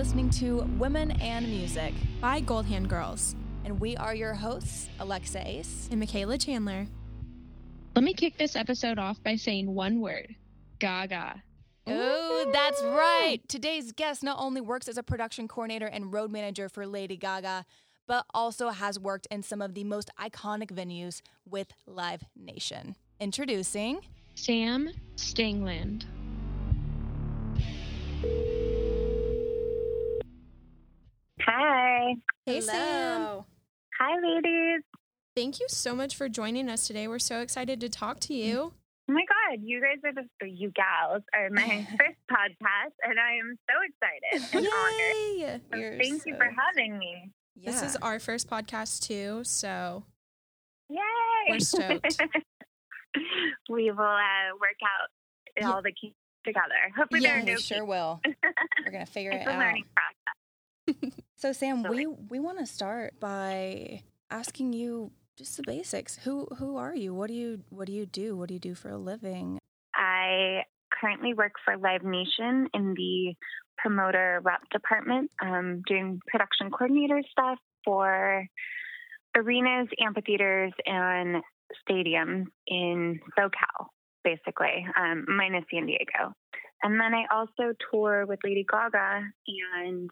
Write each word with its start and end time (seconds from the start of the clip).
listening 0.00 0.30
to 0.30 0.62
Women 0.78 1.10
and 1.20 1.46
Music, 1.46 1.92
by 2.22 2.40
Gold 2.40 2.64
Hand 2.64 2.88
Girls 2.88 3.36
and 3.66 3.78
we 3.78 3.98
are 3.98 4.14
your 4.14 4.32
hosts, 4.32 4.88
Alexa 4.98 5.46
Ace 5.46 5.88
and 5.90 6.00
Michaela 6.00 6.38
Chandler. 6.38 6.86
Let 7.94 8.02
me 8.02 8.14
kick 8.14 8.38
this 8.38 8.56
episode 8.56 8.98
off 8.98 9.22
by 9.22 9.36
saying 9.36 9.74
one 9.74 10.00
word 10.00 10.34
Gaga. 10.78 11.42
Oh, 11.86 12.50
that's 12.50 12.82
right. 12.82 13.40
Today's 13.46 13.92
guest 13.92 14.22
not 14.22 14.38
only 14.40 14.62
works 14.62 14.88
as 14.88 14.96
a 14.96 15.02
production 15.02 15.46
coordinator 15.46 15.84
and 15.84 16.10
road 16.10 16.30
manager 16.30 16.70
for 16.70 16.86
Lady 16.86 17.18
Gaga, 17.18 17.66
but 18.08 18.24
also 18.32 18.70
has 18.70 18.98
worked 18.98 19.28
in 19.30 19.42
some 19.42 19.60
of 19.60 19.74
the 19.74 19.84
most 19.84 20.10
iconic 20.18 20.70
venues 20.72 21.20
with 21.44 21.74
Live 21.86 22.24
Nation. 22.34 22.96
Introducing 23.20 24.00
Sam 24.34 24.88
Stangland. 25.16 26.06
Hi. 31.46 32.14
Hey, 32.46 32.60
Sam. 32.60 33.40
Hi, 33.98 34.14
ladies. 34.22 34.82
Thank 35.36 35.60
you 35.60 35.66
so 35.68 35.94
much 35.94 36.16
for 36.16 36.28
joining 36.28 36.68
us 36.68 36.86
today. 36.86 37.08
We're 37.08 37.18
so 37.18 37.40
excited 37.40 37.80
to 37.80 37.88
talk 37.88 38.20
to 38.20 38.34
you. 38.34 38.72
Oh 39.08 39.12
my 39.12 39.22
God, 39.22 39.60
you 39.62 39.80
guys 39.80 39.98
are 40.04 40.12
the 40.12 40.48
you 40.48 40.70
gals 40.72 41.22
are 41.34 41.50
my 41.50 41.86
first 41.98 42.18
podcast, 42.30 42.94
and 43.02 43.18
I 43.18 43.34
am 43.34 43.56
so 43.68 43.76
excited 43.88 44.54
and 44.54 44.66
honored. 44.66 45.62
So 45.72 45.76
You're 45.78 45.98
thank 45.98 46.26
you 46.26 46.36
for 46.36 46.44
having 46.56 46.98
me. 46.98 47.30
This 47.56 47.82
is 47.82 47.96
our 47.96 48.18
first 48.18 48.48
podcast 48.48 49.06
too, 49.06 49.42
so 49.44 50.04
Yay! 50.88 50.98
We're 51.50 51.60
stoked. 51.60 52.20
we 53.70 53.90
will 53.90 54.00
uh, 54.00 54.56
work 54.60 54.78
out 54.82 55.08
Yeah. 55.60 55.70
all 55.72 55.82
the 55.82 55.92
kinks 56.00 56.16
together. 56.44 56.92
Hopefully, 56.96 57.20
there 57.20 57.36
Yeah, 57.36 57.42
are 57.42 57.46
we 57.46 57.52
no 57.52 57.58
sure 57.58 57.76
kinks. 57.78 57.88
will. 57.88 58.20
We're 58.84 58.92
gonna 58.92 59.06
figure 59.06 59.32
It's 59.32 59.46
it 59.46 59.48
a 59.48 59.52
out. 59.52 59.58
learning 59.58 59.84
process. 60.86 61.12
So 61.40 61.52
Sam, 61.52 61.84
we 61.84 62.04
we 62.06 62.38
want 62.38 62.58
to 62.58 62.66
start 62.66 63.18
by 63.18 64.02
asking 64.30 64.74
you 64.74 65.10
just 65.38 65.56
the 65.56 65.62
basics. 65.62 66.18
Who 66.18 66.46
who 66.58 66.76
are 66.76 66.94
you? 66.94 67.14
What 67.14 67.28
do 67.28 67.34
you 67.34 67.62
what 67.70 67.86
do 67.86 67.94
you 67.94 68.04
do? 68.04 68.36
What 68.36 68.48
do 68.48 68.54
you 68.54 68.60
do 68.60 68.74
for 68.74 68.90
a 68.90 68.98
living? 68.98 69.58
I 69.94 70.64
currently 70.92 71.32
work 71.32 71.52
for 71.64 71.78
Live 71.78 72.02
Nation 72.02 72.68
in 72.74 72.92
the 72.92 73.34
promoter 73.78 74.42
rep 74.44 74.60
department, 74.70 75.30
um, 75.42 75.80
doing 75.86 76.20
production 76.26 76.70
coordinator 76.70 77.22
stuff 77.30 77.58
for 77.86 78.44
arenas, 79.34 79.88
amphitheaters, 79.98 80.74
and 80.84 81.42
stadiums 81.88 82.48
in 82.66 83.18
SoCal, 83.38 83.86
basically, 84.24 84.86
um, 84.94 85.24
minus 85.26 85.64
San 85.72 85.86
Diego. 85.86 86.34
And 86.82 87.00
then 87.00 87.14
I 87.14 87.24
also 87.34 87.72
tour 87.90 88.26
with 88.26 88.40
Lady 88.44 88.66
Gaga, 88.70 89.22
and 89.86 90.10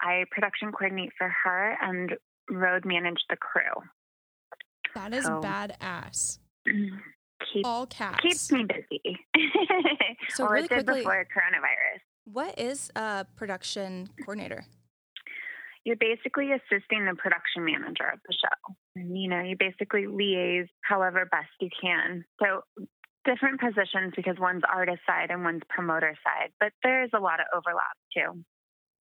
I 0.00 0.24
production 0.30 0.72
coordinate 0.72 1.10
for 1.18 1.32
her 1.44 1.76
and 1.80 2.14
road 2.50 2.84
manage 2.84 3.20
the 3.28 3.36
crew. 3.36 3.82
that 4.94 5.12
is 5.14 5.26
Oh. 5.26 5.40
badass. 5.40 6.38
Keep, 7.52 7.64
All 7.66 7.86
caps. 7.86 8.20
keeps 8.20 8.52
me 8.52 8.64
busy. 8.64 9.18
So 10.30 10.44
well, 10.44 10.52
really 10.52 10.64
it 10.66 10.68
did 10.68 10.84
quickly- 10.84 11.00
before 11.00 11.24
coronavirus. 11.34 12.00
What 12.24 12.58
is 12.58 12.90
a 12.94 13.26
production 13.36 14.08
coordinator? 14.24 14.64
you're 15.86 15.96
basically 15.96 16.50
assisting 16.52 17.06
the 17.06 17.14
production 17.16 17.64
manager 17.64 18.06
of 18.12 18.20
the 18.28 18.34
show. 18.34 18.74
You 18.96 19.30
know, 19.30 19.40
you 19.40 19.56
basically 19.58 20.02
liaise 20.04 20.68
however 20.82 21.24
best 21.30 21.48
you 21.58 21.70
can. 21.80 22.22
So 22.38 22.60
different 23.24 23.58
positions 23.60 24.12
because 24.14 24.36
one's 24.38 24.62
artist 24.70 25.00
side 25.06 25.30
and 25.30 25.42
one's 25.42 25.62
promoter 25.70 26.14
side, 26.22 26.50
but 26.60 26.72
there's 26.82 27.08
a 27.14 27.18
lot 27.18 27.40
of 27.40 27.46
overlap 27.54 27.96
too. 28.14 28.44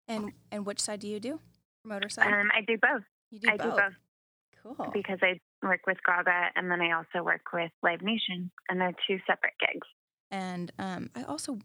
And 0.10 0.34
and 0.52 0.66
which 0.66 0.80
side 0.82 1.00
do 1.00 1.08
you 1.08 1.20
do? 1.20 1.40
Promoter 1.84 2.10
side. 2.10 2.28
Um, 2.28 2.50
I 2.54 2.62
do 2.68 2.78
both. 2.82 3.04
you 3.32 3.40
do 3.40 3.50
I 3.50 3.58
both. 3.58 3.76
do 3.76 3.82
both 3.82 4.78
Cool. 4.78 4.92
because 4.92 5.20
I 5.22 5.40
work 5.66 5.82
with 5.88 5.98
Gaga 6.06 6.50
and 6.56 6.70
then 6.70 6.82
I 6.82 6.92
also 6.92 7.24
work 7.24 7.42
with 7.54 7.72
Live 7.82 8.02
Nation, 8.02 8.52
and 8.68 8.82
they're 8.82 8.94
two 9.08 9.20
separate 9.26 9.54
gigs. 9.60 9.88
And 10.32 10.72
um, 10.78 11.10
I 11.16 11.24
also 11.24 11.60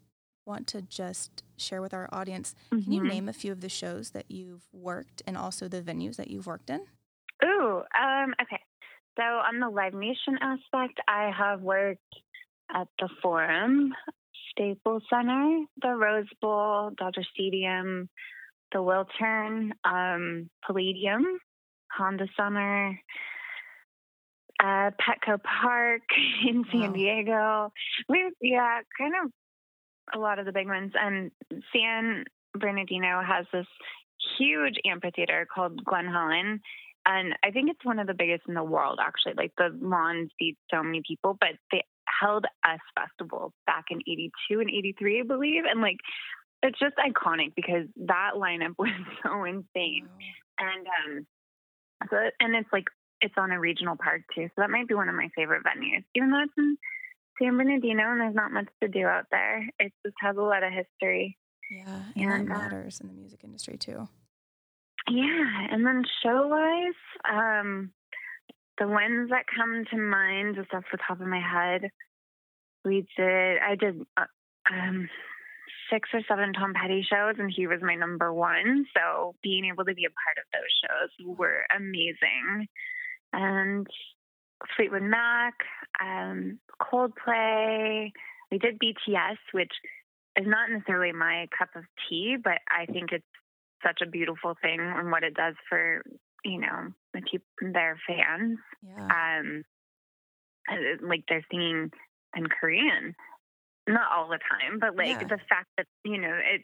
want 0.46 0.66
to 0.68 0.82
just 0.82 1.42
share 1.56 1.80
with 1.82 1.92
our 1.94 2.08
audience. 2.12 2.54
Can 2.70 2.92
you 2.92 3.00
Mhm. 3.02 3.08
name 3.08 3.28
a 3.28 3.32
few 3.32 3.50
of 3.50 3.60
the 3.62 3.68
shows 3.68 4.10
that 4.10 4.30
you've 4.30 4.62
worked 4.72 5.22
and 5.26 5.36
also 5.36 5.68
the 5.68 5.82
venues 5.82 6.16
that 6.16 6.28
you've 6.28 6.46
worked 6.46 6.68
in? 6.70 6.86
Ooh, 7.44 7.82
um, 7.98 8.34
okay. 8.40 8.60
So 9.16 9.22
on 9.22 9.58
the 9.58 9.68
Live 9.70 9.94
Nation 9.94 10.38
aspect, 10.40 11.00
I 11.08 11.30
have 11.30 11.62
worked 11.62 12.14
at 12.74 12.88
the 12.98 13.08
Forum, 13.22 13.94
Staples 14.54 15.02
Center, 15.10 15.64
the 15.82 15.88
Rose 15.90 16.26
Bowl, 16.40 16.90
Dodger 16.96 17.24
Stadium, 17.34 18.08
the 18.72 18.78
Wiltern, 18.78 19.70
um, 19.84 20.48
Palladium, 20.66 21.38
Honda 21.96 22.26
Center, 22.36 23.00
uh, 24.60 24.90
Petco 25.00 25.38
Park 25.42 26.02
in 26.48 26.64
San 26.70 26.80
Wow. 26.80 26.92
Diego. 26.92 27.72
We 28.08 28.30
yeah, 28.40 28.80
kind 28.98 29.14
of 29.24 29.30
a 30.14 30.18
lot 30.18 30.38
of 30.38 30.46
the 30.46 30.52
big 30.52 30.66
ones. 30.66 30.92
And 30.94 31.30
San 31.74 32.24
Bernardino 32.54 33.22
has 33.26 33.46
this 33.52 33.66
huge 34.38 34.76
amphitheater 34.84 35.46
called 35.52 35.84
Glen 35.84 36.06
Helen. 36.06 36.60
And 37.06 37.34
I 37.44 37.50
think 37.50 37.70
it's 37.70 37.84
one 37.84 37.98
of 37.98 38.06
the 38.06 38.14
biggest 38.14 38.44
in 38.48 38.54
the 38.54 38.64
world, 38.64 38.98
actually. 39.02 39.34
Like 39.36 39.52
the 39.58 39.76
lawn 39.80 40.30
seats 40.38 40.60
so 40.72 40.82
many 40.82 41.02
people, 41.06 41.36
but 41.38 41.50
they 41.70 41.84
held 42.24 42.46
US 42.64 42.80
festival 42.98 43.52
back 43.66 43.86
in 43.90 43.98
82 44.00 44.60
and 44.60 44.70
83, 44.70 45.20
I 45.20 45.22
believe. 45.24 45.62
And 45.68 45.80
like, 45.80 45.98
it's 46.62 46.78
just 46.78 46.94
iconic 46.96 47.54
because 47.54 47.86
that 48.06 48.32
lineup 48.36 48.74
was 48.78 48.90
so 49.22 49.44
insane. 49.44 50.08
And, 50.58 50.86
um, 50.86 51.26
so, 52.10 52.16
and 52.40 52.54
it's 52.54 52.68
like, 52.72 52.84
it's 53.20 53.34
on 53.36 53.52
a 53.52 53.60
regional 53.60 53.96
park 53.96 54.22
too. 54.34 54.46
So 54.48 54.62
that 54.62 54.70
might 54.70 54.88
be 54.88 54.94
one 54.94 55.08
of 55.08 55.14
my 55.14 55.28
favorite 55.36 55.62
venues, 55.64 56.04
even 56.14 56.30
though 56.30 56.42
it's 56.42 56.52
in 56.58 56.76
San 57.40 57.56
Bernardino 57.56 58.10
and 58.10 58.20
there's 58.20 58.34
not 58.34 58.52
much 58.52 58.68
to 58.82 58.88
do 58.88 59.06
out 59.06 59.26
there. 59.30 59.68
It 59.78 59.92
just 60.04 60.16
has 60.20 60.36
a 60.36 60.42
lot 60.42 60.62
of 60.62 60.72
history. 60.72 61.36
Yeah, 61.70 62.02
and 62.16 62.32
And, 62.32 62.50
that 62.50 62.54
uh, 62.54 62.58
matters 62.58 63.00
in 63.00 63.08
the 63.08 63.14
music 63.14 63.40
industry 63.44 63.76
too. 63.76 64.08
Yeah, 65.10 65.66
and 65.70 65.86
then 65.86 66.02
show 66.22 66.48
wise, 66.48 66.94
um, 67.30 67.92
the 68.78 68.88
ones 68.88 69.30
that 69.30 69.44
come 69.54 69.84
to 69.90 69.96
mind 69.96 70.56
just 70.56 70.72
off 70.72 70.84
the 70.90 70.98
top 71.06 71.20
of 71.20 71.26
my 71.26 71.40
head, 71.40 71.90
we 72.84 73.06
did. 73.16 73.58
I 73.58 73.74
did 73.76 74.00
uh, 74.16 74.24
um, 74.72 75.08
six 75.90 76.08
or 76.12 76.20
seven 76.28 76.52
Tom 76.52 76.72
Petty 76.74 77.02
shows, 77.08 77.36
and 77.38 77.52
he 77.54 77.66
was 77.66 77.80
my 77.82 77.94
number 77.94 78.32
one. 78.32 78.86
So 78.96 79.34
being 79.42 79.64
able 79.66 79.84
to 79.84 79.94
be 79.94 80.04
a 80.04 80.10
part 80.10 80.38
of 80.38 80.44
those 80.52 80.72
shows 80.82 81.36
were 81.38 81.64
amazing. 81.76 82.68
And 83.32 83.86
Fleetwood 84.76 85.02
Mac, 85.02 85.54
um, 86.00 86.58
Coldplay. 86.80 88.12
We 88.50 88.58
did 88.58 88.78
BTS, 88.78 89.38
which 89.52 89.72
is 90.36 90.46
not 90.46 90.70
necessarily 90.70 91.12
my 91.12 91.48
cup 91.56 91.70
of 91.74 91.84
tea, 92.08 92.36
but 92.42 92.58
I 92.68 92.86
think 92.86 93.10
it's 93.12 93.24
such 93.84 94.00
a 94.02 94.08
beautiful 94.10 94.54
thing 94.62 94.78
and 94.80 95.10
what 95.10 95.22
it 95.24 95.34
does 95.34 95.54
for 95.68 96.02
you 96.44 96.58
know 96.60 96.88
the 97.12 97.20
people 97.20 97.46
their 97.72 97.98
fans 98.06 98.58
Yeah. 98.86 99.38
um 99.40 99.64
like 101.06 101.24
they're 101.28 101.44
singing 101.50 101.90
in 102.36 102.46
korean 102.46 103.14
not 103.88 104.10
all 104.14 104.28
the 104.28 104.38
time 104.38 104.78
but 104.80 104.96
like 104.96 105.20
Yeah. 105.20 105.28
the 105.28 105.38
fact 105.48 105.68
that 105.76 105.86
you 106.04 106.18
know 106.18 106.32
it 106.34 106.62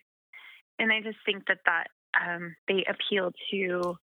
and 0.79 0.93
i 0.93 1.01
just 1.01 1.19
think 1.25 1.45
that 1.49 1.59
that 1.67 1.89
um 2.21 2.55
they 2.69 2.85
appeal 2.89 3.33
to 3.51 3.97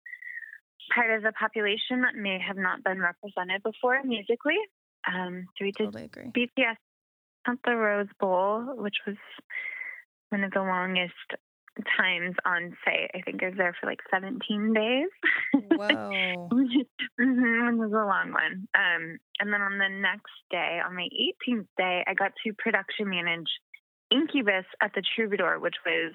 part 0.93 1.11
of 1.11 1.23
the 1.23 1.33
population 1.33 2.01
that 2.01 2.15
may 2.15 2.39
have 2.39 2.57
not 2.57 2.83
been 2.83 2.99
represented 3.01 3.61
before 3.63 4.01
musically 4.03 4.57
um 5.11 5.45
so 5.57 5.65
we 5.65 5.71
did 5.71 5.85
totally 5.85 6.05
agree. 6.05 6.31
BTS 6.31 6.77
at 7.47 7.57
the 7.63 7.75
Rose 7.75 8.07
Bowl, 8.19 8.75
which 8.75 8.97
was 9.07 9.15
one 10.29 10.43
of 10.43 10.51
the 10.51 10.59
longest 10.59 11.13
times 11.97 12.35
on 12.45 12.75
site. 12.83 13.11
I 13.13 13.21
think 13.21 13.43
I 13.43 13.47
was 13.47 13.57
there 13.57 13.75
for 13.79 13.87
like 13.87 13.99
17 14.11 14.73
days. 14.73 15.09
Whoa. 15.53 16.49
hmm 16.49 16.65
it 17.19 17.77
was 17.77 17.91
a 17.91 18.05
long 18.05 18.31
one. 18.31 18.67
Um, 18.75 19.17
and 19.39 19.53
then 19.53 19.61
on 19.61 19.77
the 19.77 19.89
next 19.89 20.33
day, 20.51 20.79
on 20.85 20.95
my 20.95 21.07
18th 21.47 21.67
day, 21.77 22.03
I 22.07 22.13
got 22.13 22.31
to 22.43 22.53
production 22.53 23.09
manage 23.09 23.47
Incubus 24.11 24.65
at 24.81 24.91
the 24.95 25.03
Troubadour, 25.15 25.59
which 25.59 25.75
was 25.85 26.13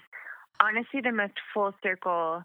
honestly 0.63 1.01
the 1.03 1.13
most 1.13 1.35
full 1.53 1.73
circle 1.83 2.43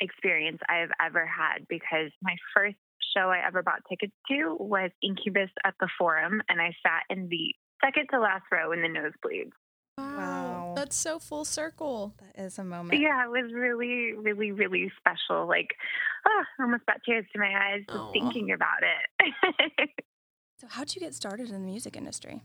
experience 0.00 0.58
I've 0.68 0.92
ever 1.04 1.26
had 1.26 1.66
because 1.68 2.10
my 2.22 2.36
first 2.54 2.76
show 3.16 3.30
I 3.30 3.46
ever 3.46 3.62
bought 3.62 3.82
tickets 3.88 4.12
to 4.28 4.56
was 4.58 4.90
Incubus 5.02 5.50
at 5.64 5.74
the 5.80 5.88
Forum, 5.98 6.42
and 6.48 6.60
I 6.60 6.74
sat 6.82 7.04
in 7.10 7.28
the 7.28 7.54
second 7.84 8.08
to 8.10 8.20
last 8.20 8.44
row 8.50 8.72
in 8.72 8.82
the 8.82 8.88
nosebleeds. 8.88 9.52
Wow. 9.98 10.33
Wow. 10.74 10.82
That's 10.82 10.96
so 10.96 11.18
full 11.18 11.44
circle. 11.44 12.14
That 12.18 12.42
is 12.42 12.58
a 12.58 12.64
moment. 12.64 13.00
Yeah, 13.00 13.24
it 13.24 13.30
was 13.30 13.52
really, 13.52 14.12
really, 14.12 14.50
really 14.50 14.90
special. 14.98 15.46
Like, 15.46 15.68
oh, 16.26 16.42
I 16.58 16.62
almost 16.62 16.86
got 16.86 16.96
tears 17.06 17.24
to 17.32 17.38
my 17.38 17.52
eyes 17.54 17.82
just 17.86 17.98
Aw. 17.98 18.12
thinking 18.12 18.50
about 18.52 18.82
it. 18.82 19.90
So 20.60 20.68
how'd 20.70 20.94
you 20.94 21.00
get 21.00 21.14
started 21.14 21.48
in 21.48 21.52
the 21.52 21.58
music 21.58 21.96
industry? 21.96 22.40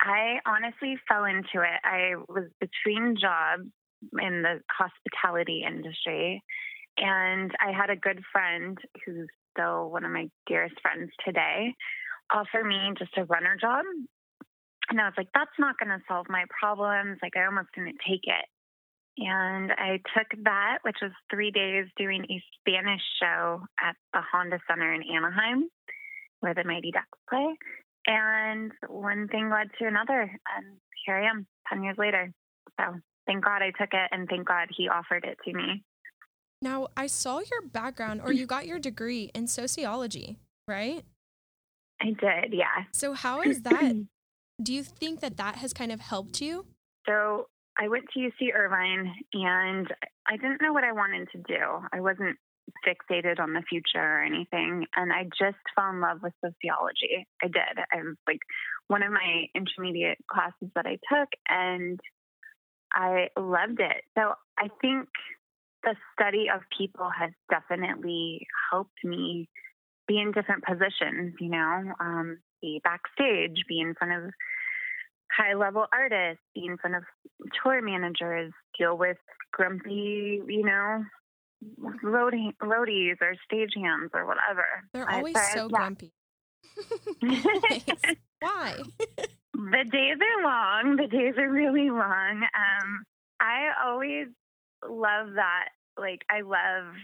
I 0.00 0.38
honestly 0.46 0.96
fell 1.06 1.24
into 1.24 1.60
it. 1.62 1.80
I 1.84 2.14
was 2.28 2.48
between 2.58 3.14
jobs 3.20 3.68
in 4.20 4.42
the 4.42 4.60
hospitality 4.70 5.62
industry. 5.64 6.42
And 6.96 7.52
I 7.60 7.72
had 7.72 7.90
a 7.90 7.94
good 7.94 8.22
friend 8.32 8.78
who's 9.04 9.28
still 9.52 9.90
one 9.90 10.04
of 10.04 10.10
my 10.10 10.28
dearest 10.46 10.76
friends 10.80 11.10
today 11.24 11.74
offer 12.32 12.64
me 12.64 12.94
just 12.98 13.16
a 13.16 13.24
runner 13.24 13.56
job. 13.60 13.84
And 14.90 15.00
I 15.00 15.04
was 15.04 15.14
like, 15.16 15.28
that's 15.32 15.50
not 15.58 15.78
going 15.78 15.90
to 15.90 16.04
solve 16.08 16.26
my 16.28 16.44
problems. 16.48 17.18
Like, 17.22 17.36
I 17.36 17.46
almost 17.46 17.68
didn't 17.74 17.98
take 18.06 18.24
it. 18.24 18.46
And 19.18 19.70
I 19.72 20.00
took 20.16 20.26
that, 20.44 20.78
which 20.82 20.96
was 21.00 21.12
three 21.30 21.50
days 21.50 21.86
doing 21.96 22.24
a 22.28 22.42
Spanish 22.58 23.02
show 23.20 23.62
at 23.80 23.94
the 24.12 24.20
Honda 24.32 24.58
Center 24.68 24.92
in 24.92 25.02
Anaheim, 25.02 25.68
where 26.40 26.54
the 26.54 26.64
Mighty 26.64 26.90
Ducks 26.90 27.06
play. 27.28 27.54
And 28.06 28.72
one 28.88 29.28
thing 29.28 29.50
led 29.50 29.68
to 29.78 29.86
another. 29.86 30.22
And 30.22 30.76
here 31.04 31.16
I 31.16 31.30
am 31.30 31.46
10 31.68 31.84
years 31.84 31.96
later. 31.98 32.32
So 32.80 32.98
thank 33.26 33.44
God 33.44 33.62
I 33.62 33.70
took 33.78 33.92
it, 33.92 34.08
and 34.10 34.28
thank 34.28 34.48
God 34.48 34.68
he 34.76 34.88
offered 34.88 35.24
it 35.24 35.38
to 35.44 35.52
me. 35.56 35.84
Now, 36.62 36.88
I 36.96 37.06
saw 37.06 37.38
your 37.38 37.62
background, 37.72 38.20
or 38.24 38.32
you 38.32 38.46
got 38.46 38.66
your 38.66 38.78
degree 38.78 39.30
in 39.34 39.46
sociology, 39.46 40.38
right? 40.68 41.02
I 42.02 42.06
did, 42.06 42.52
yeah. 42.52 42.84
So, 42.92 43.14
how 43.14 43.40
is 43.42 43.62
that? 43.62 43.94
Do 44.62 44.72
you 44.72 44.82
think 44.82 45.20
that 45.20 45.36
that 45.38 45.56
has 45.56 45.72
kind 45.72 45.92
of 45.92 46.00
helped 46.00 46.40
you? 46.40 46.66
So, 47.06 47.46
I 47.78 47.88
went 47.88 48.04
to 48.12 48.20
UC 48.20 48.54
Irvine 48.54 49.14
and 49.32 49.86
I 50.28 50.36
didn't 50.36 50.60
know 50.60 50.72
what 50.72 50.84
I 50.84 50.92
wanted 50.92 51.28
to 51.32 51.38
do. 51.38 51.64
I 51.92 52.00
wasn't 52.00 52.36
fixated 52.86 53.40
on 53.40 53.52
the 53.52 53.62
future 53.68 53.98
or 53.98 54.22
anything. 54.22 54.86
And 54.96 55.12
I 55.12 55.24
just 55.24 55.58
fell 55.74 55.90
in 55.90 56.00
love 56.00 56.18
with 56.22 56.32
sociology. 56.44 57.26
I 57.42 57.46
did. 57.46 57.78
I 57.92 58.02
was 58.02 58.16
like 58.26 58.40
one 58.88 59.02
of 59.02 59.12
my 59.12 59.46
intermediate 59.54 60.18
classes 60.30 60.70
that 60.74 60.86
I 60.86 60.98
took, 61.12 61.28
and 61.48 61.98
I 62.92 63.28
loved 63.38 63.80
it. 63.80 64.02
So 64.16 64.34
I 64.58 64.68
think 64.80 65.08
the 65.82 65.94
study 66.12 66.46
of 66.54 66.60
people 66.76 67.08
has 67.08 67.30
definitely 67.50 68.46
helped 68.70 69.04
me 69.04 69.48
be 70.06 70.18
in 70.18 70.32
different 70.32 70.64
positions, 70.64 71.34
you 71.40 71.48
know, 71.48 71.92
um, 72.00 72.38
be 72.60 72.80
backstage, 72.82 73.64
be 73.68 73.80
in 73.80 73.94
front 73.94 74.24
of 74.24 74.32
high 75.30 75.54
level 75.54 75.86
artists, 75.92 76.42
be 76.54 76.66
in 76.66 76.76
front 76.76 76.96
of 76.96 77.02
tour 77.62 77.80
managers, 77.82 78.52
deal 78.78 78.96
with 78.96 79.16
grumpy, 79.52 80.42
you 80.46 80.64
know, 80.64 81.04
road, 82.02 82.34
roadies 82.62 83.16
or 83.20 83.34
stagehands 83.50 84.10
or 84.14 84.26
whatever. 84.26 84.64
They're 84.92 85.10
always 85.10 85.36
I, 85.36 85.52
so 85.54 85.68
yeah. 85.70 85.78
grumpy. 85.78 86.12
Why? 88.40 88.76
the 89.54 89.84
days 89.90 90.16
are 90.20 90.42
long. 90.42 90.96
The 90.96 91.06
days 91.06 91.34
are 91.38 91.50
really 91.50 91.90
long. 91.90 92.42
Um, 92.42 93.04
I 93.40 93.68
always 93.86 94.28
love 94.88 95.34
that. 95.34 95.68
Like, 95.98 96.22
I 96.30 96.40
love 96.40 96.94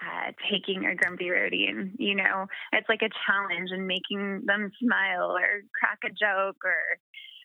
uh, 0.00 0.32
taking 0.50 0.86
a 0.86 0.94
grumpy 0.94 1.26
roadie 1.26 1.68
and, 1.68 1.92
you 1.98 2.14
know, 2.14 2.46
it's 2.72 2.88
like 2.88 3.02
a 3.02 3.10
challenge 3.26 3.70
and 3.70 3.86
making 3.86 4.42
them 4.46 4.70
smile 4.82 5.32
or 5.32 5.62
crack 5.78 5.98
a 6.04 6.08
joke 6.08 6.56
or 6.64 6.76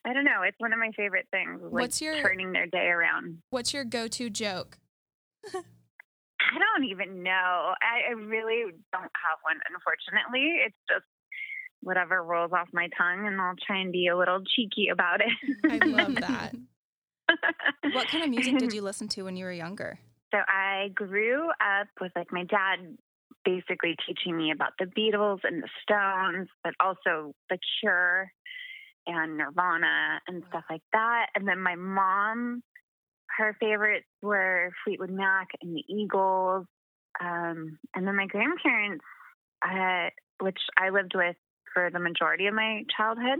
I 0.05 0.13
don't 0.13 0.23
know. 0.23 0.43
It's 0.47 0.57
one 0.59 0.71
of 0.71 0.79
my 0.79 0.91
favorite 0.95 1.27
things. 1.31 1.59
Like 1.61 1.71
what's 1.71 2.01
your 2.01 2.21
turning 2.21 2.53
their 2.53 2.67
day 2.67 2.87
around? 2.87 3.39
What's 3.49 3.73
your 3.73 3.83
go-to 3.83 4.29
joke? 4.29 4.77
I 5.53 6.59
don't 6.59 6.89
even 6.89 7.23
know. 7.23 7.31
I, 7.81 8.09
I 8.09 8.13
really 8.13 8.71
don't 8.93 9.03
have 9.03 9.39
one, 9.43 9.59
unfortunately. 9.69 10.61
It's 10.65 10.77
just 10.89 11.05
whatever 11.81 12.23
rolls 12.23 12.51
off 12.53 12.69
my 12.73 12.87
tongue, 12.97 13.27
and 13.27 13.39
I'll 13.41 13.55
try 13.65 13.81
and 13.81 13.91
be 13.91 14.07
a 14.07 14.17
little 14.17 14.39
cheeky 14.55 14.87
about 14.91 15.19
it. 15.21 15.33
I 15.69 15.85
love 15.85 16.15
that. 16.21 16.53
what 17.93 18.07
kind 18.07 18.23
of 18.23 18.29
music 18.29 18.57
did 18.57 18.73
you 18.73 18.81
listen 18.81 19.07
to 19.09 19.23
when 19.23 19.35
you 19.35 19.45
were 19.45 19.51
younger? 19.51 19.99
So 20.33 20.39
I 20.47 20.89
grew 20.93 21.49
up 21.49 21.87
with 22.01 22.11
like 22.15 22.31
my 22.31 22.43
dad 22.43 22.97
basically 23.45 23.95
teaching 24.05 24.37
me 24.37 24.51
about 24.51 24.73
the 24.77 24.85
Beatles 24.85 25.39
and 25.43 25.63
the 25.63 25.69
Stones, 25.81 26.49
but 26.63 26.73
also 26.79 27.33
The 27.49 27.57
Cure 27.79 28.31
and 29.05 29.37
Nirvana 29.37 30.19
and 30.27 30.43
stuff 30.49 30.65
like 30.69 30.81
that. 30.91 31.27
And 31.33 31.47
then 31.47 31.61
my 31.61 31.75
mom, 31.75 32.61
her 33.37 33.55
favorites 33.59 34.07
were 34.21 34.71
Fleetwood 34.83 35.11
Mac 35.11 35.47
and 35.61 35.73
the 35.73 35.83
Eagles. 35.87 36.65
Um, 37.21 37.79
and 37.95 38.05
then 38.05 38.17
my 38.17 38.27
grandparents, 38.27 39.05
uh, 39.65 40.09
which 40.41 40.59
I 40.77 40.89
lived 40.89 41.13
with 41.15 41.37
for 41.73 41.89
the 41.89 41.99
majority 41.99 42.47
of 42.47 42.53
my 42.53 42.83
childhood, 42.95 43.39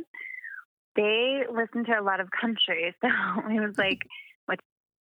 they 0.95 1.41
listened 1.53 1.87
to 1.87 1.99
a 1.99 2.01
lot 2.01 2.21
of 2.21 2.29
country. 2.31 2.95
So 3.01 3.07
it 3.49 3.59
was 3.59 3.77
like? 3.77 3.99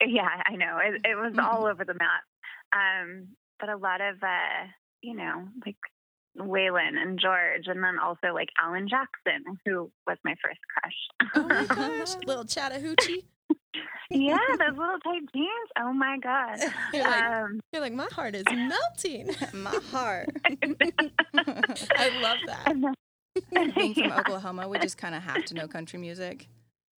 Yeah, 0.05 0.29
I 0.45 0.55
know 0.55 0.77
it, 0.83 1.01
it 1.03 1.15
was 1.15 1.33
all 1.37 1.65
over 1.65 1.83
the 1.85 1.93
map. 1.93 2.23
Um, 2.71 3.29
but 3.59 3.69
a 3.69 3.77
lot 3.77 4.01
of, 4.01 4.23
uh, 4.23 4.67
you 5.01 5.15
know, 5.15 5.47
like 5.65 5.75
Waylon 6.37 6.97
and 6.97 7.19
George, 7.19 7.67
and 7.67 7.83
then 7.83 7.97
also 7.99 8.33
like 8.33 8.49
Alan 8.61 8.87
Jackson, 8.87 9.59
who 9.65 9.91
was 10.07 10.17
my 10.23 10.35
first 10.43 10.59
crush. 10.73 11.35
oh 11.35 11.47
my 11.47 11.65
gosh, 11.75 12.15
little 12.25 12.45
Chattahoochee. 12.45 13.25
yeah, 14.09 14.37
those 14.49 14.77
little 14.77 14.99
tight 15.03 15.21
jeans. 15.33 15.69
Oh 15.77 15.93
my 15.93 16.17
god. 16.21 16.59
You're 16.93 17.03
like, 17.03 17.23
um, 17.23 17.59
you're 17.71 17.81
like 17.81 17.93
my 17.93 18.07
heart 18.11 18.35
is 18.35 18.43
melting. 18.51 19.35
my 19.53 19.79
heart. 19.91 20.29
I 20.45 22.19
love 22.21 22.37
that. 22.47 22.95
Being 23.75 23.93
from 23.93 24.03
yeah. 24.05 24.19
Oklahoma, 24.19 24.67
we 24.67 24.79
just 24.79 24.97
kind 24.97 25.15
of 25.15 25.23
have 25.23 25.45
to 25.45 25.53
know 25.53 25.67
country 25.67 25.99
music. 25.99 26.47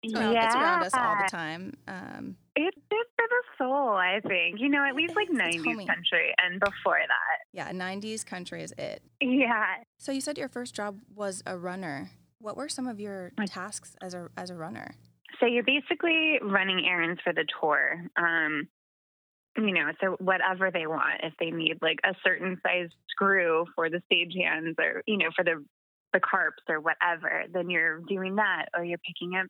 It's 0.02 0.14
around, 0.14 0.32
yeah. 0.32 0.46
it's 0.46 0.54
around 0.54 0.82
us 0.84 0.94
all 0.94 1.16
the 1.16 1.28
time. 1.28 1.74
Um, 1.86 2.36
it's 2.56 2.76
good 2.90 3.06
for 3.16 3.24
the 3.28 3.42
soul, 3.58 3.90
I 3.90 4.20
think. 4.26 4.60
You 4.60 4.68
know, 4.68 4.84
at 4.84 4.94
least 4.94 5.14
like 5.16 5.28
90s 5.28 5.86
country 5.86 6.34
and 6.38 6.60
before 6.60 6.98
that. 6.98 7.38
Yeah, 7.52 7.70
90s 7.72 8.24
country 8.24 8.62
is 8.62 8.74
it. 8.76 9.02
Yeah. 9.20 9.76
So 9.98 10.12
you 10.12 10.20
said 10.20 10.38
your 10.38 10.48
first 10.48 10.74
job 10.74 11.00
was 11.14 11.42
a 11.46 11.56
runner. 11.56 12.10
What 12.40 12.56
were 12.56 12.68
some 12.68 12.86
of 12.86 12.98
your 13.00 13.32
tasks 13.46 13.96
as 14.00 14.14
a 14.14 14.28
as 14.36 14.50
a 14.50 14.54
runner? 14.54 14.94
So 15.38 15.46
you're 15.46 15.64
basically 15.64 16.38
running 16.42 16.86
errands 16.86 17.20
for 17.22 17.32
the 17.32 17.44
tour. 17.60 18.04
Um, 18.16 18.68
you 19.56 19.72
know, 19.72 19.90
so 20.00 20.16
whatever 20.18 20.70
they 20.70 20.86
want, 20.86 21.20
if 21.22 21.34
they 21.38 21.50
need 21.50 21.78
like 21.82 21.98
a 22.04 22.14
certain 22.24 22.60
size 22.62 22.88
screw 23.10 23.66
for 23.74 23.90
the 23.90 24.02
stagehands 24.10 24.74
or, 24.78 25.02
you 25.06 25.18
know, 25.18 25.30
for 25.34 25.44
the 25.44 25.64
the 26.12 26.20
carps 26.20 26.62
or 26.68 26.80
whatever, 26.80 27.44
then 27.52 27.70
you're 27.70 28.00
doing 28.00 28.36
that 28.36 28.66
or 28.76 28.84
you're 28.84 28.98
picking 28.98 29.38
up 29.38 29.46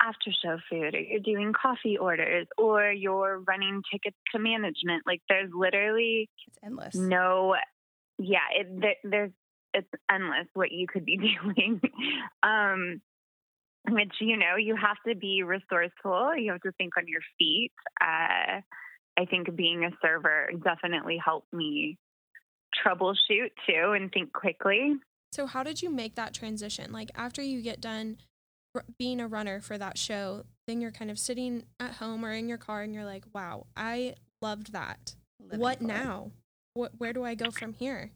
after 0.00 0.30
show 0.30 0.58
food 0.68 0.94
or 0.94 1.00
you're 1.00 1.20
doing 1.20 1.52
coffee 1.52 1.96
orders 1.96 2.46
or 2.58 2.90
you're 2.90 3.40
running 3.46 3.82
tickets 3.90 4.16
to 4.32 4.38
management 4.38 5.02
like 5.06 5.22
there's 5.28 5.50
literally 5.54 6.28
it's 6.46 6.58
endless. 6.62 6.94
no 6.94 7.54
yeah 8.18 8.38
it, 8.54 8.80
there, 8.80 8.94
there's 9.04 9.30
it's 9.74 9.88
endless 10.10 10.46
what 10.54 10.72
you 10.72 10.86
could 10.86 11.04
be 11.04 11.18
doing. 11.56 11.80
Um 12.42 13.00
which 13.88 14.14
you 14.20 14.36
know 14.36 14.56
you 14.56 14.74
have 14.74 14.96
to 15.06 15.14
be 15.14 15.42
resourceful. 15.42 16.36
You 16.36 16.52
have 16.52 16.62
to 16.62 16.72
think 16.72 16.94
on 16.96 17.06
your 17.06 17.22
feet. 17.38 17.72
Uh 18.00 18.60
i 19.18 19.24
think 19.24 19.54
being 19.56 19.84
a 19.84 19.90
server 20.02 20.50
definitely 20.62 21.18
helped 21.22 21.52
me 21.52 21.96
troubleshoot 22.84 23.50
too 23.66 23.92
and 23.92 24.12
think 24.12 24.32
quickly. 24.32 24.94
So 25.32 25.46
how 25.46 25.62
did 25.62 25.82
you 25.82 25.90
make 25.90 26.14
that 26.16 26.34
transition? 26.34 26.92
Like 26.92 27.10
after 27.14 27.42
you 27.42 27.62
get 27.62 27.80
done 27.80 28.18
being 28.98 29.20
a 29.20 29.28
runner 29.28 29.60
for 29.60 29.78
that 29.78 29.98
show, 29.98 30.44
then 30.66 30.80
you're 30.80 30.90
kind 30.90 31.10
of 31.10 31.18
sitting 31.18 31.64
at 31.80 31.94
home 31.94 32.24
or 32.24 32.32
in 32.32 32.48
your 32.48 32.58
car 32.58 32.82
and 32.82 32.94
you're 32.94 33.04
like, 33.04 33.24
wow, 33.34 33.66
I 33.76 34.14
loved 34.42 34.72
that. 34.72 35.14
Living 35.40 35.60
what 35.60 35.80
now? 35.80 36.30
What, 36.74 36.92
where 36.98 37.12
do 37.12 37.24
I 37.24 37.34
go 37.34 37.50
from 37.50 37.72
here? 37.72 38.10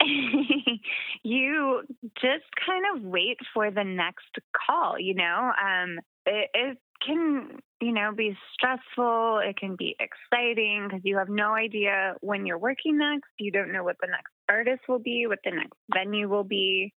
you 1.22 1.82
just 2.20 2.44
kind 2.64 2.84
of 2.94 3.02
wait 3.02 3.38
for 3.52 3.70
the 3.70 3.84
next 3.84 4.38
call, 4.66 4.98
you 4.98 5.14
know? 5.14 5.52
Um, 5.62 5.98
it, 6.24 6.50
it 6.54 6.78
can, 7.04 7.58
you 7.80 7.92
know, 7.92 8.12
be 8.16 8.36
stressful. 8.54 9.40
It 9.44 9.56
can 9.56 9.76
be 9.76 9.96
exciting 9.98 10.86
because 10.88 11.02
you 11.04 11.18
have 11.18 11.28
no 11.28 11.54
idea 11.54 12.14
when 12.20 12.46
you're 12.46 12.58
working 12.58 12.98
next. 12.98 13.28
You 13.38 13.50
don't 13.50 13.72
know 13.72 13.84
what 13.84 13.96
the 14.00 14.08
next 14.08 14.32
artist 14.48 14.82
will 14.88 14.98
be, 14.98 15.26
what 15.26 15.40
the 15.44 15.50
next 15.50 15.76
venue 15.92 16.28
will 16.28 16.44
be. 16.44 16.92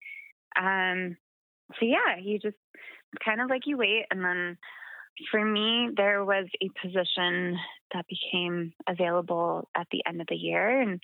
Um, 0.59 1.17
so 1.79 1.87
yeah, 1.87 2.17
you 2.21 2.39
just 2.39 2.57
kind 3.25 3.41
of 3.41 3.51
like 3.51 3.63
you 3.67 3.77
wait. 3.77 4.05
And 4.11 4.25
then 4.25 4.59
for 5.31 5.45
me, 5.45 5.91
there 5.97 6.25
was 6.25 6.47
a 6.63 6.69
position 6.81 7.59
that 7.93 8.07
became 8.09 8.73
available 8.89 9.69
at 9.77 9.87
the 9.91 10.03
end 10.07 10.21
of 10.21 10.27
the 10.29 10.37
year. 10.37 10.81
And 10.81 11.01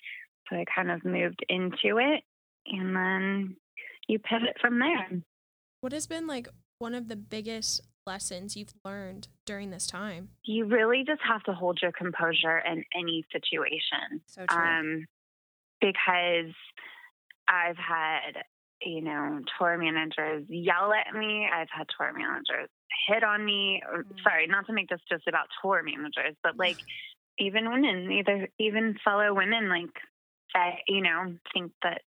so 0.49 0.55
I 0.55 0.65
kind 0.73 0.91
of 0.91 1.03
moved 1.05 1.45
into 1.49 1.97
it. 1.97 2.23
And 2.67 2.95
then 2.95 3.55
you 4.07 4.19
pivot 4.19 4.57
from 4.59 4.79
there. 4.79 5.21
What 5.81 5.93
has 5.93 6.07
been 6.07 6.27
like 6.27 6.47
one 6.79 6.95
of 6.95 7.07
the 7.07 7.15
biggest 7.15 7.81
lessons 8.05 8.55
you've 8.55 8.73
learned 8.83 9.27
during 9.45 9.69
this 9.69 9.85
time? 9.85 10.29
You 10.43 10.65
really 10.65 11.03
just 11.05 11.21
have 11.27 11.43
to 11.43 11.53
hold 11.53 11.79
your 11.81 11.91
composure 11.91 12.59
in 12.59 12.83
any 12.97 13.25
situation. 13.31 14.21
So 14.25 14.45
true. 14.45 14.57
Um, 14.57 15.05
because 15.79 16.53
I've 17.47 17.77
had 17.77 18.43
you 18.81 19.01
know, 19.01 19.39
tour 19.57 19.77
managers 19.77 20.45
yell 20.49 20.93
at 20.93 21.13
me. 21.13 21.47
I've 21.51 21.69
had 21.71 21.87
tour 21.97 22.13
managers 22.13 22.69
hit 23.07 23.23
on 23.23 23.43
me. 23.43 23.81
Or, 23.89 24.03
Mm. 24.03 24.23
Sorry, 24.23 24.47
not 24.47 24.67
to 24.67 24.73
make 24.73 24.89
this 24.89 25.01
just 25.09 25.27
about 25.27 25.47
tour 25.61 25.81
managers, 25.83 26.35
but 26.43 26.57
like 26.57 26.77
even 27.37 27.69
women, 27.69 28.11
either 28.11 28.49
even 28.59 28.97
fellow 29.03 29.33
women, 29.33 29.69
like 29.69 29.93
say, 30.55 30.83
you 30.87 31.01
know, 31.01 31.35
think 31.53 31.71
that 31.83 32.01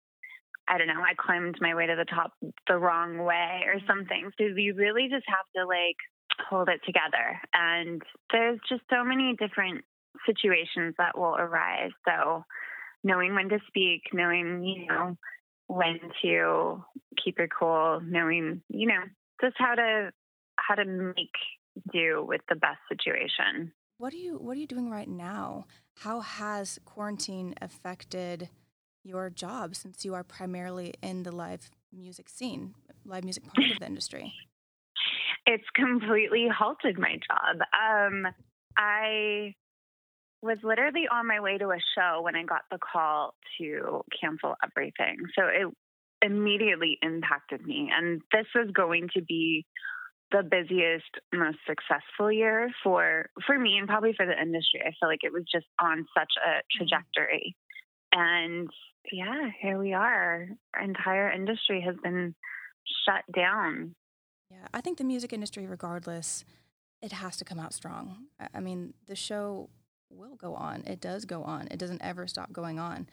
I 0.67 0.77
don't 0.77 0.87
know, 0.87 1.01
I 1.01 1.13
climbed 1.17 1.57
my 1.61 1.75
way 1.75 1.87
to 1.87 1.95
the 1.95 2.05
top 2.05 2.33
the 2.67 2.77
wrong 2.77 3.19
way 3.19 3.63
or 3.67 3.79
something. 3.87 4.31
So 4.37 4.43
you 4.43 4.73
really 4.73 5.07
just 5.09 5.25
have 5.27 5.45
to 5.55 5.65
like 5.65 5.95
hold 6.49 6.69
it 6.69 6.81
together. 6.85 7.39
And 7.53 8.01
there's 8.31 8.59
just 8.67 8.81
so 8.89 9.03
many 9.03 9.35
different 9.39 9.85
situations 10.25 10.95
that 10.97 11.17
will 11.17 11.35
arise. 11.35 11.91
So 12.05 12.43
knowing 13.03 13.33
when 13.33 13.49
to 13.49 13.59
speak, 13.67 14.01
knowing, 14.13 14.63
you 14.63 14.87
know, 14.87 15.17
when 15.67 15.99
to 16.21 16.83
keep 17.23 17.37
your 17.37 17.47
cool, 17.47 18.01
knowing, 18.03 18.61
you 18.69 18.87
know, 18.87 19.01
just 19.41 19.55
how 19.57 19.75
to 19.75 20.11
how 20.55 20.75
to 20.75 20.85
make 20.85 21.35
do 21.91 22.25
with 22.27 22.41
the 22.49 22.55
best 22.55 22.79
situation. 22.89 23.71
What 23.97 24.13
are 24.13 24.17
you 24.17 24.37
What 24.37 24.57
are 24.57 24.59
you 24.59 24.67
doing 24.67 24.89
right 24.89 25.09
now? 25.09 25.65
How 25.99 26.21
has 26.21 26.79
quarantine 26.85 27.55
affected 27.61 28.49
your 29.03 29.29
job 29.29 29.75
since 29.75 30.03
you 30.03 30.13
are 30.13 30.23
primarily 30.23 30.93
in 31.01 31.23
the 31.23 31.31
live 31.31 31.69
music 31.93 32.29
scene, 32.29 32.73
live 33.05 33.23
music 33.23 33.43
part 33.45 33.71
of 33.71 33.79
the 33.79 33.85
industry? 33.93 34.33
It's 35.45 35.63
completely 35.75 36.47
halted 36.47 36.99
my 36.99 37.15
job. 37.15 37.61
Um, 37.73 38.27
I 38.77 39.55
was 40.41 40.57
literally 40.63 41.07
on 41.11 41.27
my 41.27 41.39
way 41.39 41.57
to 41.57 41.69
a 41.69 41.79
show 41.95 42.21
when 42.21 42.35
I 42.35 42.43
got 42.43 42.61
the 42.71 42.77
call 42.77 43.33
to 43.59 44.01
cancel 44.19 44.55
everything. 44.63 45.17
So 45.37 45.45
it 45.47 45.73
immediately 46.21 46.97
impacted 47.01 47.65
me. 47.65 47.89
And 47.95 48.21
this 48.31 48.45
was 48.55 48.69
going 48.71 49.09
to 49.15 49.21
be 49.21 49.65
the 50.31 50.43
busiest, 50.43 51.05
most 51.33 51.57
successful 51.65 52.31
year 52.31 52.69
for 52.83 53.29
for 53.45 53.57
me 53.57 53.77
and 53.77 53.87
probably 53.87 54.13
for 54.15 54.25
the 54.25 54.39
industry. 54.39 54.81
I 54.81 54.91
feel 54.99 55.09
like 55.09 55.23
it 55.23 55.31
was 55.31 55.45
just 55.51 55.65
on 55.81 56.05
such 56.17 56.33
a 56.45 56.49
mm-hmm. 56.49 56.77
trajectory. 56.77 57.55
And 58.11 58.69
yeah, 59.11 59.49
here 59.61 59.79
we 59.79 59.93
are. 59.93 60.47
Our 60.73 60.81
entire 60.81 61.31
industry 61.31 61.81
has 61.81 61.95
been 62.03 62.35
shut 63.05 63.23
down. 63.33 63.95
Yeah, 64.51 64.67
I 64.73 64.81
think 64.81 64.97
the 64.97 65.03
music 65.03 65.33
industry, 65.33 65.65
regardless, 65.65 66.45
it 67.01 67.11
has 67.11 67.37
to 67.37 67.45
come 67.45 67.59
out 67.59 67.73
strong. 67.73 68.27
I- 68.39 68.49
I 68.55 68.59
mean, 68.59 68.93
the 69.07 69.15
show 69.15 69.69
will 70.09 70.35
go 70.35 70.55
on. 70.55 70.83
It 70.85 70.99
does 71.01 71.25
go 71.25 71.43
on. 71.43 71.67
It 71.71 71.77
doesn't 71.79 72.01
ever 72.01 72.27
stop 72.27 72.51
going 72.51 72.79
on. 72.79 73.07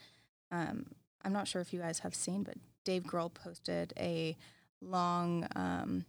Um, 0.50 0.86
I'm 1.24 1.32
not 1.32 1.48
sure 1.48 1.60
if 1.60 1.72
you 1.72 1.80
guys 1.80 2.00
have 2.00 2.14
seen, 2.14 2.42
but 2.42 2.54
Dave 2.84 3.04
Grohl 3.04 3.32
posted 3.32 3.92
a 3.98 4.36
long, 4.80 5.46
um, 5.56 6.04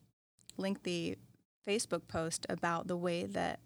lengthy 0.58 1.18
Facebook 1.68 2.08
post 2.08 2.46
about 2.50 2.88
the 2.88 2.98
way 2.98 3.26
that 3.26 3.60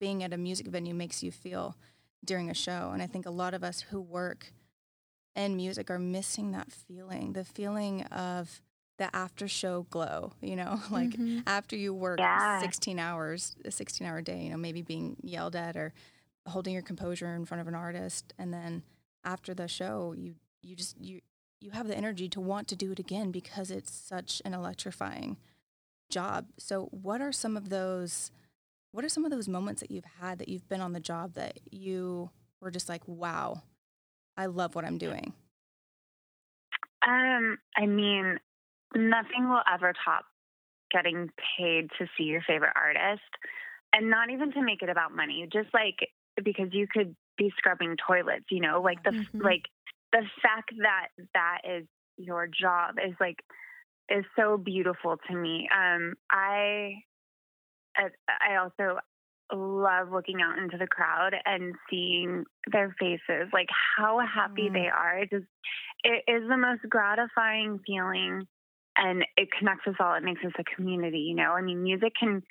being 0.00 0.22
at 0.22 0.32
a 0.32 0.36
music 0.38 0.66
venue 0.68 0.94
makes 0.94 1.22
you 1.22 1.30
feel 1.30 1.76
during 2.24 2.50
a 2.50 2.54
show. 2.54 2.90
And 2.92 3.02
I 3.02 3.06
think 3.06 3.26
a 3.26 3.30
lot 3.30 3.54
of 3.54 3.62
us 3.62 3.80
who 3.82 4.00
work 4.00 4.52
in 5.36 5.56
music 5.56 5.90
are 5.90 5.98
missing 5.98 6.52
that 6.52 6.70
feeling 6.72 7.32
the 7.32 7.44
feeling 7.44 8.02
of 8.04 8.60
the 8.98 9.14
after 9.14 9.46
show 9.46 9.86
glow, 9.90 10.32
you 10.40 10.56
know, 10.56 10.80
like 10.90 11.10
Mhm. 11.10 11.42
after 11.46 11.76
you 11.76 11.94
work 11.94 12.18
Yeah. 12.18 12.60
16 12.60 12.98
hours, 12.98 13.56
a 13.64 13.70
16 13.70 14.06
hour 14.06 14.20
day, 14.20 14.42
you 14.42 14.50
know, 14.50 14.56
maybe 14.56 14.82
being 14.82 15.16
yelled 15.22 15.54
at 15.54 15.76
or 15.76 15.92
holding 16.48 16.74
your 16.74 16.82
composure 16.82 17.34
in 17.34 17.44
front 17.44 17.60
of 17.60 17.68
an 17.68 17.74
artist. 17.74 18.32
And 18.38 18.52
then 18.52 18.82
after 19.24 19.54
the 19.54 19.68
show, 19.68 20.14
you, 20.16 20.34
you 20.62 20.76
just, 20.76 21.00
you, 21.00 21.20
you 21.60 21.70
have 21.70 21.88
the 21.88 21.96
energy 21.96 22.28
to 22.30 22.40
want 22.40 22.68
to 22.68 22.76
do 22.76 22.92
it 22.92 22.98
again 22.98 23.30
because 23.30 23.70
it's 23.70 23.92
such 23.92 24.40
an 24.44 24.54
electrifying 24.54 25.36
job. 26.10 26.46
So 26.58 26.88
what 26.90 27.20
are 27.20 27.32
some 27.32 27.56
of 27.56 27.68
those, 27.68 28.30
what 28.92 29.04
are 29.04 29.08
some 29.08 29.24
of 29.24 29.30
those 29.30 29.48
moments 29.48 29.80
that 29.80 29.90
you've 29.90 30.04
had 30.20 30.38
that 30.38 30.48
you've 30.48 30.68
been 30.68 30.80
on 30.80 30.92
the 30.92 31.00
job 31.00 31.34
that 31.34 31.58
you 31.70 32.30
were 32.60 32.70
just 32.70 32.88
like, 32.88 33.02
wow, 33.06 33.62
I 34.36 34.46
love 34.46 34.74
what 34.74 34.84
I'm 34.84 34.98
doing? 34.98 35.32
Um, 37.06 37.58
I 37.76 37.86
mean, 37.86 38.38
nothing 38.94 39.48
will 39.48 39.62
ever 39.72 39.92
top 40.04 40.24
getting 40.90 41.30
paid 41.58 41.90
to 41.98 42.06
see 42.16 42.24
your 42.24 42.42
favorite 42.46 42.72
artist 42.74 43.22
and 43.92 44.10
not 44.10 44.30
even 44.30 44.52
to 44.52 44.62
make 44.62 44.82
it 44.82 44.88
about 44.88 45.14
money, 45.14 45.46
just 45.52 45.68
like 45.72 46.08
because 46.44 46.68
you 46.72 46.86
could 46.86 47.16
be 47.36 47.52
scrubbing 47.56 47.96
toilets, 48.06 48.46
you 48.50 48.60
know, 48.60 48.80
like 48.82 49.02
the 49.04 49.12
Mhm. 49.12 49.40
like 49.40 49.62
the 50.12 50.22
fact 50.42 50.72
that 50.78 51.08
that 51.34 51.58
is 51.64 51.86
your 52.16 52.46
job 52.48 52.96
is 53.04 53.14
like 53.20 53.36
is 54.08 54.24
so 54.36 54.56
beautiful 54.56 55.16
to 55.28 55.34
me. 55.36 55.68
Um 55.74 56.14
I 56.30 57.02
I- 57.96 58.10
I 58.40 58.56
also 58.56 59.00
love 59.52 60.10
looking 60.10 60.42
out 60.42 60.58
into 60.58 60.76
the 60.76 60.86
crowd 60.86 61.34
and 61.46 61.74
seeing 61.88 62.44
their 62.70 62.94
faces, 62.98 63.48
like 63.52 63.68
how 63.96 64.18
happy 64.20 64.68
Mm. 64.68 64.72
they 64.72 64.88
are. 64.88 65.18
It 65.18 65.30
just 65.30 65.46
it 66.04 66.24
is 66.28 66.48
the 66.48 66.56
most 66.56 66.82
gratifying 66.88 67.80
feeling 67.86 68.46
and 68.96 69.24
it 69.36 69.50
connects 69.52 69.86
us 69.86 69.96
all. 70.00 70.14
It 70.14 70.22
makes 70.24 70.44
us 70.44 70.52
a 70.58 70.64
community, 70.64 71.20
you 71.20 71.34
know. 71.34 71.52
I 71.52 71.62
mean, 71.62 71.82
music 71.82 72.14
can 72.18 72.42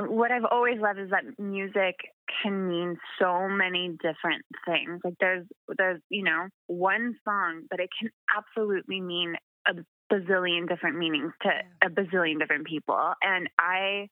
what 0.00 0.32
I've 0.32 0.44
always 0.44 0.80
loved 0.80 0.98
is 0.98 1.10
that 1.10 1.38
music 1.38 1.96
can 2.42 2.68
mean 2.68 2.96
so 3.20 3.48
many 3.48 3.90
different 3.90 4.44
things. 4.66 5.00
Like 5.04 5.14
there's 5.20 5.46
there's, 5.78 6.00
you 6.10 6.24
know, 6.24 6.48
one 6.66 7.14
song, 7.24 7.66
but 7.70 7.80
it 7.80 7.90
can 7.98 8.10
absolutely 8.36 9.00
mean 9.00 9.34
a 9.68 9.72
bazillion 10.12 10.68
different 10.68 10.98
meanings 10.98 11.32
to 11.42 11.50
a 11.84 11.90
bazillion 11.90 12.38
different 12.38 12.66
people. 12.66 13.14
And 13.22 13.48
I 13.58 14.08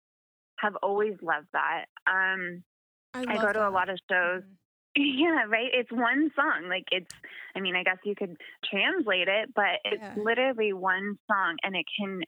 have 0.59 0.77
always 0.83 1.15
loved 1.23 1.49
that. 1.53 1.87
Um 2.07 2.65
I, 3.15 3.25
I 3.29 3.39
go 3.39 3.53
to 3.53 3.67
a 3.67 3.71
lot 3.71 3.89
of 3.89 3.99
shows 4.11 4.43
Mhm. 4.43 4.59
yeah, 4.97 5.45
right. 5.49 5.71
It's 5.73 5.91
one 5.93 6.31
song. 6.37 6.67
Like 6.69 6.85
it's 6.91 7.11
I 7.57 7.61
mean, 7.61 7.77
I 7.77 7.83
guess 7.83 7.99
you 8.05 8.15
could 8.17 8.37
translate 8.65 9.29
it, 9.29 9.51
but 9.55 9.81
it's 9.85 10.05
Yeah. 10.05 10.17
literally 10.17 10.73
one 10.73 11.17
song 11.31 11.57
and 11.63 11.75
it 11.77 11.87
can 11.99 12.23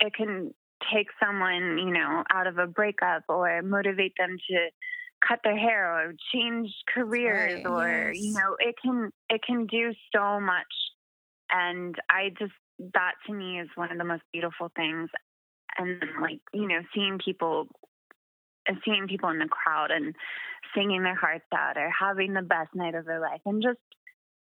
it 0.00 0.14
can 0.14 0.52
take 0.92 1.08
someone, 1.22 1.78
you 1.78 1.92
know, 1.92 2.24
out 2.32 2.46
of 2.46 2.58
a 2.58 2.66
breakup 2.66 3.24
or 3.28 3.62
motivate 3.62 4.12
them 4.18 4.36
to 4.50 4.70
cut 5.26 5.40
their 5.44 5.56
hair 5.56 5.92
or 5.92 6.14
change 6.32 6.70
careers 6.92 7.64
right. 7.64 7.66
or 7.66 8.12
you 8.14 8.32
know, 8.32 8.56
it 8.58 8.74
can 8.82 9.10
it 9.30 9.42
can 9.42 9.66
do 9.66 9.92
so 10.14 10.40
much. 10.40 10.62
And 11.50 11.94
I 12.10 12.30
just 12.38 12.52
that 12.94 13.12
to 13.26 13.32
me 13.32 13.60
is 13.60 13.68
one 13.74 13.92
of 13.92 13.98
the 13.98 14.04
most 14.04 14.22
beautiful 14.32 14.70
things. 14.74 15.10
And 15.76 16.02
like, 16.20 16.40
you 16.52 16.68
know, 16.68 16.80
seeing 16.94 17.18
people 17.24 17.68
seeing 18.84 19.06
people 19.08 19.28
in 19.28 19.38
the 19.38 19.48
crowd 19.48 19.90
and 19.90 20.14
singing 20.74 21.02
their 21.02 21.14
hearts 21.14 21.44
out 21.54 21.76
or 21.76 21.90
having 21.90 22.32
the 22.32 22.42
best 22.42 22.74
night 22.74 22.94
of 22.94 23.04
their 23.04 23.20
life 23.20 23.40
and 23.44 23.62
just 23.62 23.78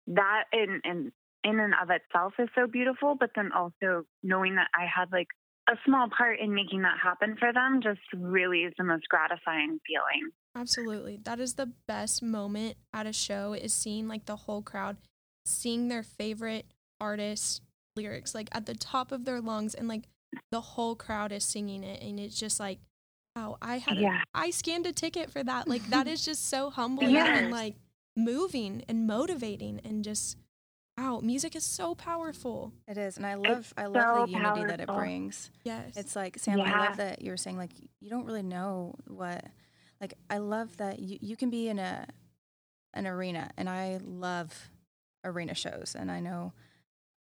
that 0.06 0.44
in 0.52 0.80
in 0.84 1.12
in 1.44 1.60
and 1.60 1.74
of 1.80 1.90
itself 1.90 2.32
is 2.38 2.48
so 2.54 2.66
beautiful 2.66 3.16
but 3.18 3.30
then 3.34 3.50
also 3.52 4.04
knowing 4.22 4.54
that 4.54 4.68
i 4.74 4.86
had 4.86 5.10
like 5.12 5.26
a 5.68 5.74
small 5.84 6.08
part 6.16 6.38
in 6.38 6.54
making 6.54 6.82
that 6.82 6.96
happen 7.02 7.36
for 7.38 7.52
them 7.52 7.80
just 7.82 8.00
really 8.14 8.60
is 8.60 8.72
the 8.78 8.84
most 8.84 9.08
gratifying 9.08 9.80
feeling 9.86 10.30
Absolutely. 10.56 11.18
That 11.22 11.38
is 11.38 11.54
the 11.54 11.70
best 11.86 12.22
moment 12.22 12.76
at 12.92 13.06
a 13.06 13.12
show 13.12 13.52
is 13.52 13.72
seeing 13.72 14.08
like 14.08 14.24
the 14.24 14.36
whole 14.36 14.62
crowd 14.62 14.96
seeing 15.44 15.88
their 15.88 16.02
favorite 16.02 16.66
artist 17.00 17.62
lyrics 17.94 18.34
like 18.34 18.48
at 18.52 18.66
the 18.66 18.74
top 18.74 19.12
of 19.12 19.24
their 19.24 19.40
lungs 19.40 19.74
and 19.74 19.86
like 19.86 20.02
the 20.50 20.60
whole 20.60 20.94
crowd 20.96 21.30
is 21.30 21.44
singing 21.44 21.84
it 21.84 22.02
and 22.02 22.18
it's 22.18 22.38
just 22.38 22.58
like 22.58 22.78
wow, 23.36 23.58
I 23.60 23.78
had 23.78 23.98
yeah 23.98 24.22
I 24.34 24.50
scanned 24.50 24.86
a 24.86 24.92
ticket 24.92 25.30
for 25.30 25.44
that. 25.44 25.68
Like 25.68 25.86
that 25.90 26.08
is 26.08 26.24
just 26.24 26.48
so 26.48 26.70
humbling 26.78 27.12
Yes. 27.12 27.38
and 27.38 27.50
like 27.50 27.74
moving 28.16 28.82
and 28.88 29.06
motivating 29.06 29.80
and 29.84 30.02
just 30.02 30.38
wow, 30.98 31.20
music 31.22 31.54
is 31.54 31.64
so 31.64 31.94
powerful. 31.94 32.72
It 32.88 32.96
is, 32.96 33.18
and 33.18 33.26
I 33.26 33.34
love 33.34 33.74
I 33.76 33.86
love 33.86 34.26
the 34.26 34.32
so 34.32 34.38
unity 34.38 34.64
that 34.64 34.80
it 34.80 34.86
brings. 34.86 35.50
Yes. 35.64 35.92
It's 35.96 36.16
like 36.16 36.38
Sam, 36.38 36.60
I 36.62 36.86
love 36.86 36.96
that 36.96 37.20
you're 37.22 37.36
saying 37.36 37.58
like 37.58 37.72
you 38.00 38.08
don't 38.08 38.24
really 38.24 38.42
know 38.42 38.94
what 39.06 39.44
like 40.00 40.14
I 40.30 40.38
love 40.38 40.76
that 40.78 40.98
you, 41.00 41.18
you 41.20 41.36
can 41.36 41.50
be 41.50 41.68
in 41.68 41.78
a 41.78 42.06
an 42.94 43.06
arena 43.06 43.50
and 43.56 43.68
I 43.68 43.98
love 44.02 44.70
arena 45.24 45.54
shows 45.54 45.94
and 45.98 46.10
I 46.10 46.20
know 46.20 46.52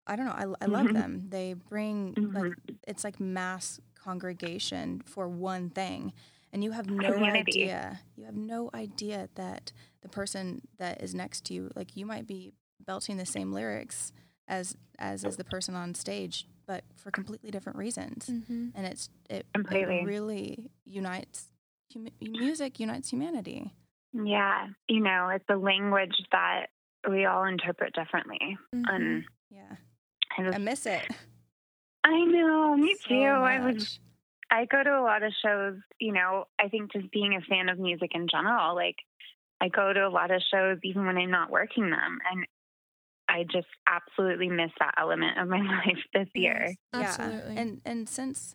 I 0.06 0.14
don't 0.16 0.26
know, 0.26 0.32
I, 0.60 0.64
I 0.64 0.66
love 0.66 0.86
Mhm. 0.86 0.94
them. 0.94 1.22
They 1.30 1.54
bring 1.54 2.14
like 2.34 2.44
Mhm. 2.44 2.54
it's 2.86 3.04
like 3.04 3.18
mass 3.20 3.80
congregation 3.94 5.02
for 5.04 5.28
one 5.28 5.70
thing. 5.70 6.12
And 6.52 6.62
you 6.64 6.70
have 6.70 6.88
no 6.88 7.08
Community. 7.08 7.64
idea. 7.64 8.00
You 8.16 8.24
have 8.24 8.36
no 8.36 8.70
idea 8.72 9.28
that 9.34 9.72
the 10.02 10.08
person 10.08 10.62
that 10.78 11.02
is 11.02 11.14
next 11.14 11.44
to 11.46 11.54
you, 11.54 11.70
like 11.74 11.96
you 11.96 12.06
might 12.06 12.26
be 12.26 12.52
belting 12.86 13.16
the 13.16 13.26
same 13.26 13.52
lyrics 13.52 14.12
as 14.48 14.76
as 14.98 15.24
is 15.24 15.36
the 15.36 15.44
person 15.44 15.74
on 15.74 15.94
stage, 15.94 16.46
but 16.66 16.84
for 16.94 17.10
completely 17.10 17.50
different 17.50 17.76
reasons. 17.76 18.28
mm-hmm. 18.30 18.68
And 18.74 18.86
it's 18.86 19.10
it, 19.28 19.44
it 19.54 20.04
really 20.04 20.70
unites 20.84 21.48
hum- 21.92 22.08
music 22.20 22.78
unites 22.80 23.10
humanity. 23.10 23.72
yeah 24.12 24.68
you 24.88 25.00
know 25.00 25.28
it's 25.34 25.44
a 25.50 25.56
language 25.56 26.16
that 26.32 26.66
we 27.10 27.24
all 27.26 27.44
interpret 27.44 27.94
differently 27.94 28.56
Mm-hmm. 28.74 28.94
and 28.94 29.24
Yeah. 29.50 29.76
I, 30.38 30.42
I 30.54 30.58
miss 30.58 30.86
it. 30.86 31.06
I 32.04 32.24
know 32.24 32.76
me 32.76 32.94
so 33.00 33.08
too 33.08 33.14
i 33.24 33.64
was. 33.64 33.98
I 34.48 34.64
go 34.66 34.80
to 34.82 34.90
a 34.90 35.02
lot 35.02 35.24
of 35.24 35.32
shows, 35.44 35.74
you 35.98 36.12
know, 36.12 36.44
I 36.60 36.68
think 36.68 36.92
just 36.92 37.10
being 37.10 37.34
a 37.34 37.40
fan 37.40 37.68
of 37.68 37.80
music 37.80 38.12
in 38.14 38.28
general, 38.30 38.76
like 38.76 38.94
I 39.60 39.68
go 39.68 39.92
to 39.92 40.06
a 40.06 40.08
lot 40.08 40.30
of 40.30 40.40
shows 40.52 40.78
even 40.84 41.04
when 41.04 41.16
I'm 41.16 41.32
not 41.32 41.50
working 41.50 41.90
them. 41.90 42.18
And 42.30 42.46
I 43.28 43.42
just 43.42 43.66
absolutely 43.88 44.48
miss 44.48 44.70
that 44.78 44.94
element 44.98 45.36
of 45.40 45.48
my 45.48 45.58
life 45.86 45.98
this 46.14 46.28
year. 46.34 46.76
Yes, 46.94 47.18
absolutely. 47.18 47.54
Yeah. 47.54 47.60
And 47.60 47.80
and 47.84 48.08
since 48.08 48.54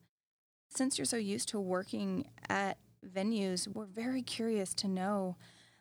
since 0.69 0.97
you're 0.97 1.03
so 1.05 1.17
used 1.17 1.49
to 1.49 1.59
working 1.59 2.29
at 2.47 2.77
venues, 3.05 3.67
we're 3.67 3.85
very 3.85 4.21
curious 4.21 4.73
to 4.75 4.87
know 4.87 5.35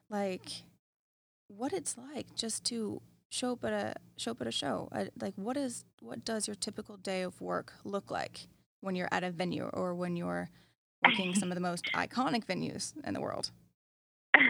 like 0.09 0.63
what 1.49 1.73
it's 1.73 1.97
like 1.97 2.35
just 2.35 2.65
to 2.65 3.01
show 3.29 3.53
up 3.53 3.65
at 3.65 3.73
a 3.73 3.95
show 4.17 4.33
up 4.33 4.41
at 4.41 4.47
a 4.47 4.53
show. 4.53 4.89
Uh, 4.93 5.07
like 5.21 5.35
what 5.37 5.57
is 5.57 5.85
what 6.01 6.25
does 6.25 6.47
your 6.47 6.55
typical 6.55 6.97
day 6.97 7.23
of 7.23 7.41
work 7.41 7.73
look 7.85 8.11
like 8.11 8.47
when 8.81 8.95
you're 8.95 9.09
at 9.11 9.25
a 9.25 9.31
venue 9.31 9.65
or 9.73 9.95
when 9.95 10.17
you're 10.17 10.51
working 11.05 11.35
some 11.35 11.51
of 11.51 11.55
the 11.55 11.61
most 11.61 11.85
iconic 11.95 12.45
venues 12.45 12.93
in 13.05 13.15
the 13.15 13.21
world? 13.21 13.51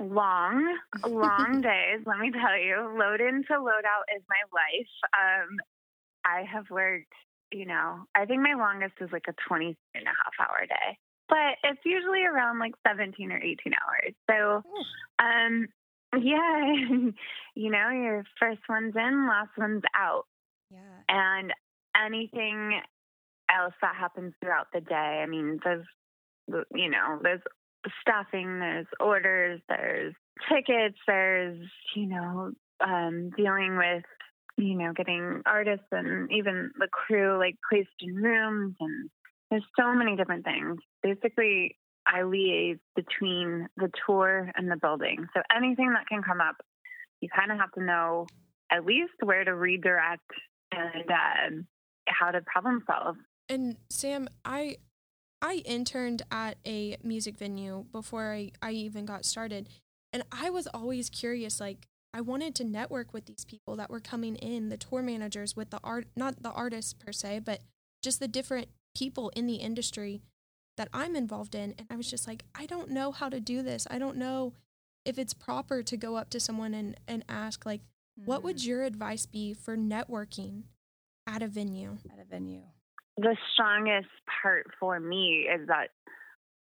long, 0.00 0.78
long 1.06 1.60
days, 1.62 2.00
let 2.06 2.18
me 2.18 2.30
tell 2.30 2.58
you. 2.58 2.96
Load 2.98 3.20
in 3.20 3.44
to 3.48 3.58
load 3.58 3.84
out 3.84 4.04
is 4.16 4.22
my 4.28 4.42
life. 4.52 4.88
Um, 5.14 5.56
I 6.24 6.42
have 6.50 6.68
worked, 6.70 7.12
you 7.52 7.66
know, 7.66 8.04
I 8.14 8.24
think 8.26 8.42
my 8.42 8.54
longest 8.54 8.94
is 9.00 9.10
like 9.12 9.24
a 9.28 9.34
20 9.48 9.76
and 9.94 10.04
a 10.04 10.08
half 10.08 10.48
hour 10.48 10.66
day, 10.66 10.98
but 11.30 11.56
it's 11.64 11.80
usually 11.84 12.24
around 12.24 12.58
like 12.58 12.74
17 12.86 13.32
or 13.32 13.38
18 13.38 13.72
hours. 13.72 14.14
So, 14.28 14.62
um, 15.18 15.68
yeah, 16.20 16.74
you 17.54 17.70
know, 17.70 17.88
your 17.90 18.24
first 18.38 18.60
one's 18.68 18.94
in, 18.96 19.28
last 19.28 19.50
one's 19.56 19.82
out. 19.94 20.26
Yeah. 20.70 20.78
And 21.08 21.52
anything 21.96 22.80
else 23.48 23.74
that 23.80 23.94
happens 23.96 24.34
throughout 24.40 24.66
the 24.74 24.80
day, 24.80 25.22
I 25.22 25.26
mean, 25.26 25.60
there's, 25.64 25.86
you 26.74 26.90
know, 26.90 27.20
there's 27.22 27.42
staffing, 28.00 28.58
there's 28.58 28.86
orders, 28.98 29.60
there's 29.68 30.14
tickets, 30.48 30.98
there's, 31.06 31.58
you 31.94 32.06
know, 32.06 32.52
um, 32.80 33.30
dealing 33.36 33.76
with, 33.76 34.04
you 34.56 34.76
know, 34.76 34.92
getting 34.92 35.42
artists 35.46 35.86
and 35.92 36.30
even 36.32 36.72
the 36.78 36.88
crew 36.88 37.38
like 37.38 37.56
placed 37.70 37.88
in 38.00 38.16
rooms. 38.16 38.74
And 38.80 39.10
there's 39.50 39.64
so 39.78 39.94
many 39.94 40.16
different 40.16 40.44
things. 40.44 40.78
Basically, 41.02 41.76
I 42.06 42.20
liaise 42.20 42.78
between 42.96 43.68
the 43.76 43.90
tour 44.06 44.50
and 44.54 44.70
the 44.70 44.76
building. 44.76 45.26
So 45.34 45.42
anything 45.54 45.92
that 45.92 46.06
can 46.08 46.22
come 46.22 46.40
up, 46.40 46.56
you 47.20 47.28
kind 47.34 47.52
of 47.52 47.58
have 47.58 47.72
to 47.72 47.82
know 47.82 48.26
at 48.72 48.84
least 48.84 49.12
where 49.22 49.44
to 49.44 49.54
redirect 49.54 50.30
and 50.72 51.10
uh, 51.10 51.62
how 52.06 52.30
to 52.30 52.40
problem 52.42 52.82
solve. 52.86 53.16
And 53.48 53.76
Sam, 53.90 54.28
I 54.44 54.76
I 55.42 55.62
interned 55.64 56.22
at 56.30 56.58
a 56.66 56.96
music 57.02 57.36
venue 57.38 57.86
before 57.92 58.32
I, 58.32 58.52
I 58.62 58.72
even 58.72 59.06
got 59.06 59.24
started. 59.24 59.68
And 60.12 60.22
I 60.30 60.50
was 60.50 60.66
always 60.66 61.08
curious, 61.08 61.60
like, 61.60 61.86
I 62.12 62.20
wanted 62.20 62.54
to 62.56 62.64
network 62.64 63.12
with 63.12 63.26
these 63.26 63.44
people 63.44 63.76
that 63.76 63.90
were 63.90 64.00
coming 64.00 64.36
in, 64.36 64.68
the 64.68 64.76
tour 64.76 65.02
managers, 65.02 65.56
with 65.56 65.70
the 65.70 65.80
art, 65.82 66.08
not 66.16 66.42
the 66.42 66.50
artists 66.50 66.92
per 66.92 67.12
se, 67.12 67.40
but 67.44 67.60
just 68.02 68.20
the 68.20 68.28
different 68.28 68.68
people 69.00 69.30
in 69.34 69.46
the 69.46 69.56
industry 69.56 70.22
that 70.76 70.88
I'm 70.92 71.16
involved 71.16 71.54
in. 71.54 71.74
And 71.78 71.86
I 71.90 71.96
was 71.96 72.08
just 72.08 72.28
like, 72.28 72.44
I 72.54 72.66
don't 72.66 72.90
know 72.90 73.10
how 73.10 73.28
to 73.28 73.40
do 73.40 73.62
this. 73.62 73.86
I 73.90 73.98
don't 73.98 74.16
know 74.16 74.52
if 75.04 75.18
it's 75.18 75.34
proper 75.34 75.82
to 75.82 75.96
go 75.96 76.16
up 76.16 76.30
to 76.30 76.40
someone 76.40 76.74
and, 76.74 76.98
and 77.08 77.24
ask, 77.28 77.66
like, 77.66 77.80
mm-hmm. 77.80 78.26
what 78.26 78.44
would 78.44 78.58
mm. 78.58 78.66
your 78.66 78.84
advice 78.84 79.26
be 79.26 79.54
for 79.54 79.76
networking 79.76 80.64
at 81.26 81.42
a 81.42 81.48
venue? 81.48 81.98
At 82.12 82.20
a 82.20 82.24
venue 82.24 82.62
the 83.20 83.36
strongest 83.52 84.08
part 84.42 84.66
for 84.78 84.98
me 84.98 85.46
is 85.52 85.68
that 85.68 85.88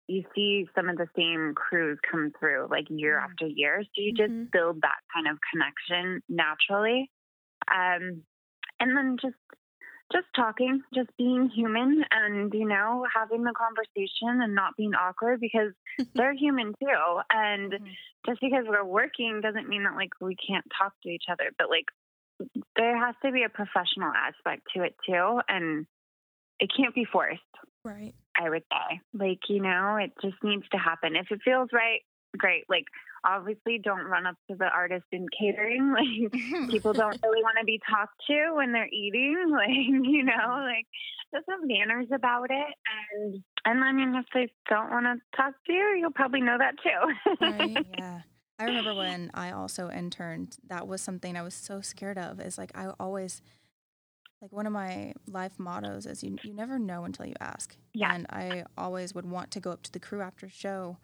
you 0.08 0.24
see 0.34 0.66
some 0.74 0.88
of 0.88 0.96
the 0.96 1.08
same 1.16 1.52
crews 1.54 1.98
come 2.11 2.32
through 2.38 2.68
like 2.70 2.87
year 2.88 3.16
mm-hmm. 3.16 3.30
after 3.30 3.46
year. 3.46 3.82
So 3.82 4.02
you 4.02 4.12
just 4.12 4.30
mm-hmm. 4.30 4.44
build 4.52 4.80
that 4.82 5.00
kind 5.12 5.26
of 5.28 5.38
connection 5.52 6.22
naturally. 6.28 7.11
Um, 7.68 8.22
and 8.78 8.96
then 8.96 9.16
just 9.20 9.34
just 10.12 10.26
talking, 10.34 10.82
just 10.94 11.10
being 11.18 11.48
human 11.48 12.04
and, 12.10 12.52
you 12.54 12.66
know, 12.66 13.06
having 13.12 13.42
the 13.42 13.52
conversation 13.52 14.42
and 14.42 14.54
not 14.54 14.76
being 14.76 14.94
awkward 14.94 15.40
because 15.40 15.72
they're 16.14 16.34
human 16.34 16.74
too. 16.80 17.20
And 17.30 17.72
mm-hmm. 17.72 17.84
just 18.26 18.40
because 18.40 18.64
we're 18.68 18.84
working 18.84 19.40
doesn't 19.42 19.68
mean 19.68 19.84
that 19.84 19.96
like 19.96 20.10
we 20.20 20.36
can't 20.36 20.64
talk 20.76 20.92
to 21.02 21.08
each 21.08 21.24
other, 21.30 21.50
but 21.58 21.68
like 21.68 21.86
there 22.76 23.04
has 23.04 23.14
to 23.24 23.32
be 23.32 23.42
a 23.42 23.48
professional 23.48 24.12
aspect 24.12 24.62
to 24.74 24.82
it 24.82 24.94
too. 25.06 25.40
And 25.48 25.86
it 26.60 26.70
can't 26.76 26.94
be 26.94 27.04
forced. 27.04 27.40
Right. 27.84 28.14
I 28.38 28.50
would 28.50 28.64
say. 28.70 29.00
Like, 29.14 29.40
you 29.48 29.62
know, 29.62 29.96
it 29.96 30.12
just 30.20 30.36
needs 30.42 30.64
to 30.72 30.78
happen. 30.78 31.16
If 31.16 31.30
it 31.30 31.40
feels 31.44 31.68
right, 31.72 32.00
great. 32.37 32.64
Like, 32.68 32.87
obviously, 33.25 33.79
don't 33.79 34.07
run 34.07 34.27
up 34.27 34.37
to 34.51 34.57
the 34.57 34.66
artist 34.66 35.07
in 35.12 35.27
catering. 35.38 35.94
Like, 35.96 36.33
people 36.70 36.92
don't 36.92 37.18
really 37.22 37.42
want 37.42 37.57
to 37.59 37.64
be 37.64 37.81
talked 37.88 38.20
to 38.29 38.55
when 38.55 38.72
they're 38.72 38.88
eating. 38.88 39.46
Like, 39.51 39.68
you 39.70 40.25
know, 40.25 40.62
like, 40.62 40.87
just 41.35 41.46
have 41.49 41.61
manners 41.62 42.07
about 42.12 42.51
it. 42.51 42.75
And, 43.14 43.42
and 43.64 43.85
I 43.85 43.92
mean, 43.92 44.14
if 44.14 44.27
they 44.35 44.53
don't 44.68 44.90
want 44.90 45.07
to 45.07 45.37
talk 45.37 45.55
to 45.66 45.72
you, 45.72 45.96
you'll 45.99 46.11
probably 46.12 46.40
know 46.40 46.59
that 46.59 46.75
too. 46.83 47.37
right. 47.40 47.87
Yeah. 47.99 48.20
I 48.59 48.64
remember 48.64 48.94
when 48.94 49.31
I 49.35 49.51
also 49.51 49.90
interned, 49.90 50.57
that 50.68 50.88
was 50.88 51.03
something 51.03 51.37
I 51.37 51.42
was 51.42 51.55
so 51.55 51.81
scared 51.81 52.18
of. 52.18 52.40
Is 52.40 52.57
like, 52.57 52.72
I 52.75 52.88
always, 52.99 53.42
like 54.40 54.53
one 54.53 54.66
of 54.66 54.72
my 54.72 55.12
life 55.27 55.53
mottos 55.59 56.07
is 56.07 56.22
you 56.22 56.37
you 56.42 56.55
never 56.55 56.79
know 56.79 57.05
until 57.05 57.27
you 57.27 57.35
ask. 57.40 57.77
Yeah. 57.92 58.14
And 58.14 58.27
I 58.31 58.64
always 58.79 59.14
would 59.14 59.27
want 59.27 59.51
to 59.53 59.61
go 59.61 59.70
up 59.72 59.83
to 59.85 59.92
the 59.92 60.01
crew 60.01 60.22
after 60.22 60.49
show, 60.49 60.99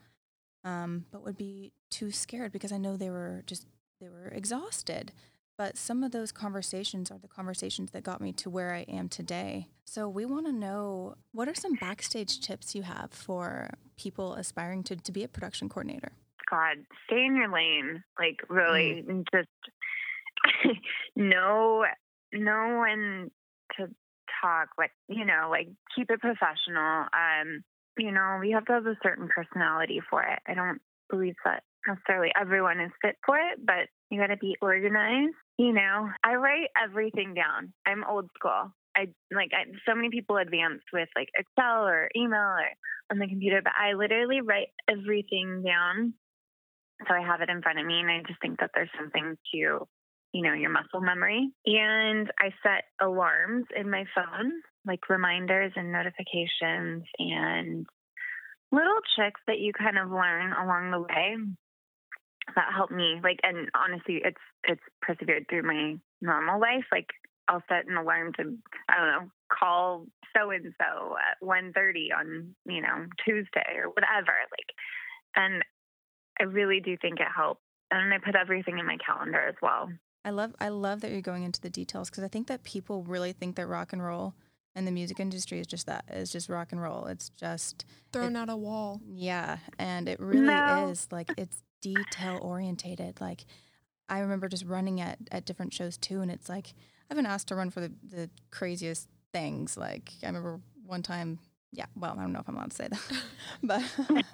um, 0.64 1.06
but 1.10 1.22
would 1.24 1.36
be 1.36 1.72
too 1.90 2.10
scared 2.10 2.52
because 2.52 2.72
I 2.72 2.78
know 2.78 2.96
they 2.96 3.10
were 3.10 3.42
just 3.46 3.66
they 4.00 4.08
were 4.08 4.28
exhausted. 4.28 5.12
But 5.58 5.76
some 5.76 6.02
of 6.02 6.12
those 6.12 6.32
conversations 6.32 7.10
are 7.10 7.18
the 7.18 7.28
conversations 7.28 7.90
that 7.90 8.02
got 8.02 8.20
me 8.20 8.32
to 8.32 8.50
where 8.50 8.74
I 8.74 8.80
am 8.88 9.08
today. 9.08 9.68
So 9.84 10.08
we 10.08 10.24
want 10.24 10.46
to 10.46 10.52
know 10.52 11.14
what 11.32 11.46
are 11.46 11.54
some 11.54 11.74
backstage 11.74 12.40
tips 12.40 12.74
you 12.74 12.82
have 12.82 13.12
for 13.12 13.70
people 13.96 14.34
aspiring 14.34 14.82
to, 14.84 14.96
to 14.96 15.12
be 15.12 15.22
a 15.22 15.28
production 15.28 15.68
coordinator? 15.68 16.12
God, 16.50 16.78
stay 17.06 17.24
in 17.24 17.36
your 17.36 17.52
lane. 17.52 18.02
Like 18.18 18.40
really 18.48 19.04
mm. 19.06 19.24
just 19.32 19.48
know 21.16 21.84
know 22.32 22.80
when 22.80 23.30
to 23.76 23.88
talk, 24.42 24.70
like, 24.78 24.92
you 25.08 25.24
know, 25.24 25.48
like 25.50 25.68
keep 25.94 26.10
it 26.10 26.20
professional. 26.20 27.06
Um, 27.12 27.62
you 27.98 28.12
know, 28.12 28.38
we 28.40 28.50
have 28.52 28.64
to 28.66 28.72
have 28.72 28.86
a 28.86 28.96
certain 29.02 29.28
personality 29.34 30.00
for 30.08 30.22
it. 30.22 30.38
I 30.46 30.54
don't 30.54 30.80
believe 31.10 31.34
that 31.44 31.62
necessarily 31.86 32.32
everyone 32.40 32.80
is 32.80 32.90
fit 33.02 33.16
for 33.24 33.36
it, 33.36 33.64
but 33.64 33.88
you 34.10 34.20
got 34.20 34.28
to 34.28 34.36
be 34.36 34.56
organized. 34.62 35.34
You 35.58 35.72
know, 35.72 36.08
I 36.24 36.34
write 36.34 36.68
everything 36.82 37.34
down. 37.34 37.72
I'm 37.86 38.04
old 38.04 38.28
school. 38.38 38.72
I 38.96 39.08
like 39.34 39.50
I, 39.52 39.64
so 39.88 39.94
many 39.94 40.10
people 40.10 40.36
advance 40.36 40.82
with 40.92 41.08
like 41.16 41.28
Excel 41.36 41.86
or 41.86 42.10
email 42.16 42.40
or 42.40 42.68
on 43.10 43.18
the 43.18 43.26
computer, 43.26 43.60
but 43.62 43.72
I 43.78 43.94
literally 43.94 44.40
write 44.40 44.68
everything 44.88 45.62
down 45.64 46.14
so 47.08 47.14
I 47.14 47.20
have 47.26 47.40
it 47.40 47.48
in 47.48 47.62
front 47.62 47.78
of 47.78 47.86
me. 47.86 48.00
And 48.00 48.10
I 48.10 48.20
just 48.26 48.40
think 48.40 48.60
that 48.60 48.70
there's 48.74 48.90
something 48.98 49.36
to 49.54 49.88
you 50.32 50.42
know, 50.42 50.54
your 50.54 50.70
muscle 50.70 51.00
memory. 51.00 51.50
And 51.66 52.30
I 52.38 52.50
set 52.62 52.84
alarms 53.00 53.66
in 53.76 53.90
my 53.90 54.04
phone, 54.14 54.52
like 54.86 55.08
reminders 55.08 55.72
and 55.76 55.92
notifications 55.92 57.04
and 57.18 57.86
little 58.70 59.00
tricks 59.14 59.40
that 59.46 59.58
you 59.58 59.72
kind 59.72 59.98
of 59.98 60.10
learn 60.10 60.52
along 60.52 60.90
the 60.90 61.00
way 61.00 61.36
that 62.54 62.72
help 62.74 62.90
me. 62.90 63.20
Like, 63.22 63.38
and 63.42 63.68
honestly, 63.74 64.20
it's, 64.24 64.40
it's 64.64 64.82
persevered 65.00 65.46
through 65.48 65.62
my 65.62 65.96
normal 66.20 66.60
life. 66.60 66.84
Like, 66.90 67.06
I'll 67.48 67.62
set 67.68 67.86
an 67.86 67.96
alarm 67.96 68.32
to, 68.38 68.56
I 68.88 68.96
don't 68.96 69.24
know, 69.24 69.30
call 69.52 70.06
so 70.34 70.50
and 70.50 70.72
so 70.78 71.16
at 71.16 71.46
1.30 71.46 72.18
on, 72.18 72.54
you 72.64 72.80
know, 72.80 73.06
Tuesday 73.24 73.76
or 73.76 73.90
whatever. 73.90 74.32
Like, 74.50 74.70
and 75.36 75.62
I 76.40 76.44
really 76.44 76.80
do 76.80 76.96
think 76.96 77.20
it 77.20 77.26
helps. 77.34 77.60
And 77.90 78.12
I 78.12 78.18
put 78.24 78.34
everything 78.34 78.78
in 78.78 78.86
my 78.86 78.96
calendar 79.04 79.40
as 79.40 79.54
well. 79.60 79.90
I 80.24 80.30
love 80.30 80.54
I 80.60 80.68
love 80.68 81.00
that 81.00 81.10
you're 81.10 81.20
going 81.20 81.42
into 81.42 81.60
the 81.60 81.68
details 81.68 82.08
because 82.08 82.22
I 82.22 82.28
think 82.28 82.46
that 82.46 82.62
people 82.62 83.02
really 83.02 83.32
think 83.32 83.56
that 83.56 83.66
rock 83.66 83.92
and 83.92 84.02
roll 84.02 84.34
and 84.74 84.86
the 84.86 84.90
music 84.90 85.20
industry 85.20 85.58
is 85.58 85.66
just 85.66 85.86
that 85.86 86.04
it's 86.08 86.32
just 86.32 86.48
rock 86.48 86.72
and 86.72 86.80
roll. 86.80 87.06
It's 87.06 87.28
just 87.30 87.84
thrown 88.12 88.36
out 88.36 88.48
a 88.48 88.56
wall. 88.56 89.00
Yeah, 89.06 89.58
and 89.78 90.08
it 90.08 90.18
really 90.20 90.46
no. 90.46 90.88
is 90.88 91.08
like 91.10 91.30
it's 91.36 91.62
detail 91.80 92.38
orientated. 92.40 93.20
Like 93.20 93.44
I 94.08 94.20
remember 94.20 94.48
just 94.48 94.64
running 94.64 95.00
at 95.00 95.18
at 95.30 95.44
different 95.44 95.74
shows 95.74 95.96
too, 95.96 96.20
and 96.20 96.30
it's 96.30 96.48
like 96.48 96.74
I've 97.10 97.16
been 97.16 97.26
asked 97.26 97.48
to 97.48 97.54
run 97.54 97.70
for 97.70 97.80
the 97.80 97.92
the 98.08 98.30
craziest 98.50 99.08
things. 99.32 99.76
Like 99.76 100.12
I 100.22 100.26
remember 100.26 100.60
one 100.86 101.02
time. 101.02 101.38
Yeah, 101.74 101.86
well, 101.96 102.14
I 102.18 102.22
don't 102.22 102.32
know 102.32 102.40
if 102.40 102.48
I'm 102.48 102.56
allowed 102.56 102.70
to 102.70 102.76
say 102.76 102.88
that, 102.88 103.22
but 103.62 103.82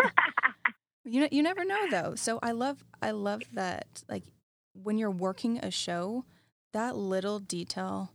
you 1.04 1.20
know 1.20 1.28
you 1.30 1.42
never 1.42 1.64
know 1.64 1.90
though. 1.90 2.14
So 2.14 2.38
I 2.42 2.52
love 2.52 2.84
I 3.02 3.10
love 3.10 3.42
that 3.52 4.02
like 4.08 4.24
when 4.72 4.98
you're 4.98 5.10
working 5.10 5.58
a 5.58 5.70
show, 5.70 6.24
that 6.72 6.96
little 6.96 7.38
detail 7.40 8.12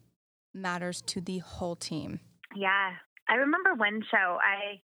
matters 0.54 1.02
to 1.08 1.22
the 1.22 1.40
whole 1.40 1.76
team. 1.76 2.20
Yeah. 2.56 2.92
I 3.28 3.36
remember 3.36 3.74
one 3.76 4.02
show. 4.12 4.38
I 4.42 4.82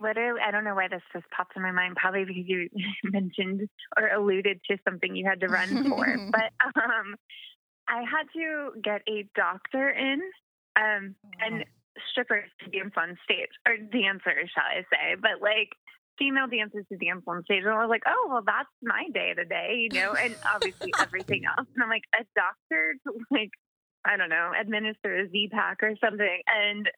literally, 0.00 0.40
I 0.46 0.50
don't 0.50 0.64
know 0.64 0.74
why 0.74 0.88
this 0.88 1.02
just 1.12 1.26
popped 1.30 1.56
in 1.56 1.62
my 1.62 1.72
mind. 1.72 1.96
Probably 1.96 2.24
because 2.24 2.44
you 2.46 2.68
mentioned 3.04 3.68
or 3.96 4.08
alluded 4.08 4.60
to 4.70 4.76
something 4.84 5.14
you 5.14 5.26
had 5.28 5.40
to 5.40 5.48
run 5.48 5.88
for. 5.88 6.04
but 6.30 6.52
um, 6.76 7.16
I 7.88 8.02
had 8.02 8.26
to 8.34 8.72
get 8.82 9.02
a 9.08 9.28
doctor 9.34 9.88
in, 9.88 10.20
um, 10.76 11.14
and 11.40 11.64
strippers 12.10 12.50
to 12.60 12.70
dance 12.70 12.92
on 12.96 13.16
stage, 13.24 13.48
or 13.66 13.76
dancers, 13.76 14.50
shall 14.54 14.64
I 14.64 14.82
say? 14.92 15.16
But 15.20 15.40
like 15.40 15.70
female 16.18 16.46
dancers 16.46 16.84
to 16.90 16.96
dance 16.98 17.22
on 17.26 17.44
stage, 17.44 17.62
and 17.64 17.72
I 17.72 17.80
was 17.80 17.90
like, 17.90 18.02
oh 18.06 18.28
well, 18.28 18.42
that's 18.44 18.68
my 18.82 19.04
day 19.12 19.34
today, 19.34 19.88
you 19.90 20.00
know. 20.00 20.12
And 20.12 20.34
obviously 20.52 20.92
everything 21.00 21.42
else. 21.46 21.68
And 21.74 21.82
I'm 21.82 21.88
like, 21.88 22.04
a 22.14 22.24
doctor 22.34 22.94
to 23.06 23.12
like, 23.30 23.50
I 24.06 24.16
don't 24.16 24.28
know, 24.30 24.52
administer 24.58 25.16
a 25.18 25.28
Z 25.28 25.48
pack 25.52 25.82
or 25.82 25.94
something, 26.02 26.40
and 26.46 26.88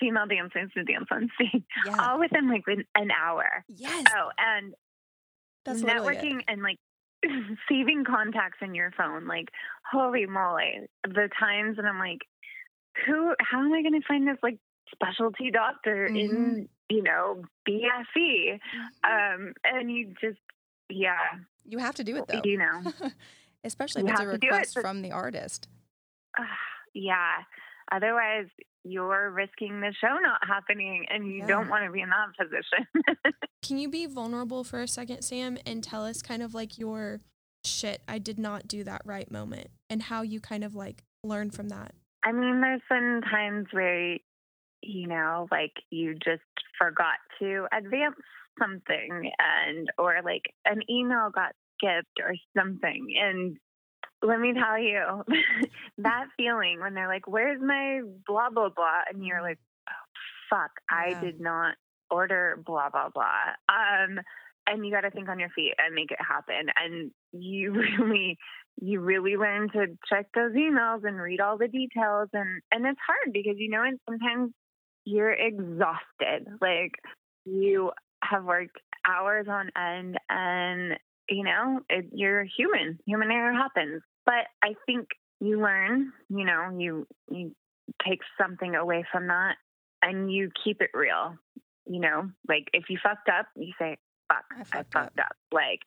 female 0.00 0.26
dancers 0.26 0.70
to 0.74 0.84
dance 0.84 1.06
on 1.10 1.28
stage, 1.34 1.64
Yeah. 1.84 1.96
all 1.98 2.18
within 2.20 2.48
like 2.48 2.64
an 2.68 3.10
hour. 3.10 3.64
yes. 3.68 4.04
Oh, 4.16 4.30
and 4.38 4.74
That's 5.64 5.82
networking 5.82 6.40
and 6.48 6.62
like 6.62 6.78
saving 7.68 8.04
contacts 8.04 8.58
in 8.62 8.74
your 8.74 8.92
phone. 8.96 9.26
Like, 9.26 9.48
holy 9.90 10.26
moly, 10.26 10.82
the 11.04 11.28
times 11.38 11.78
and 11.78 11.86
I'm 11.86 11.98
like, 11.98 12.20
who? 13.06 13.34
How 13.40 13.58
am 13.64 13.72
I 13.72 13.82
going 13.82 14.00
to 14.00 14.06
find 14.06 14.26
this 14.26 14.38
like 14.42 14.58
specialty 14.92 15.50
doctor 15.50 16.06
Mm-hmm. 16.08 16.16
in 16.16 16.68
you 16.88 17.02
know 17.02 17.42
BFE? 17.68 18.60
Um, 19.04 19.52
and 19.64 19.90
you 19.90 20.14
just, 20.20 20.38
yeah, 20.88 21.16
You 21.64 21.78
have 21.78 21.96
to 21.96 22.04
do 22.04 22.16
it 22.16 22.26
though. 22.28 22.40
you 22.44 22.58
know, 22.58 22.82
Especially 23.64 24.02
You 24.02 24.08
if 24.08 24.12
it's 24.14 24.20
a 24.20 24.24
do 24.38 24.46
it, 24.46 24.50
request 24.50 24.78
from 24.80 25.02
the 25.02 25.10
artist. 25.10 25.66
yeah. 26.94 27.42
Otherwise, 27.92 28.46
you're 28.84 29.30
risking 29.30 29.80
the 29.80 29.92
show 30.00 30.18
not 30.20 30.40
happening, 30.46 31.06
and 31.08 31.26
you 31.30 31.44
don't 31.46 31.68
want 31.68 31.84
to 31.84 31.90
be 31.90 32.00
in 32.00 32.10
that 32.10 32.36
position. 32.38 33.32
Can 33.62 33.78
you 33.78 33.88
be 33.88 34.06
vulnerable 34.06 34.64
for 34.64 34.80
a 34.80 34.88
second, 34.88 35.22
Sam, 35.22 35.58
and 35.66 35.82
tell 35.82 36.04
us 36.04 36.22
kind 36.22 36.42
of 36.42 36.54
like 36.54 36.78
your 36.78 37.20
shit, 37.66 38.02
I 38.08 38.18
did 38.18 38.38
not 38.38 38.68
do 38.68 38.84
that 38.84 39.02
right 39.04 39.30
moment 39.30 39.68
and 39.90 40.02
how 40.02 40.22
you 40.22 40.40
kind 40.40 40.64
of 40.64 40.74
like 40.74 41.02
learn 41.22 41.50
from 41.50 41.68
that? 41.68 41.92
I 42.24 42.32
mean, 42.32 42.60
there's 42.60 42.80
been 42.88 43.20
times 43.30 43.66
where, 43.72 44.16
you 44.82 45.06
know, 45.06 45.48
like 45.50 45.72
you 45.90 46.14
just 46.14 46.42
forgot 46.78 47.18
to 47.40 47.66
advance 47.76 48.16
something 48.60 49.30
and, 49.38 49.88
or 49.98 50.20
like 50.24 50.42
an 50.64 50.80
email 50.88 51.30
got 51.34 51.52
skipped 51.76 52.18
or 52.20 52.34
something. 52.56 53.14
And 53.20 53.58
let 54.22 54.40
me 54.40 54.54
tell 54.54 54.78
you, 54.78 55.24
that 55.98 56.26
feeling 56.36 56.80
when 56.80 56.94
they're 56.94 57.08
like, 57.08 57.26
where's 57.26 57.60
my 57.60 58.00
blah, 58.26 58.50
blah, 58.50 58.70
blah? 58.70 59.02
And 59.12 59.24
you're 59.24 59.42
like, 59.42 59.58
oh, 59.88 59.92
fuck, 60.50 60.70
Yeah. 60.90 61.18
I 61.18 61.20
did 61.20 61.40
not 61.40 61.74
order 62.10 62.58
blah, 62.64 62.90
blah, 62.90 63.10
blah. 63.10 63.54
Um, 63.68 64.20
and 64.66 64.84
you 64.84 64.92
got 64.92 65.02
to 65.02 65.10
think 65.10 65.28
on 65.28 65.38
your 65.38 65.50
feet 65.50 65.74
and 65.78 65.94
make 65.94 66.10
it 66.10 66.18
happen. 66.20 66.68
And 66.76 67.10
you 67.32 67.72
really, 67.98 68.38
you 68.80 69.00
really 69.00 69.36
learn 69.36 69.68
to 69.70 69.86
check 70.08 70.26
those 70.34 70.52
emails 70.52 71.04
and 71.04 71.16
read 71.16 71.40
all 71.40 71.58
the 71.58 71.68
details. 71.68 72.28
And, 72.32 72.62
and 72.72 72.86
it's 72.86 73.00
hard 73.06 73.32
because, 73.32 73.56
you 73.58 73.70
know, 73.70 73.82
and 73.82 73.98
sometimes 74.08 74.52
you're 75.04 75.32
exhausted. 75.32 76.48
Like 76.60 76.92
you 77.44 77.92
have 78.22 78.44
worked 78.44 78.78
hours 79.06 79.46
on 79.48 79.70
end 79.76 80.18
and, 80.28 80.98
you 81.28 81.44
know, 81.44 81.80
it, 81.88 82.06
you're 82.12 82.44
human. 82.44 82.98
Human 83.06 83.30
error 83.30 83.52
happens. 83.52 84.02
But 84.24 84.46
I 84.62 84.74
think 84.86 85.08
you 85.40 85.60
learn, 85.60 86.12
you 86.28 86.44
know, 86.44 86.76
you, 86.76 87.06
you 87.30 87.54
take 88.06 88.20
something 88.40 88.74
away 88.74 89.04
from 89.10 89.28
that 89.28 89.56
and 90.02 90.32
you 90.32 90.50
keep 90.64 90.80
it 90.80 90.90
real. 90.94 91.36
You 91.86 92.00
know, 92.00 92.30
like 92.48 92.68
if 92.72 92.84
you 92.88 92.98
fucked 93.02 93.28
up, 93.28 93.46
you 93.56 93.72
say, 93.78 93.96
fuck, 94.28 94.44
I 94.50 94.60
I 94.60 94.64
fucked 94.64 94.92
fucked, 94.92 95.18
up. 95.18 95.26
up. 95.26 95.36
Like, 95.52 95.80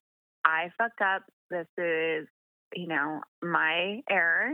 I 0.46 0.70
fucked 0.78 1.02
up. 1.02 1.24
This 1.52 1.68
is, 1.78 2.28
you 2.74 2.88
know, 2.88 3.22
my 3.42 4.02
error. 4.10 4.52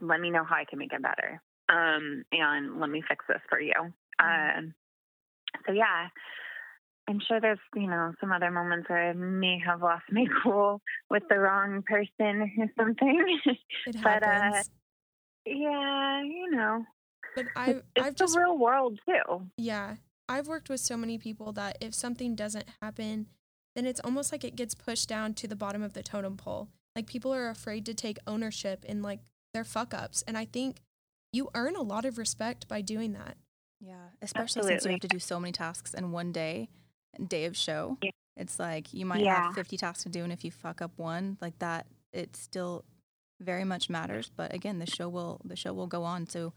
Let 0.00 0.20
me 0.20 0.30
know 0.30 0.44
how 0.44 0.56
I 0.56 0.64
can 0.68 0.78
make 0.78 0.92
it 0.92 1.02
better. 1.02 1.42
Um, 1.68 2.24
and 2.32 2.80
let 2.80 2.90
me 2.90 3.02
fix 3.08 3.24
this 3.28 3.40
for 3.48 3.60
you. 3.60 3.72
Um, 4.22 4.74
so 5.66 5.72
yeah, 5.72 6.08
I'm 7.10 7.20
sure 7.26 7.40
there's, 7.40 7.58
you 7.74 7.88
know, 7.88 8.12
some 8.20 8.30
other 8.32 8.50
moments 8.50 8.88
where 8.88 9.10
I 9.10 9.12
may 9.12 9.58
have 9.66 9.82
lost 9.82 10.04
my 10.10 10.24
cool 10.42 10.80
with 11.10 11.24
the 11.28 11.38
wrong 11.38 11.82
person 11.82 12.50
or 12.58 12.66
something. 12.78 13.38
It 13.86 13.96
But, 14.02 14.22
uh, 14.22 14.28
happens. 14.28 14.70
yeah, 15.44 16.22
you 16.22 16.50
know, 16.52 16.84
But 17.34 17.46
I've 17.56 17.82
it's 17.96 18.06
I've 18.06 18.14
the 18.14 18.24
just 18.24 18.36
real 18.36 18.56
world 18.58 18.98
too. 19.06 19.46
yeah, 19.56 19.96
I've 20.28 20.46
worked 20.48 20.68
with 20.68 20.80
so 20.80 20.96
many 20.96 21.18
people 21.18 21.52
that 21.52 21.78
if 21.80 21.94
something 21.94 22.34
doesn't 22.36 22.66
happen, 22.80 23.26
then 23.74 23.86
it's 23.86 24.00
almost 24.00 24.32
like 24.32 24.44
it 24.44 24.56
gets 24.56 24.74
pushed 24.74 25.08
down 25.08 25.34
to 25.34 25.48
the 25.48 25.56
bottom 25.56 25.82
of 25.82 25.92
the 25.94 26.02
totem 26.02 26.36
pole. 26.36 26.68
Like 26.94 27.06
people 27.06 27.32
are 27.34 27.48
afraid 27.48 27.86
to 27.86 27.94
take 27.94 28.18
ownership 28.26 28.84
in 28.84 29.02
like 29.02 29.20
their 29.54 29.64
fuck 29.64 29.92
ups, 29.94 30.22
and 30.28 30.36
I 30.38 30.44
think 30.44 30.78
you 31.32 31.48
earn 31.54 31.74
a 31.76 31.82
lot 31.82 32.04
of 32.04 32.18
respect 32.18 32.68
by 32.68 32.80
doing 32.82 33.12
that. 33.14 33.36
Yeah, 33.80 34.10
especially 34.20 34.64
since 34.64 34.84
you 34.84 34.90
have 34.92 35.00
to 35.00 35.08
do 35.08 35.18
so 35.18 35.40
many 35.40 35.52
tasks 35.52 35.94
in 35.94 36.12
one 36.12 36.32
day, 36.32 36.68
day 37.26 37.44
of 37.44 37.56
show. 37.56 37.98
Yeah. 38.02 38.10
It's 38.36 38.58
like 38.58 38.92
you 38.94 39.04
might 39.06 39.20
Yeah. 39.22 39.46
have 39.46 39.54
50 39.54 39.76
tasks 39.76 40.02
to 40.04 40.08
do, 40.08 40.22
and 40.24 40.32
if 40.32 40.44
you 40.44 40.50
fuck 40.50 40.80
up 40.80 40.92
one, 40.96 41.36
like 41.40 41.58
that, 41.58 41.86
it 42.12 42.36
still 42.36 42.84
very 43.40 43.64
much 43.64 43.88
matters. 43.90 44.30
But 44.34 44.54
again, 44.54 44.78
the 44.78 44.86
show 44.86 45.08
will 45.08 45.40
the 45.44 45.56
show 45.56 45.72
will 45.72 45.86
go 45.86 46.04
on. 46.04 46.26
So 46.26 46.52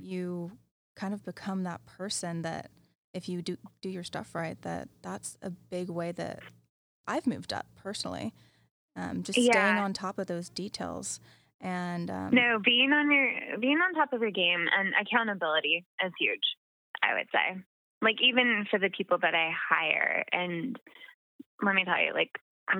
you 0.00 0.52
kind 0.96 1.14
of 1.14 1.24
become 1.24 1.62
that 1.64 1.84
person 1.86 2.42
that 2.42 2.70
if 3.12 3.28
you 3.28 3.42
do 3.42 3.56
do 3.80 3.88
your 3.88 4.04
stuff 4.04 4.34
right, 4.34 4.60
that 4.62 4.88
that's 5.02 5.36
a 5.42 5.50
big 5.50 5.88
way 5.88 6.12
that 6.12 6.40
I've 7.06 7.26
moved 7.26 7.52
up 7.52 7.66
personally. 7.76 8.32
Um, 8.96 9.22
just 9.22 9.38
staying 9.40 9.78
on 9.78 9.92
top 9.92 10.18
of 10.18 10.26
those 10.26 10.48
details 10.50 11.20
and 11.60 12.10
um, 12.10 12.30
No, 12.34 12.58
being 12.62 12.92
on 12.92 13.10
your 13.10 13.58
being 13.58 13.78
on 13.78 13.94
top 13.94 14.12
of 14.12 14.20
your 14.20 14.30
game 14.32 14.66
and 14.76 14.92
accountability 15.00 15.84
is 16.04 16.12
huge. 16.18 16.42
I 17.02 17.14
would 17.14 17.28
say, 17.32 17.62
like 18.02 18.16
even 18.22 18.66
for 18.70 18.78
the 18.78 18.90
people 18.90 19.18
that 19.22 19.34
I 19.34 19.50
hire, 19.68 20.24
and 20.32 20.78
let 21.62 21.74
me 21.74 21.84
tell 21.84 22.02
you, 22.02 22.12
like 22.14 22.30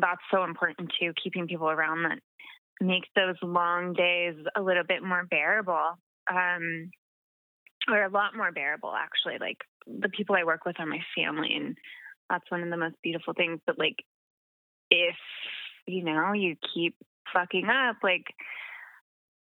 that's 0.01 0.21
so 0.31 0.45
important 0.45 0.93
too. 1.01 1.13
Keeping 1.23 1.47
people 1.47 1.69
around 1.69 2.05
that 2.05 2.19
makes 2.81 3.09
those 3.15 3.37
long 3.43 3.93
days 3.93 4.35
a 4.57 4.63
little 4.63 4.85
bit 4.85 5.03
more 5.03 5.27
bearable, 5.31 5.99
um, 6.31 6.91
or 7.89 8.05
a 8.05 8.11
lot 8.11 8.37
more 8.37 8.53
bearable 8.53 8.95
actually. 8.95 9.39
Like 9.39 9.59
the 9.87 10.09
people 10.09 10.37
I 10.37 10.45
work 10.45 10.65
with 10.65 10.77
are 10.79 10.87
my 10.87 11.01
family, 11.17 11.55
and 11.55 11.77
that's 12.29 12.51
one 12.51 12.63
of 12.63 12.71
the 12.71 12.77
most 12.77 12.97
beautiful 13.03 13.35
things. 13.35 13.61
But 13.67 13.79
like, 13.79 13.97
if 14.91 15.17
you 15.87 16.05
know 16.05 16.33
you 16.33 16.57
keep 16.75 16.97
fucking 17.33 17.67
up, 17.67 17.97
like 18.03 18.25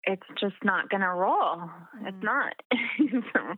it's 0.04 0.26
just 0.40 0.56
not 0.64 0.88
gonna 0.88 1.14
roll. 1.14 1.70
Mhm. 1.96 2.06
It's 2.06 2.22
not. 2.22 2.54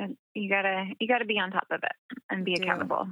so 0.00 0.14
you 0.34 0.48
gotta 0.48 0.86
you 1.00 1.08
gotta 1.08 1.24
be 1.24 1.38
on 1.38 1.50
top 1.50 1.66
of 1.70 1.82
it 1.82 2.16
and 2.30 2.44
be 2.44 2.54
accountable. 2.54 3.08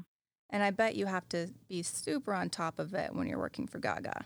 And 0.50 0.62
I 0.62 0.70
bet 0.70 0.94
you 0.94 1.06
have 1.06 1.28
to 1.30 1.48
be 1.68 1.82
super 1.82 2.32
on 2.34 2.50
top 2.50 2.78
of 2.78 2.94
it 2.94 3.14
when 3.14 3.26
you're 3.26 3.38
working 3.38 3.66
for 3.66 3.78
Gaga. 3.78 4.24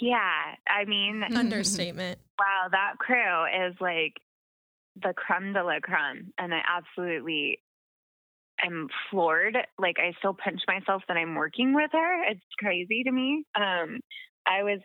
Yeah, 0.00 0.56
I 0.68 0.84
mean, 0.84 1.22
Understatement. 1.34 2.18
wow, 2.38 2.68
that 2.70 2.94
crew 2.98 3.68
is 3.68 3.74
like 3.80 4.14
the 5.00 5.14
creme 5.14 5.52
de 5.52 5.62
la 5.62 5.78
creme, 5.80 6.32
and 6.38 6.52
I 6.52 6.60
absolutely 6.66 7.60
am 8.64 8.88
floored. 9.10 9.56
Like 9.78 9.96
I 9.98 10.12
still 10.18 10.34
pinch 10.34 10.60
myself 10.66 11.02
that 11.08 11.16
I'm 11.16 11.34
working 11.34 11.74
with 11.74 11.90
her. 11.92 12.24
It's 12.24 12.40
crazy 12.58 13.04
to 13.04 13.12
me. 13.12 13.44
Um, 13.54 14.00
I 14.46 14.62
was 14.64 14.80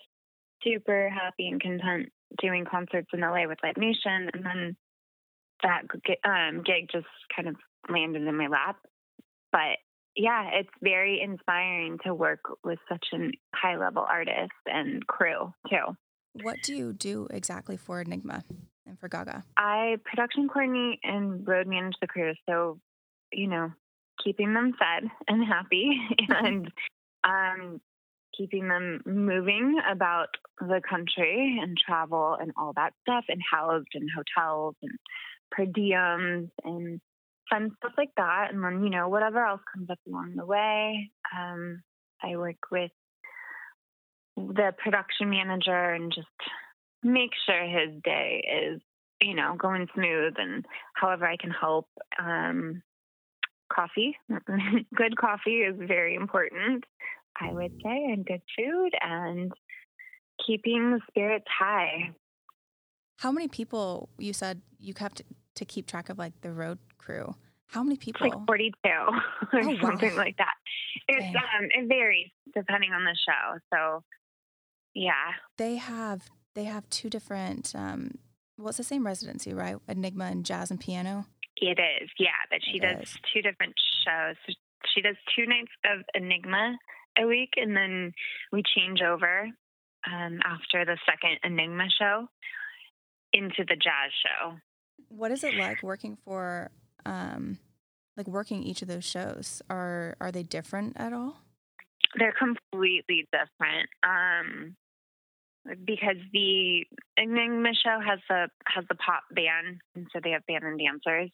super 0.67 1.09
happy 1.09 1.47
and 1.47 1.61
content 1.61 2.09
doing 2.41 2.65
concerts 2.65 3.07
in 3.13 3.21
LA 3.21 3.47
with 3.47 3.59
Live 3.63 3.77
Nation, 3.77 4.29
and 4.33 4.45
then 4.45 4.77
that 5.63 5.83
um, 6.25 6.63
gig 6.63 6.89
just 6.91 7.07
kind 7.35 7.47
of 7.47 7.55
landed 7.89 8.23
in 8.23 8.35
my 8.35 8.47
lap. 8.47 8.77
But 9.51 9.77
yeah, 10.15 10.49
it's 10.53 10.69
very 10.81 11.21
inspiring 11.21 11.99
to 12.05 12.13
work 12.13 12.41
with 12.63 12.79
such 12.89 13.05
a 13.13 13.31
high 13.55 13.77
level 13.77 14.05
artist 14.07 14.51
and 14.65 15.05
crew 15.07 15.53
too. 15.69 15.95
What 16.43 16.57
do 16.63 16.75
you 16.75 16.93
do 16.93 17.27
exactly 17.31 17.77
for 17.77 18.01
Enigma 18.01 18.43
and 18.85 18.99
for 18.99 19.07
Gaga? 19.07 19.43
I 19.57 19.97
production 20.05 20.47
coordinate 20.47 20.99
and 21.03 21.47
road 21.47 21.67
manage 21.67 21.95
the 22.01 22.07
crew. 22.07 22.33
So, 22.47 22.79
you 23.31 23.47
know, 23.47 23.71
keeping 24.23 24.53
them 24.53 24.73
fed 24.77 25.09
and 25.27 25.43
happy 25.43 25.99
and 26.29 26.71
um, 27.23 27.81
keeping 28.37 28.67
them 28.67 29.01
moving 29.05 29.79
about 29.89 30.29
the 30.59 30.81
country 30.87 31.59
and 31.61 31.77
travel 31.77 32.37
and 32.39 32.51
all 32.57 32.73
that 32.75 32.93
stuff 33.01 33.25
and 33.29 33.41
housed 33.49 33.87
in 33.93 34.07
hotels 34.15 34.75
and 34.81 34.91
per 35.51 35.65
diems 35.65 36.49
and 36.63 36.99
fun 37.49 37.71
stuff 37.77 37.93
like 37.97 38.11
that. 38.17 38.49
And 38.51 38.63
then, 38.63 38.83
you 38.83 38.89
know, 38.89 39.09
whatever 39.09 39.43
else 39.45 39.61
comes 39.73 39.89
up 39.89 39.99
along 40.07 40.35
the 40.35 40.45
way. 40.45 41.11
Um, 41.37 41.81
I 42.23 42.35
work 42.35 42.57
with 42.71 42.91
the 44.35 44.73
production 44.77 45.29
manager 45.29 45.93
and 45.93 46.13
just 46.13 46.27
make 47.03 47.31
sure 47.45 47.63
his 47.63 48.01
day 48.03 48.43
is 48.71 48.81
you 49.21 49.33
know, 49.33 49.55
going 49.57 49.87
smooth 49.93 50.33
and 50.37 50.65
however 50.93 51.25
I 51.25 51.37
can 51.37 51.51
help. 51.51 51.87
Um, 52.19 52.83
coffee, 53.71 54.15
good 54.95 55.17
coffee 55.17 55.57
is 55.57 55.75
very 55.77 56.15
important, 56.15 56.85
I 57.39 57.51
would 57.51 57.73
say, 57.83 58.03
and 58.11 58.25
good 58.25 58.41
food 58.57 58.91
and 59.01 59.51
keeping 60.45 60.91
the 60.91 60.99
spirits 61.09 61.45
high. 61.47 62.11
How 63.17 63.31
many 63.31 63.47
people 63.47 64.09
you 64.17 64.33
said 64.33 64.61
you 64.79 64.93
kept 64.93 65.21
to 65.55 65.65
keep 65.65 65.87
track 65.87 66.09
of 66.09 66.17
like 66.17 66.39
the 66.41 66.51
road 66.51 66.77
crew? 66.97 67.35
How 67.67 67.83
many 67.83 67.97
people? 67.97 68.25
It's 68.25 68.35
like 68.35 68.45
42 68.45 68.77
or 68.89 69.09
Oh, 69.53 69.67
wow. 69.67 69.75
something 69.81 70.15
like 70.15 70.37
that. 70.37 70.53
It's 71.07 71.23
Dang. 71.23 71.35
um 71.35 71.65
it 71.71 71.87
varies 71.87 72.29
depending 72.53 72.91
on 72.93 73.03
the 73.03 73.15
show. 73.27 73.59
So 73.73 74.03
yeah. 74.93 75.33
They 75.57 75.75
have 75.77 76.29
they 76.55 76.63
have 76.65 76.89
two 76.89 77.09
different 77.09 77.73
um 77.75 78.19
well 78.57 78.69
it's 78.69 78.77
the 78.77 78.83
same 78.83 79.05
residency, 79.05 79.53
right? 79.53 79.77
Enigma 79.87 80.25
and 80.25 80.45
jazz 80.45 80.71
and 80.71 80.79
piano. 80.79 81.25
It 81.57 81.79
is, 81.79 82.09
yeah. 82.19 82.37
But 82.51 82.59
she 82.63 82.77
It 82.77 82.81
does 82.81 83.03
is. 83.09 83.17
two 83.33 83.41
different 83.41 83.73
shows. 84.05 84.35
She 84.93 85.01
does 85.01 85.15
two 85.35 85.45
nights 85.47 85.71
of 85.85 86.05
Enigma 86.13 86.77
a 87.19 87.25
week, 87.25 87.53
and 87.57 87.75
then 87.75 88.13
we 88.51 88.63
change 88.75 89.01
over 89.01 89.49
um, 90.11 90.39
after 90.45 90.85
the 90.85 90.97
second 91.05 91.39
Enigma 91.43 91.85
show 91.97 92.27
into 93.33 93.63
the 93.67 93.75
jazz 93.75 94.11
show. 94.23 94.55
What 95.09 95.31
is 95.31 95.43
it 95.43 95.55
like 95.55 95.83
working 95.83 96.17
for 96.25 96.71
um 97.05 97.59
like 98.17 98.27
working 98.27 98.63
each 98.63 98.81
of 98.81 98.87
those 98.87 99.05
shows? 99.05 99.61
Are 99.69 100.15
are 100.19 100.31
they 100.31 100.43
different 100.43 100.97
at 100.97 101.13
all? 101.13 101.37
They're 102.17 102.33
completely 102.33 103.27
different. 103.31 103.89
Um, 104.03 104.75
because 105.85 106.17
the 106.31 106.85
Enigma 107.17 107.73
show 107.83 107.99
has 107.99 108.19
the 108.29 108.47
has 108.65 108.85
the 108.89 108.95
pop 108.95 109.23
band, 109.31 109.81
and 109.95 110.07
so 110.13 110.19
they 110.23 110.31
have 110.31 110.45
band 110.45 110.63
and 110.63 110.79
dancers. 110.79 111.29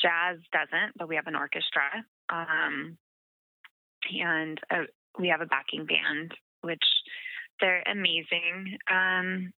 Jazz 0.00 0.38
doesn't, 0.52 0.96
but 0.96 1.08
we 1.08 1.16
have 1.16 1.26
an 1.26 1.36
orchestra, 1.36 2.04
um, 2.28 2.98
and 4.22 4.60
uh 4.70 4.84
we 5.18 5.28
have 5.28 5.40
a 5.40 5.46
backing 5.46 5.86
band, 5.86 6.32
which 6.62 6.82
they're 7.60 7.82
amazing. 7.82 8.78
Um, 8.90 9.52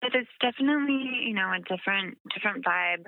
but 0.00 0.14
it's 0.14 0.30
definitely 0.40 1.24
you 1.26 1.34
know 1.34 1.50
a 1.52 1.60
different 1.60 2.18
different 2.34 2.64
vibe. 2.64 3.04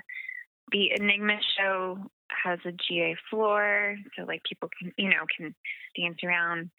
The 0.73 0.93
Enigma 0.97 1.39
show 1.59 1.99
has 2.45 2.59
a 2.65 2.73
GA 2.73 3.17
floor, 3.29 3.97
so 4.17 4.25
like 4.25 4.43
people 4.45 4.69
can 4.79 4.93
you 4.97 5.11
know 5.11 5.25
can 5.37 5.55
dance 5.97 6.19
around. 6.25 6.71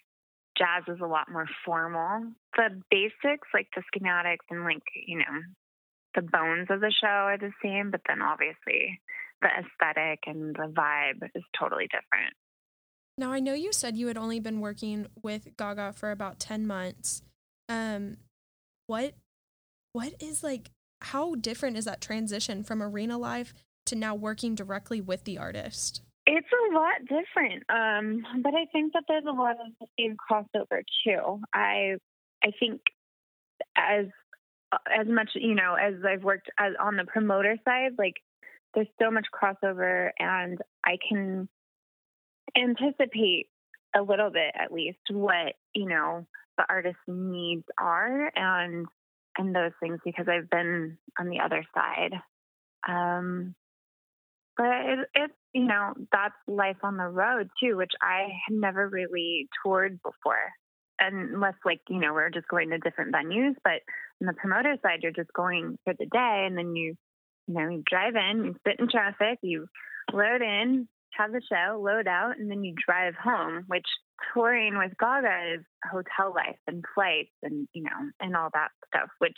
Jazz 0.57 0.83
is 0.93 1.01
a 1.01 1.07
lot 1.07 1.31
more 1.31 1.47
formal. 1.65 2.33
The 2.57 2.81
basics, 2.91 3.47
like 3.53 3.69
the 3.73 3.83
schematics 3.87 4.45
and 4.49 4.63
like 4.63 4.83
you 5.07 5.19
know 5.19 5.41
the 6.13 6.21
bones 6.21 6.67
of 6.69 6.81
the 6.81 6.93
show 7.01 7.07
are 7.07 7.37
the 7.37 7.53
same, 7.63 7.89
but 7.89 8.01
then 8.07 8.21
obviously 8.21 8.99
the 9.41 9.47
aesthetic 9.47 10.19
and 10.27 10.53
the 10.55 10.67
vibe 10.67 11.29
is 11.35 11.43
totally 11.57 11.87
different. 11.87 12.35
Now 13.21 13.31
I 13.31 13.39
know 13.39 13.53
you 13.53 13.71
said 13.71 13.97
you 13.97 14.07
had 14.07 14.17
only 14.17 14.39
been 14.39 14.61
working 14.61 15.05
with 15.21 15.55
Gaga 15.55 15.93
for 15.93 16.09
about 16.09 16.39
10 16.39 16.65
months. 16.65 17.21
Um 17.69 18.17
what 18.87 19.13
what 19.93 20.13
is 20.19 20.43
like 20.43 20.71
how 21.01 21.35
different 21.35 21.77
is 21.77 21.85
that 21.85 22.01
transition 22.01 22.63
from 22.63 22.81
arena 22.81 23.19
life 23.19 23.53
to 23.85 23.95
now 23.95 24.15
working 24.15 24.55
directly 24.55 25.01
with 25.01 25.23
the 25.23 25.37
artist? 25.37 26.01
It's 26.25 26.47
a 26.51 26.73
lot 26.73 27.01
different, 27.01 27.63
um, 27.69 28.41
but 28.43 28.53
I 28.55 28.65
think 28.71 28.93
that 28.93 29.03
there's 29.07 29.25
a 29.27 29.31
lot 29.31 29.51
of 29.51 29.67
the 29.79 29.87
same 29.99 30.15
crossover 30.17 30.81
too. 31.05 31.41
I 31.53 31.97
I 32.43 32.51
think 32.59 32.81
as 33.77 34.07
as 34.71 35.07
much 35.07 35.29
you 35.35 35.53
know 35.53 35.75
as 35.75 35.93
I've 36.07 36.23
worked 36.23 36.49
as 36.59 36.73
on 36.79 36.95
the 36.95 37.05
promoter 37.05 37.55
side, 37.65 37.91
like 37.99 38.15
there's 38.73 38.87
so 38.99 39.11
much 39.11 39.27
crossover, 39.31 40.09
and 40.19 40.59
I 40.83 40.97
can 41.07 41.47
anticipate 42.57 43.47
a 43.95 44.01
little 44.01 44.29
bit 44.29 44.53
at 44.57 44.71
least 44.71 44.99
what 45.09 45.53
you 45.73 45.87
know 45.87 46.25
the 46.57 46.65
artist's 46.69 46.99
needs 47.07 47.65
are 47.79 48.31
and 48.35 48.85
and 49.37 49.55
those 49.55 49.71
things 49.79 49.99
because 50.03 50.27
I've 50.27 50.49
been 50.49 50.97
on 51.19 51.29
the 51.29 51.39
other 51.39 51.63
side. 51.73 52.13
Um, 52.87 53.55
but 54.57 54.65
it, 54.65 54.99
it's 55.15 55.33
you 55.53 55.65
know 55.65 55.93
that's 56.11 56.35
life 56.47 56.77
on 56.83 56.97
the 56.97 57.07
road 57.07 57.49
too, 57.61 57.77
which 57.77 57.93
I 58.01 58.27
had 58.47 58.55
never 58.55 58.87
really 58.87 59.47
toured 59.63 59.99
before, 60.03 60.51
unless 60.99 61.55
like 61.65 61.81
you 61.89 61.99
know 61.99 62.13
we're 62.13 62.29
just 62.29 62.47
going 62.47 62.69
to 62.69 62.77
different 62.77 63.13
venues. 63.13 63.55
But 63.63 63.81
on 64.21 64.27
the 64.27 64.33
promoter 64.33 64.75
side, 64.81 64.99
you're 65.01 65.11
just 65.11 65.33
going 65.33 65.77
for 65.83 65.93
the 65.97 66.05
day, 66.05 66.43
and 66.47 66.57
then 66.57 66.75
you 66.75 66.95
you 67.47 67.53
know 67.53 67.69
you 67.69 67.83
drive 67.89 68.15
in, 68.15 68.45
you 68.45 68.55
sit 68.67 68.79
in 68.79 68.87
traffic, 68.89 69.39
you 69.41 69.67
load 70.11 70.41
in, 70.41 70.87
have 71.17 71.31
the 71.31 71.41
show, 71.49 71.81
load 71.81 72.07
out, 72.07 72.37
and 72.37 72.49
then 72.49 72.63
you 72.63 72.73
drive 72.85 73.15
home. 73.15 73.65
Which 73.67 73.85
touring 74.33 74.77
with 74.77 74.91
Gaga 74.99 75.55
is 75.55 75.65
hotel 75.89 76.33
life 76.33 76.59
and 76.67 76.83
flights 76.93 77.31
and 77.43 77.67
you 77.73 77.83
know 77.83 78.11
and 78.19 78.35
all 78.35 78.49
that 78.53 78.69
stuff, 78.87 79.09
which 79.19 79.37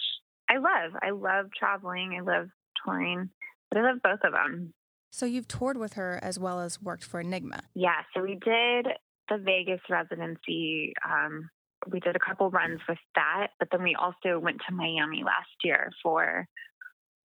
I 0.49 0.57
love. 0.57 0.93
I 1.01 1.11
love 1.11 1.47
traveling. 1.57 2.17
I 2.17 2.21
love 2.21 2.47
touring, 2.85 3.29
but 3.69 3.79
I 3.79 3.83
love 3.83 4.01
both 4.03 4.19
of 4.23 4.33
them. 4.33 4.73
So 5.11 5.25
you've 5.25 5.47
toured 5.47 5.77
with 5.77 5.93
her 5.93 6.19
as 6.23 6.39
well 6.39 6.59
as 6.59 6.81
worked 6.81 7.03
for 7.03 7.19
Enigma. 7.19 7.61
Yeah, 7.75 8.01
so 8.15 8.23
we 8.23 8.33
did 8.33 8.87
the 9.29 9.37
Vegas 9.37 9.81
residency. 9.89 10.93
Um, 11.07 11.49
we 11.91 11.99
did 11.99 12.15
a 12.15 12.19
couple 12.19 12.49
runs 12.49 12.79
with 12.87 12.97
that, 13.15 13.49
but 13.59 13.67
then 13.71 13.83
we 13.83 13.95
also 13.95 14.39
went 14.39 14.61
to 14.67 14.73
Miami 14.73 15.23
last 15.23 15.51
year 15.63 15.91
for 16.01 16.47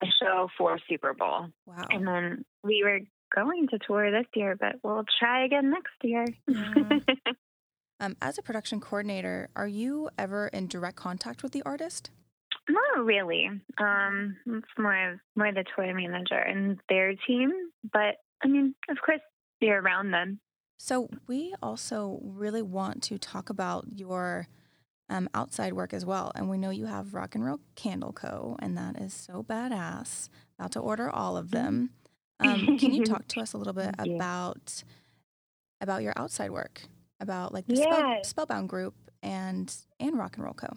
a 0.03 0.05
show 0.21 0.49
for 0.57 0.77
Super 0.89 1.13
Bowl. 1.13 1.47
Wow. 1.65 1.85
And 1.89 2.07
then 2.07 2.45
we 2.63 2.83
were 2.83 2.99
going 3.35 3.67
to 3.69 3.79
tour 3.79 4.11
this 4.11 4.27
year, 4.35 4.55
but 4.59 4.75
we'll 4.83 5.05
try 5.19 5.45
again 5.45 5.71
next 5.71 5.93
year. 6.03 6.25
Yeah. 6.47 6.99
Um, 7.99 8.15
as 8.21 8.37
a 8.37 8.43
production 8.43 8.79
coordinator, 8.79 9.49
are 9.55 9.67
you 9.67 10.09
ever 10.19 10.49
in 10.49 10.67
direct 10.67 10.97
contact 10.97 11.41
with 11.41 11.51
the 11.51 11.63
artist? 11.63 12.11
Not 12.69 13.05
really. 13.05 13.49
Um, 13.79 14.37
it's 14.45 14.67
more 14.77 15.13
of 15.13 15.19
more 15.35 15.51
the 15.51 15.63
tour 15.75 15.93
manager 15.93 16.37
and 16.37 16.79
their 16.89 17.15
team, 17.25 17.51
but 17.91 18.17
I 18.43 18.47
mean, 18.47 18.75
of 18.89 18.97
course, 19.03 19.21
you're 19.61 19.81
around 19.81 20.11
them. 20.11 20.39
So 20.77 21.09
we 21.25 21.55
also 21.61 22.19
really 22.21 22.61
want 22.61 23.01
to 23.03 23.17
talk 23.17 23.49
about 23.49 23.85
your 23.95 24.47
um, 25.09 25.29
outside 25.33 25.73
work 25.73 25.93
as 25.93 26.05
well. 26.05 26.31
And 26.35 26.49
we 26.49 26.57
know 26.57 26.69
you 26.69 26.85
have 26.85 27.13
Rock 27.13 27.33
and 27.33 27.43
Roll 27.43 27.61
Candle 27.75 28.13
Co., 28.13 28.57
and 28.59 28.77
that 28.77 29.01
is 29.01 29.13
so 29.13 29.43
badass. 29.43 30.29
About 30.59 30.71
to 30.73 30.79
order 30.79 31.09
all 31.09 31.37
of 31.37 31.51
them. 31.51 31.91
Um, 32.39 32.77
can 32.77 32.93
you 32.93 33.03
talk 33.03 33.27
to 33.29 33.41
us 33.41 33.53
a 33.53 33.57
little 33.57 33.73
bit 33.73 33.95
about 33.97 34.83
about 35.81 36.03
your 36.03 36.13
outside 36.15 36.51
work, 36.51 36.81
about 37.19 37.53
like 37.53 37.67
the 37.67 37.75
Yeah. 37.75 37.83
Spell, 37.83 38.23
Spellbound 38.23 38.69
Group 38.69 38.95
and 39.23 39.73
and 39.99 40.17
Rock 40.17 40.37
and 40.37 40.45
Roll 40.45 40.53
Co. 40.53 40.67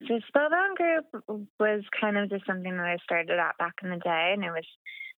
The 0.00 0.22
Spellbound 0.28 0.76
group 0.76 1.48
was 1.58 1.82
kind 2.00 2.16
of 2.16 2.30
just 2.30 2.46
something 2.46 2.74
that 2.74 2.86
I 2.86 2.96
started 3.04 3.38
out 3.38 3.58
back 3.58 3.74
in 3.82 3.90
the 3.90 3.96
day, 3.96 4.30
and 4.34 4.44
it 4.44 4.50
was 4.50 4.64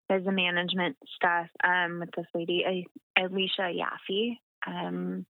there's 0.09 0.25
the 0.25 0.33
management 0.33 0.97
stuff 1.15 1.47
um, 1.63 2.01
with 2.01 2.11
this 2.17 2.27
lady 2.35 2.87
Alicia 3.17 3.73
Yaffe. 3.73 4.37
Um, 4.67 5.27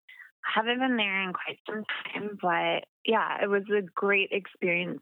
I 0.46 0.52
haven't 0.56 0.80
been 0.80 0.98
there 0.98 1.24
in 1.24 1.34
quite 1.34 1.60
some 1.68 1.84
time, 2.14 2.38
but 2.42 2.86
yeah, 3.06 3.44
it 3.44 3.50
was 3.50 3.64
a 3.76 3.82
great 3.82 4.30
experience 4.32 5.02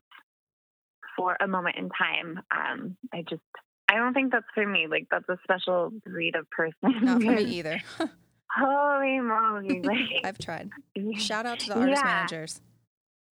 for 1.15 1.37
a 1.39 1.47
moment 1.47 1.75
in 1.77 1.89
time. 1.89 2.41
Um, 2.51 2.97
I 3.13 3.23
just 3.29 3.41
I 3.89 3.95
don't 3.95 4.13
think 4.13 4.31
that's 4.31 4.45
for 4.53 4.65
me. 4.67 4.87
Like 4.89 5.07
that's 5.09 5.27
a 5.29 5.37
special 5.43 5.91
breed 6.05 6.35
of 6.35 6.49
person. 6.49 7.05
Not 7.05 7.21
for 7.21 7.31
me 7.31 7.43
either. 7.59 7.81
Holy 8.55 9.19
moly! 9.19 9.81
Like 9.83 10.25
I've 10.25 10.37
tried. 10.37 10.69
Shout 11.17 11.45
out 11.45 11.59
to 11.59 11.69
the 11.69 11.79
artist 11.79 12.01
Yeah. 12.03 12.09
managers. 12.09 12.61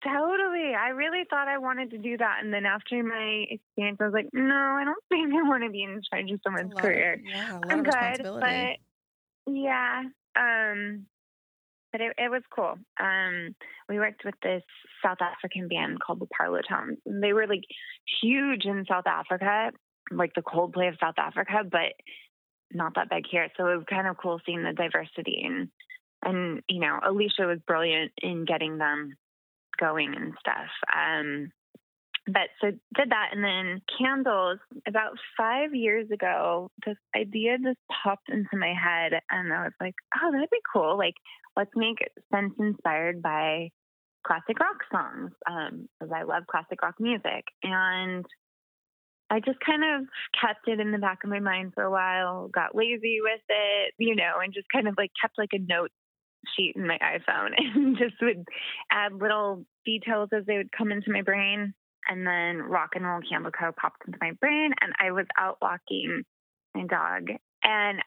Totally. 0.03 0.73
I 0.75 0.89
really 0.89 1.23
thought 1.29 1.47
I 1.47 1.57
wanted 1.59 1.91
to 1.91 1.97
do 1.97 2.17
that. 2.17 2.39
And 2.43 2.53
then 2.53 2.65
after 2.65 3.01
my 3.03 3.45
experience, 3.49 3.99
I 4.01 4.03
was 4.05 4.13
like, 4.13 4.27
no, 4.33 4.53
I 4.53 4.83
don't 4.83 5.03
think 5.07 5.33
I 5.33 5.47
want 5.47 5.63
to 5.63 5.69
be 5.69 5.83
in 5.83 6.01
charge 6.11 6.29
of 6.29 6.41
someone's 6.43 6.73
of- 6.73 6.77
career. 6.81 7.21
yeah, 7.23 7.53
a 7.53 7.55
lot 7.55 7.71
I'm 7.71 7.79
of 7.79 7.85
good, 7.85 8.23
but 8.41 9.51
yeah. 9.53 10.03
Um, 10.35 11.05
but 11.93 12.01
it, 12.01 12.13
it 12.17 12.29
was 12.31 12.41
cool. 12.53 12.75
Um, 12.99 13.55
we 13.87 13.97
worked 13.97 14.25
with 14.25 14.35
this 14.43 14.63
South 15.05 15.19
African 15.21 15.67
band 15.69 15.99
called 16.01 16.19
the 16.19 16.27
Parlotones. 16.37 16.97
And 17.05 17.23
they 17.23 17.31
were 17.31 17.47
like 17.47 17.63
huge 18.21 18.65
in 18.65 18.83
South 18.89 19.05
Africa, 19.07 19.71
like 20.11 20.33
the 20.35 20.41
Coldplay 20.41 20.89
of 20.89 20.97
South 20.99 21.15
Africa, 21.17 21.63
but 21.69 21.93
not 22.71 22.95
that 22.95 23.09
big 23.09 23.25
here. 23.29 23.47
So 23.57 23.67
it 23.67 23.75
was 23.75 23.85
kind 23.89 24.07
of 24.07 24.17
cool 24.17 24.39
seeing 24.45 24.63
the 24.63 24.73
diversity 24.73 25.43
and 25.45 25.69
and 26.25 26.61
you 26.69 26.79
know, 26.79 26.99
Alicia 27.05 27.45
was 27.45 27.59
brilliant 27.67 28.11
in 28.21 28.45
getting 28.45 28.77
them 28.77 29.17
going 29.79 30.15
and 30.15 30.33
stuff. 30.39 30.69
Um, 30.95 31.51
but 32.25 32.49
so 32.61 32.67
did 32.95 33.09
that, 33.09 33.29
and 33.33 33.43
then 33.43 33.81
candles. 33.97 34.59
About 34.87 35.17
five 35.37 35.75
years 35.75 36.09
ago, 36.09 36.71
this 36.85 36.95
idea 37.15 37.57
just 37.57 37.79
popped 38.03 38.29
into 38.29 38.55
my 38.55 38.73
head, 38.73 39.19
and 39.29 39.51
I 39.51 39.63
was 39.63 39.73
like, 39.81 39.95
"Oh, 40.21 40.31
that'd 40.31 40.49
be 40.49 40.61
cool! 40.71 40.97
Like, 40.97 41.15
let's 41.57 41.71
make 41.75 41.97
scents 42.31 42.55
inspired 42.59 43.21
by 43.21 43.71
classic 44.25 44.57
rock 44.59 44.77
songs, 44.89 45.31
because 45.99 46.13
I 46.15 46.23
love 46.23 46.47
classic 46.47 46.81
rock 46.81 46.95
music." 46.97 47.43
And 47.61 48.25
I 49.29 49.39
just 49.39 49.59
kind 49.59 49.83
of 49.83 50.07
kept 50.39 50.67
it 50.67 50.79
in 50.79 50.91
the 50.91 50.97
back 50.97 51.19
of 51.23 51.29
my 51.29 51.39
mind 51.39 51.73
for 51.73 51.83
a 51.83 51.91
while, 51.91 52.49
got 52.49 52.75
lazy 52.75 53.19
with 53.21 53.41
it, 53.49 53.93
you 53.97 54.15
know, 54.15 54.39
and 54.43 54.53
just 54.53 54.67
kind 54.71 54.87
of 54.87 54.95
like 54.97 55.11
kept 55.19 55.37
like 55.37 55.53
a 55.53 55.59
note 55.59 55.91
sheet 56.55 56.75
in 56.75 56.87
my 56.87 56.97
iPhone 56.97 57.51
and 57.57 57.97
just 57.97 58.15
would 58.21 58.45
add 58.91 59.13
little 59.13 59.65
details 59.85 60.29
as 60.35 60.45
they 60.45 60.57
would 60.57 60.71
come 60.71 60.91
into 60.91 61.11
my 61.11 61.21
brain. 61.21 61.73
And 62.07 62.27
then 62.27 62.61
Rock 62.61 62.91
and 62.95 63.05
Roll 63.05 63.21
Candle 63.27 63.51
Co. 63.51 63.71
popped 63.71 64.05
into 64.05 64.19
my 64.19 64.31
brain, 64.41 64.71
and 64.81 64.91
I 64.99 65.11
was 65.11 65.25
out 65.39 65.57
walking 65.61 66.23
my 66.75 66.85
dog, 66.85 67.29
and 67.63 67.99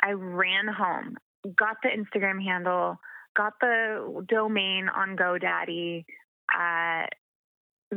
I 0.00 0.12
ran 0.12 0.68
home, 0.68 1.16
got 1.54 1.76
the 1.82 1.90
Instagram 1.90 2.42
handle, 2.42 2.96
got 3.36 3.52
the 3.60 4.24
domain 4.26 4.88
on 4.88 5.16
GoDaddy, 5.16 6.06
uh, 6.54 7.06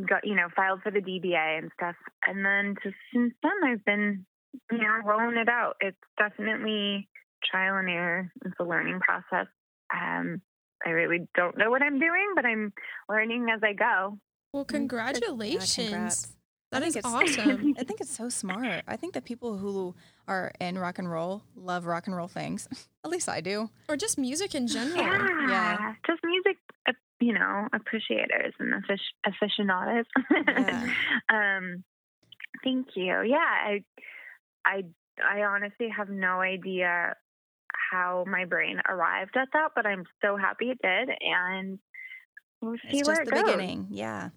got 0.07 0.25
you 0.25 0.35
know 0.35 0.47
filed 0.55 0.81
for 0.81 0.91
the 0.91 0.99
DBA 1.01 1.57
and 1.59 1.71
stuff, 1.75 1.95
and 2.27 2.45
then 2.45 2.75
just 2.83 2.95
since 3.13 3.33
then 3.43 3.51
I've 3.71 3.85
been 3.85 4.25
you 4.71 4.77
know 4.77 4.97
rolling 5.05 5.37
it 5.37 5.49
out. 5.49 5.75
It's 5.79 5.97
definitely 6.17 7.07
trial 7.43 7.77
and 7.77 7.89
error. 7.89 8.31
It's 8.45 8.55
a 8.59 8.63
learning 8.63 8.99
process. 8.99 9.47
Um, 9.93 10.41
I 10.85 10.91
really 10.91 11.27
don't 11.35 11.57
know 11.57 11.69
what 11.69 11.81
I'm 11.81 11.99
doing, 11.99 12.33
but 12.35 12.45
I'm 12.45 12.71
learning 13.09 13.47
as 13.53 13.61
I 13.63 13.73
go. 13.73 14.17
Well, 14.53 14.65
congratulations. 14.65 15.77
Yeah, 15.77 15.83
congrats. 15.89 16.27
that 16.71 16.81
I 16.83 16.89
think 16.89 16.95
it's- 16.97 17.13
awesome. 17.13 17.73
I 17.79 17.83
think 17.83 18.01
it's 18.01 18.15
so 18.15 18.29
smart. 18.29 18.83
I 18.87 18.95
think 18.95 19.13
that 19.13 19.25
people 19.25 19.57
who 19.57 19.95
are 20.27 20.51
in 20.59 20.77
rock 20.77 20.99
and 20.99 21.09
roll 21.11 21.43
love 21.55 21.85
rock 21.85 22.07
and 22.07 22.15
roll 22.15 22.27
things. 22.27 22.67
At 23.03 23.11
least 23.11 23.29
I 23.29 23.41
do. 23.41 23.69
or 23.87 23.95
just 23.97 24.17
music 24.17 24.53
in 24.55 24.67
general. 24.67 24.97
Yeah, 24.97 25.47
Yeah. 25.49 25.93
just 26.05 26.19
music, 26.23 26.57
you 27.19 27.33
know, 27.33 27.67
appreciators 27.73 28.53
and 28.59 28.73
aficionados. 29.25 30.05
Yeah. 30.31 30.89
um, 31.29 31.83
thank 32.63 32.87
you. 32.95 33.21
Yeah, 33.21 33.37
I, 33.37 33.83
I, 34.65 34.83
I 35.23 35.41
honestly 35.43 35.89
have 35.95 36.09
no 36.09 36.41
idea 36.41 37.15
how 37.91 38.23
my 38.27 38.45
brain 38.45 38.77
arrived 38.87 39.35
at 39.35 39.49
that, 39.53 39.71
but 39.75 39.85
I'm 39.85 40.05
so 40.23 40.37
happy 40.37 40.69
it 40.71 40.79
did, 40.81 41.09
and 41.21 41.79
we'll 42.61 42.75
see 42.89 42.99
It's 42.99 43.07
where 43.07 43.17
just 43.17 43.27
it 43.27 43.35
the 43.35 43.41
goes. 43.41 43.51
beginning. 43.51 43.87
Yeah. 43.91 44.29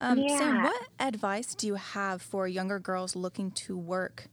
Um, 0.00 0.24
Sam, 0.28 0.62
what 0.62 0.80
advice 1.00 1.54
do 1.54 1.66
you 1.66 1.74
have 1.74 2.22
for 2.22 2.46
younger 2.46 2.78
girls 2.78 3.16
looking 3.16 3.50
to 3.52 3.76
work 3.76 4.28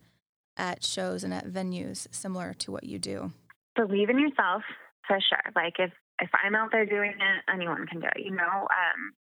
at 0.58 0.84
shows 0.84 1.24
and 1.24 1.34
at 1.34 1.48
venues 1.48 2.08
similar 2.12 2.54
to 2.54 2.72
what 2.72 2.84
you 2.84 3.00
do? 3.00 3.32
believe 3.76 4.10
in 4.10 4.20
yourself 4.20 4.64
for 5.08 5.20
sure. 5.20 5.52
Like 5.56 5.76
if 5.80 5.92
if 6.20 6.30
I'm 6.44 6.56
out 6.56 6.72
there 6.72 6.86
doing 6.86 7.12
it, 7.12 7.44
anyone 7.54 7.86
can 7.88 8.00
do 8.00 8.08
it. 8.08 8.24
You 8.24 8.32
know, 8.32 8.68
um, 8.68 9.14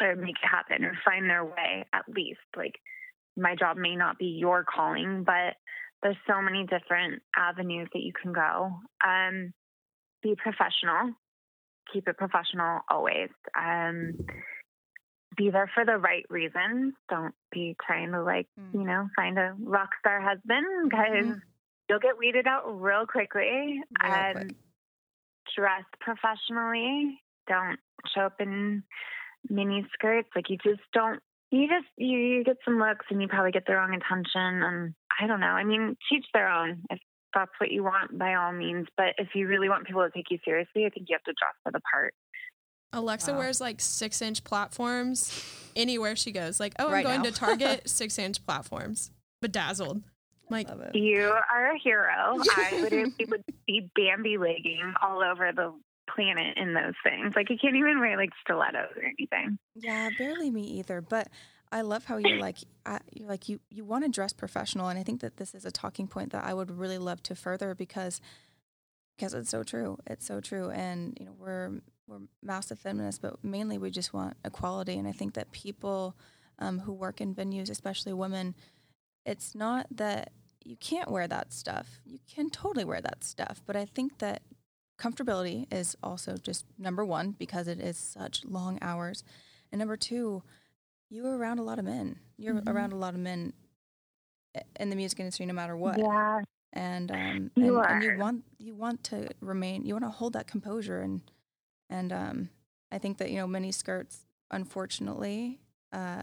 or 0.00 0.14
make 0.16 0.36
it 0.42 0.48
happen 0.48 0.84
or 0.84 0.92
find 1.04 1.28
their 1.28 1.44
way 1.44 1.84
at 1.92 2.08
least. 2.08 2.40
Like 2.56 2.78
my 3.36 3.54
job 3.54 3.76
may 3.76 3.96
not 3.96 4.18
be 4.18 4.26
your 4.26 4.64
calling, 4.64 5.24
but 5.24 5.56
there's 6.02 6.16
so 6.28 6.40
many 6.40 6.64
different 6.66 7.22
avenues 7.36 7.88
that 7.92 8.00
you 8.02 8.12
can 8.12 8.32
go. 8.32 8.72
Um, 9.04 9.52
be 10.22 10.34
professional. 10.36 11.14
Keep 11.92 12.08
it 12.08 12.16
professional 12.18 12.80
always. 12.90 13.30
Um, 13.58 14.26
be 15.36 15.50
there 15.50 15.70
for 15.74 15.84
the 15.84 15.96
right 15.96 16.24
reasons. 16.30 16.94
Don't 17.08 17.34
be 17.52 17.76
trying 17.86 18.12
to 18.12 18.22
like, 18.22 18.46
Mm. 18.58 18.74
you 18.74 18.84
know, 18.84 19.08
find 19.16 19.38
a 19.38 19.54
rock 19.58 19.90
star 20.00 20.20
husband 20.20 20.66
because 20.90 21.26
Mhm. 21.26 21.42
you'll 21.88 21.98
get 22.00 22.18
weeded 22.18 22.46
out 22.46 22.64
real 22.80 23.06
quickly. 23.06 23.82
Real 24.02 24.12
and 24.12 24.38
quick. 24.38 24.56
Dress 25.56 25.84
professionally. 26.00 27.20
Don't 27.46 27.78
show 28.14 28.22
up 28.22 28.40
in 28.40 28.82
mini 29.48 29.86
skirts. 29.94 30.28
Like 30.34 30.50
you 30.50 30.56
just 30.64 30.80
don't. 30.92 31.20
You 31.50 31.66
just 31.66 31.86
you, 31.96 32.18
you 32.18 32.44
get 32.44 32.56
some 32.64 32.78
looks 32.78 33.06
and 33.10 33.22
you 33.22 33.28
probably 33.28 33.52
get 33.52 33.64
the 33.66 33.74
wrong 33.74 33.94
attention. 33.94 34.62
And 34.62 34.94
I 35.20 35.26
don't 35.26 35.40
know. 35.40 35.46
I 35.46 35.64
mean, 35.64 35.96
teach 36.10 36.26
their 36.34 36.48
own. 36.48 36.82
If 36.90 36.98
that's 37.34 37.50
what 37.58 37.70
you 37.70 37.82
want, 37.84 38.18
by 38.18 38.34
all 38.34 38.52
means. 38.52 38.86
But 38.96 39.14
if 39.18 39.28
you 39.34 39.46
really 39.46 39.68
want 39.68 39.86
people 39.86 40.02
to 40.02 40.10
take 40.10 40.30
you 40.30 40.38
seriously, 40.44 40.84
I 40.84 40.90
think 40.90 41.06
you 41.08 41.14
have 41.14 41.22
to 41.24 41.32
dress 41.32 41.54
for 41.62 41.72
the 41.72 41.80
part. 41.92 42.12
Alexa 42.92 43.32
Wow. 43.32 43.38
wears 43.38 43.60
like 43.60 43.80
six 43.80 44.22
inch 44.22 44.44
platforms 44.44 45.44
anywhere 45.76 46.16
she 46.16 46.32
goes. 46.32 46.58
Like, 46.58 46.74
oh, 46.78 46.88
I'm 46.90 47.02
going 47.02 47.18
now. 47.18 47.24
to 47.24 47.32
Target, 47.32 47.82
six 47.88 48.18
inch 48.18 48.44
platforms. 48.46 49.10
Bedazzled. 49.42 50.02
Like, 50.50 50.68
You 50.94 51.32
are 51.52 51.72
a 51.72 51.78
hero. 51.78 52.38
I 52.56 52.80
literally 52.80 53.12
would 53.28 53.44
be 53.66 53.90
Bambi 53.94 54.38
legging 54.38 54.94
all 55.02 55.22
over 55.22 55.52
the 55.54 55.74
planet 56.14 56.56
in 56.56 56.74
those 56.74 56.94
things. 57.04 57.34
Like 57.36 57.50
you 57.50 57.56
can't 57.60 57.76
even 57.76 58.00
wear 58.00 58.16
like 58.16 58.30
stilettos 58.42 58.96
or 58.96 59.02
anything. 59.02 59.58
Yeah, 59.74 60.10
barely 60.16 60.50
me 60.50 60.62
either. 60.62 61.00
But 61.00 61.28
I 61.70 61.82
love 61.82 62.04
how 62.04 62.16
you're 62.16 62.40
like, 62.40 62.58
I, 62.86 62.98
you're 63.12 63.28
like 63.28 63.48
you 63.48 63.60
you 63.70 63.84
want 63.84 64.04
to 64.04 64.10
dress 64.10 64.32
professional, 64.32 64.88
and 64.88 64.98
I 64.98 65.02
think 65.02 65.20
that 65.20 65.36
this 65.36 65.54
is 65.54 65.64
a 65.64 65.70
talking 65.70 66.08
point 66.08 66.32
that 66.32 66.44
I 66.44 66.54
would 66.54 66.70
really 66.70 66.98
love 66.98 67.22
to 67.24 67.34
further 67.34 67.74
because 67.74 68.20
because 69.16 69.34
it's 69.34 69.50
so 69.50 69.62
true. 69.62 69.98
It's 70.06 70.26
so 70.26 70.40
true, 70.40 70.70
and 70.70 71.16
you 71.20 71.26
know 71.26 71.34
we're 71.38 71.80
we're 72.06 72.20
massive 72.42 72.78
feminists, 72.78 73.18
but 73.20 73.44
mainly 73.44 73.78
we 73.78 73.90
just 73.90 74.14
want 74.14 74.36
equality. 74.44 74.96
And 74.96 75.06
I 75.06 75.12
think 75.12 75.34
that 75.34 75.52
people 75.52 76.16
um, 76.58 76.80
who 76.80 76.92
work 76.92 77.20
in 77.20 77.34
venues, 77.34 77.70
especially 77.70 78.12
women, 78.12 78.54
it's 79.28 79.54
not 79.54 79.86
that 79.90 80.32
you 80.64 80.76
can't 80.76 81.10
wear 81.10 81.28
that 81.28 81.52
stuff. 81.52 82.00
You 82.04 82.18
can 82.34 82.50
totally 82.50 82.84
wear 82.84 83.00
that 83.00 83.22
stuff, 83.24 83.60
but 83.66 83.76
I 83.76 83.84
think 83.84 84.18
that 84.18 84.42
comfortability 84.98 85.66
is 85.72 85.96
also 86.02 86.36
just 86.36 86.64
number 86.78 87.04
one 87.04 87.32
because 87.38 87.68
it 87.68 87.80
is 87.80 87.96
such 87.96 88.44
long 88.44 88.78
hours, 88.82 89.22
and 89.70 89.78
number 89.78 89.96
two, 89.96 90.42
you're 91.10 91.36
around 91.36 91.58
a 91.58 91.62
lot 91.62 91.78
of 91.78 91.84
men. 91.84 92.18
You're 92.36 92.60
Mhm. 92.60 92.68
around 92.68 92.92
a 92.92 92.96
lot 92.96 93.14
of 93.14 93.20
men 93.20 93.52
in 94.80 94.90
the 94.90 94.96
music 94.96 95.20
industry, 95.20 95.46
no 95.46 95.54
matter 95.54 95.76
what 95.76 95.98
Yeah. 95.98 96.42
and 96.72 97.10
um 97.10 97.50
You 97.56 97.80
and, 97.80 97.90
and 97.92 98.02
you 98.02 98.10
want 98.18 98.44
you 98.58 98.74
want 98.74 99.02
to 99.04 99.28
remain 99.40 99.84
you 99.86 99.94
want 99.94 100.04
to 100.04 100.10
hold 100.10 100.32
that 100.34 100.46
composure 100.46 101.00
and 101.00 101.22
and 101.88 102.12
um 102.12 102.50
I 102.92 102.98
think 102.98 103.18
that 103.18 103.30
you 103.30 103.36
know 103.36 103.46
many 103.46 103.72
skirts 103.72 104.26
unfortunately 104.50 105.60
uh 105.92 106.22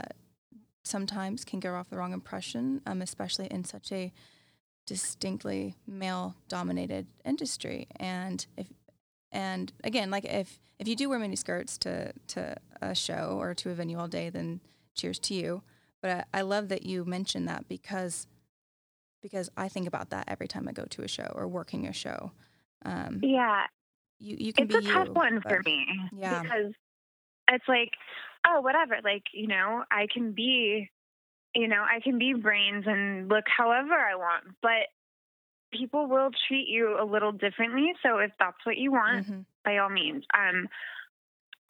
sometimes 0.86 1.44
can 1.44 1.60
give 1.60 1.74
off 1.74 1.90
the 1.90 1.98
wrong 1.98 2.14
impression 2.14 2.82
um 2.86 3.02
especially 3.02 3.48
in 3.48 3.64
such 3.64 3.92
a 3.92 4.12
distinctly 4.86 5.76
male 5.88 6.36
dominated 6.48 7.08
industry 7.26 7.88
and 7.96 8.46
if 8.56 8.68
and 9.32 9.74
again 9.84 10.12
like 10.12 10.26
if 10.26 10.60
if 10.80 10.88
you 10.88 10.96
do 10.96 11.10
wear 11.10 11.20
mini 11.20 11.36
skirts 11.36 11.78
to 11.78 12.14
to 12.28 12.56
a 12.82 12.94
show 12.94 13.38
or 13.40 13.54
to 13.54 13.72
a 13.72 13.74
venue 13.74 13.98
all 13.98 14.08
day 14.08 14.30
then 14.30 14.60
cheers 14.94 15.18
to 15.18 15.34
you 15.34 15.62
but 16.02 16.12
I, 16.34 16.40
I 16.40 16.42
love 16.42 16.70
that 16.70 16.86
you 16.86 17.04
mentioned 17.04 17.48
that 17.48 17.68
because 17.68 18.28
because 19.24 19.50
I 19.58 19.70
think 19.70 19.88
about 19.88 20.12
that 20.12 20.26
every 20.28 20.48
time 20.48 20.68
I 20.68 20.72
go 20.72 20.86
to 20.86 21.02
a 21.02 21.08
show 21.08 21.32
or 21.34 21.48
working 21.48 21.88
a 21.88 21.94
show. 21.94 22.32
Um, 22.84 23.22
Yeah. 23.24 23.66
you 24.20 24.38
you 24.40 24.54
can 24.54 24.66
it's 24.66 24.76
a 24.76 24.82
be 24.82 24.86
tough 24.86 25.08
you, 25.08 25.14
one 25.14 25.42
for 25.42 25.64
me 25.66 25.88
Yeah. 26.16 26.44
because 26.44 26.74
it's 27.52 27.68
like 27.68 27.92
oh 28.48 28.62
whatever 28.62 28.96
like 29.04 29.24
you 29.34 29.48
know 29.48 29.84
i 29.92 30.08
can 30.12 30.32
be 30.34 30.90
you 31.54 31.68
know 31.68 31.84
i 31.84 32.00
can 32.00 32.18
be 32.18 32.34
brains 32.34 32.86
and 32.88 33.28
look 33.30 33.46
however 33.48 33.94
i 33.94 34.16
want 34.16 34.44
but 34.62 34.88
people 35.72 36.08
will 36.08 36.30
treat 36.48 36.68
you 36.68 36.98
a 37.00 37.06
little 37.06 37.32
differently 37.32 37.92
so 38.04 38.18
if 38.20 38.32
that's 38.40 38.66
what 38.66 38.78
you 38.78 38.92
want 38.92 39.28
Mhm. 39.28 39.46
by 39.64 39.78
all 39.78 39.90
means 39.90 40.24
um 40.38 40.68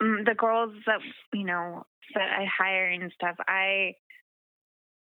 mm, 0.02 0.24
the 0.24 0.34
girls 0.34 0.72
that 0.86 1.00
you 1.32 1.44
know 1.44 1.86
that 2.14 2.30
i 2.38 2.44
hire 2.46 2.86
and 2.86 3.12
stuff 3.12 3.36
i 3.48 3.94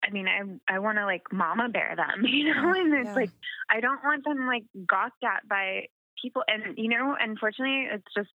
I 0.06 0.10
mean, 0.10 0.26
I 0.28 0.74
I 0.74 0.78
want 0.80 0.98
to 0.98 1.06
like 1.06 1.22
mama 1.32 1.68
bear 1.70 1.94
them, 1.96 2.24
you 2.26 2.52
know, 2.52 2.72
and 2.74 2.92
it's 2.92 3.06
yeah. 3.06 3.14
like 3.14 3.30
I 3.70 3.80
don't 3.80 4.04
want 4.04 4.24
them 4.24 4.46
like 4.46 4.64
gawked 4.86 5.24
at 5.24 5.48
by 5.48 5.86
people, 6.20 6.42
and 6.46 6.76
you 6.76 6.88
know, 6.88 7.16
unfortunately, 7.18 7.88
it's 7.90 8.04
just 8.14 8.28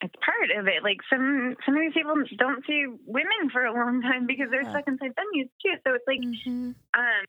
it's 0.00 0.14
part 0.24 0.50
of 0.58 0.66
it. 0.68 0.82
Like 0.82 0.98
some 1.10 1.56
some 1.64 1.74
of 1.76 1.80
these 1.80 1.94
people 1.94 2.14
don't 2.38 2.64
see 2.66 2.86
women 3.06 3.50
for 3.52 3.64
a 3.64 3.72
long 3.74 4.02
time 4.02 4.26
because 4.26 4.48
they're 4.50 4.64
Yeah. 4.64 4.70
stuck 4.70 4.84
inside 4.88 5.12
venues 5.16 5.50
too. 5.62 5.76
So 5.86 5.94
it's 5.94 6.06
like, 6.06 6.22
mhm. 6.46 6.74
um, 6.94 7.24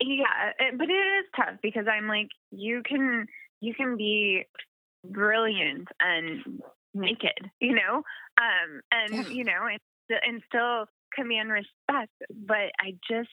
yeah, 0.00 0.52
it- 0.58 0.78
but 0.78 0.88
it 0.90 0.92
is 0.92 1.26
tough 1.36 1.56
because 1.62 1.86
I'm 1.88 2.08
like, 2.08 2.28
you 2.50 2.82
can 2.84 3.26
you 3.60 3.74
can 3.74 3.96
be 3.96 4.44
brilliant 5.04 5.88
and 6.00 6.62
naked, 6.94 7.50
you 7.60 7.74
know, 7.74 8.02
um, 8.40 8.80
and 8.90 9.12
Yeah. 9.12 9.28
you 9.28 9.44
know, 9.44 9.66
and, 9.66 9.80
and 10.26 10.42
still 10.48 10.86
command 11.14 11.50
respect. 11.50 12.12
But 12.30 12.70
I 12.80 12.92
just, 13.08 13.28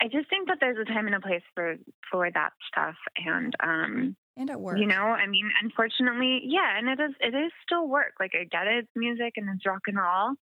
I 0.00 0.08
just 0.08 0.28
think 0.30 0.48
that 0.48 0.58
there's 0.60 0.78
a 0.78 0.84
time 0.84 1.06
and 1.06 1.14
a 1.14 1.20
place 1.20 1.42
for 1.54 1.76
for 2.10 2.30
that 2.30 2.52
stuff, 2.68 2.96
and 3.16 3.54
um, 3.62 4.16
and 4.36 4.50
at 4.50 4.60
work. 4.60 4.78
you 4.78 4.86
know, 4.86 4.94
I 4.94 5.26
mean, 5.26 5.50
unfortunately, 5.62 6.42
yeah, 6.44 6.78
and 6.78 6.88
it 6.88 7.02
is 7.02 7.14
it 7.20 7.34
is 7.34 7.52
still 7.64 7.88
work. 7.88 8.14
Like 8.18 8.32
I 8.34 8.44
get 8.44 8.66
it, 8.66 8.84
it's 8.84 8.88
music 8.96 9.34
and 9.36 9.48
it's 9.54 9.64
rock 9.66 9.82
and 9.86 9.96
roll, 9.96 10.34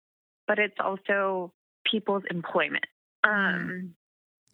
but 0.46 0.58
it's 0.58 0.76
also 0.80 1.52
people's 1.90 2.22
employment. 2.30 2.84
Um, 3.24 3.94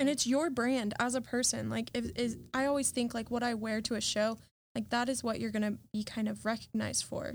and 0.01 0.09
it's 0.09 0.27
your 0.27 0.51
brand 0.51 0.95
as 0.99 1.15
a 1.15 1.21
person. 1.21 1.71
Like, 1.71 1.91
if 1.95 2.11
is 2.17 2.37
I 2.55 2.67
always 2.67 2.91
think 2.91 3.15
like 3.15 3.31
what 3.31 3.43
I 3.43 3.55
wear 3.55 3.81
to 3.83 3.95
a 3.95 4.01
show, 4.01 4.39
like 4.75 4.91
that 4.91 5.09
is 5.09 5.25
what 5.25 5.41
you're 5.41 5.51
gonna 5.51 5.79
be 5.93 6.05
kind 6.05 6.29
of 6.29 6.45
recognized 6.45 7.05
for 7.05 7.33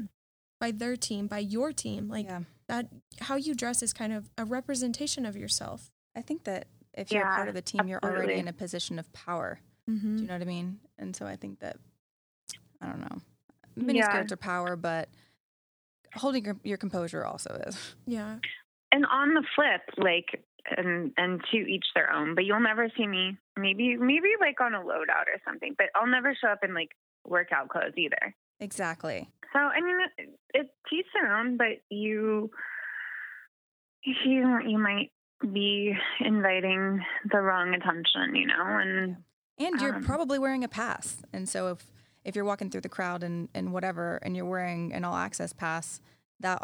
by 0.60 0.72
their 0.72 0.95
team, 0.95 1.28
by 1.28 1.39
your 1.39 1.74
team. 1.74 2.08
Like 2.08 2.26
yeah. 2.26 2.41
that, 2.70 2.88
how 3.20 3.36
you 3.36 3.54
dress 3.54 3.84
is 3.84 3.91
kind 3.91 4.14
of 4.14 4.30
a 4.38 4.45
representation 4.45 5.26
of 5.26 5.36
yourself. 5.36 5.91
I 6.16 6.22
think 6.22 6.45
that 6.45 6.68
if 6.93 7.12
you're 7.12 7.22
Yeah, 7.22 7.36
part 7.36 7.49
of 7.49 7.56
the 7.56 7.62
team, 7.62 7.88
you're 7.88 7.99
already 8.04 8.36
in 8.36 8.47
a 8.47 8.54
position 8.54 8.99
of 8.99 9.12
power. 9.12 9.60
Mm-hmm. 9.89 10.16
Do 10.16 10.22
you 10.22 10.28
know 10.28 10.36
what 10.36 10.41
I 10.41 10.45
mean? 10.45 10.80
And 10.97 11.14
so 11.16 11.26
I 11.26 11.36
think 11.36 11.60
that 11.60 11.78
I 12.84 12.88
don't 12.88 12.99
know. 13.01 13.21
Mini 13.75 13.99
Yeah. 13.99 14.09
skirts 14.09 14.31
are 14.34 14.38
power, 14.38 14.75
but 14.75 15.09
holding 16.15 16.45
your, 16.45 16.57
your 16.63 16.77
composure 16.77 17.25
also 17.25 17.53
is. 17.67 17.95
Yeah. 18.05 18.38
And 18.91 19.05
on 19.05 19.34
the 19.34 19.43
flip, 19.55 19.81
like, 19.97 20.43
and 20.77 21.11
and 21.17 21.41
to 21.51 21.57
each 21.57 21.86
their 21.95 22.11
own. 22.11 22.36
But 22.36 22.45
you'll 22.45 22.59
never 22.59 22.88
see 22.95 23.07
me. 23.07 23.38
Maybe 23.57 23.97
maybe 23.97 24.29
like 24.39 24.61
on 24.61 24.73
a 24.75 24.79
loadout 24.79 25.27
or 25.27 25.39
something. 25.45 25.73
But 25.77 25.88
I'll 25.95 26.07
never 26.07 26.36
show 26.36 26.49
up 26.49 26.59
in 26.63 26.73
like 26.73 26.91
workout 27.25 27.69
clothes 27.69 27.93
either. 27.97 28.36
Exactly. 28.59 29.29
So 29.53 29.59
I 29.59 29.81
mean, 29.81 29.97
it, 30.17 30.29
it's 30.53 30.69
each 30.91 31.07
their 31.13 31.36
own. 31.36 31.57
But 31.57 31.81
you, 31.89 32.51
you 34.03 34.59
you 34.67 34.77
might 34.77 35.11
be 35.51 35.93
inviting 36.19 37.03
the 37.31 37.39
wrong 37.39 37.73
attention, 37.73 38.36
you 38.36 38.47
know, 38.47 38.63
and 38.63 39.17
And 39.59 39.81
you're 39.81 39.95
Um, 39.95 40.03
probably 40.03 40.39
wearing 40.39 40.63
a 40.63 40.69
pass. 40.69 41.17
And 41.34 41.49
so 41.49 41.67
if 41.69 41.88
if 42.26 42.36
you're 42.36 42.45
walking 42.45 42.69
through 42.69 42.82
the 42.82 42.89
crowd 42.89 43.24
and, 43.24 43.49
and 43.53 43.74
whatever 43.74 44.19
and 44.21 44.36
you're 44.36 44.45
wearing 44.45 44.93
an 44.93 45.03
all 45.03 45.15
access 45.15 45.53
pass, 45.53 46.01
that 46.39 46.61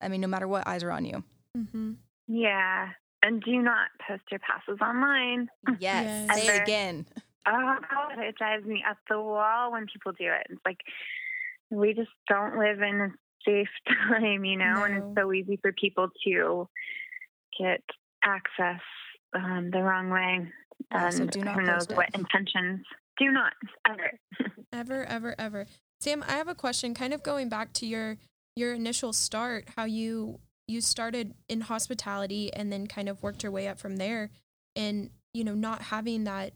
I 0.00 0.08
mean, 0.08 0.20
no 0.20 0.28
matter 0.28 0.48
what, 0.48 0.66
eyes 0.66 0.82
are 0.82 0.90
on 0.90 1.04
you. 1.04 1.22
Mm-hmm. 1.56 1.92
yeah. 2.28 2.88
And 3.22 3.42
do 3.42 3.60
not 3.60 3.88
post 4.08 4.22
your 4.30 4.40
passes 4.40 4.80
online. 4.80 5.48
Yes. 5.78 6.26
Yes. 6.28 6.40
Say 6.40 6.56
it 6.56 6.62
again. 6.62 7.06
Oh 7.46 7.76
God, 7.90 8.18
it 8.18 8.36
drives 8.36 8.64
me 8.64 8.82
up 8.88 8.96
the 9.08 9.20
wall 9.20 9.72
when 9.72 9.86
people 9.92 10.12
do 10.12 10.26
it. 10.26 10.46
It's 10.48 10.60
like 10.64 10.78
we 11.70 11.92
just 11.94 12.10
don't 12.28 12.58
live 12.58 12.80
in 12.80 13.00
a 13.00 13.08
safe 13.44 13.68
time, 14.08 14.44
you 14.44 14.56
know, 14.56 14.84
and 14.84 14.96
it's 14.96 15.20
so 15.20 15.32
easy 15.32 15.58
for 15.60 15.72
people 15.72 16.08
to 16.24 16.68
get 17.58 17.82
access 18.24 18.80
um, 19.34 19.70
the 19.72 19.82
wrong 19.82 20.10
way. 20.10 20.46
Yeah, 20.90 21.06
and 21.06 21.14
so 21.14 21.26
do 21.26 21.40
not 21.42 21.54
who 21.56 21.62
knows 21.62 21.86
post 21.86 21.92
it. 21.92 21.96
what 21.96 22.14
intentions. 22.14 22.80
Do 23.20 23.30
not 23.30 23.52
ever. 23.86 24.18
Ever, 24.72 25.04
ever, 25.04 25.34
ever. 25.38 25.66
Sam, 26.00 26.24
I 26.26 26.32
have 26.32 26.48
a 26.48 26.54
question. 26.54 26.94
Kind 26.94 27.12
of 27.12 27.22
going 27.22 27.48
back 27.50 27.72
to 27.74 27.86
your 27.86 28.16
your 28.56 28.72
initial 28.72 29.12
start, 29.12 29.68
how 29.76 29.84
you 29.84 30.40
you 30.66 30.80
started 30.80 31.34
in 31.48 31.60
hospitality 31.60 32.52
and 32.52 32.72
then 32.72 32.86
kind 32.86 33.08
of 33.08 33.22
worked 33.22 33.42
your 33.42 33.52
way 33.52 33.68
up 33.68 33.78
from 33.78 33.96
there, 33.96 34.30
and 34.74 35.10
you 35.34 35.44
know 35.44 35.54
not 35.54 35.82
having 35.82 36.24
that 36.24 36.54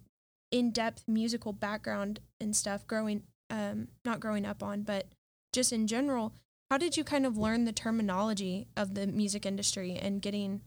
in 0.50 0.70
depth 0.70 1.04
musical 1.06 1.52
background 1.52 2.20
and 2.40 2.56
stuff. 2.56 2.86
Growing, 2.86 3.24
um, 3.50 3.88
not 4.04 4.20
growing 4.20 4.46
up 4.46 4.62
on, 4.62 4.82
but 4.82 5.08
just 5.52 5.72
in 5.72 5.86
general. 5.86 6.32
How 6.70 6.78
did 6.78 6.96
you 6.96 7.04
kind 7.04 7.26
of 7.26 7.36
learn 7.36 7.66
the 7.66 7.72
terminology 7.72 8.68
of 8.74 8.94
the 8.94 9.06
music 9.06 9.44
industry 9.44 9.98
and 10.00 10.22
getting, 10.22 10.62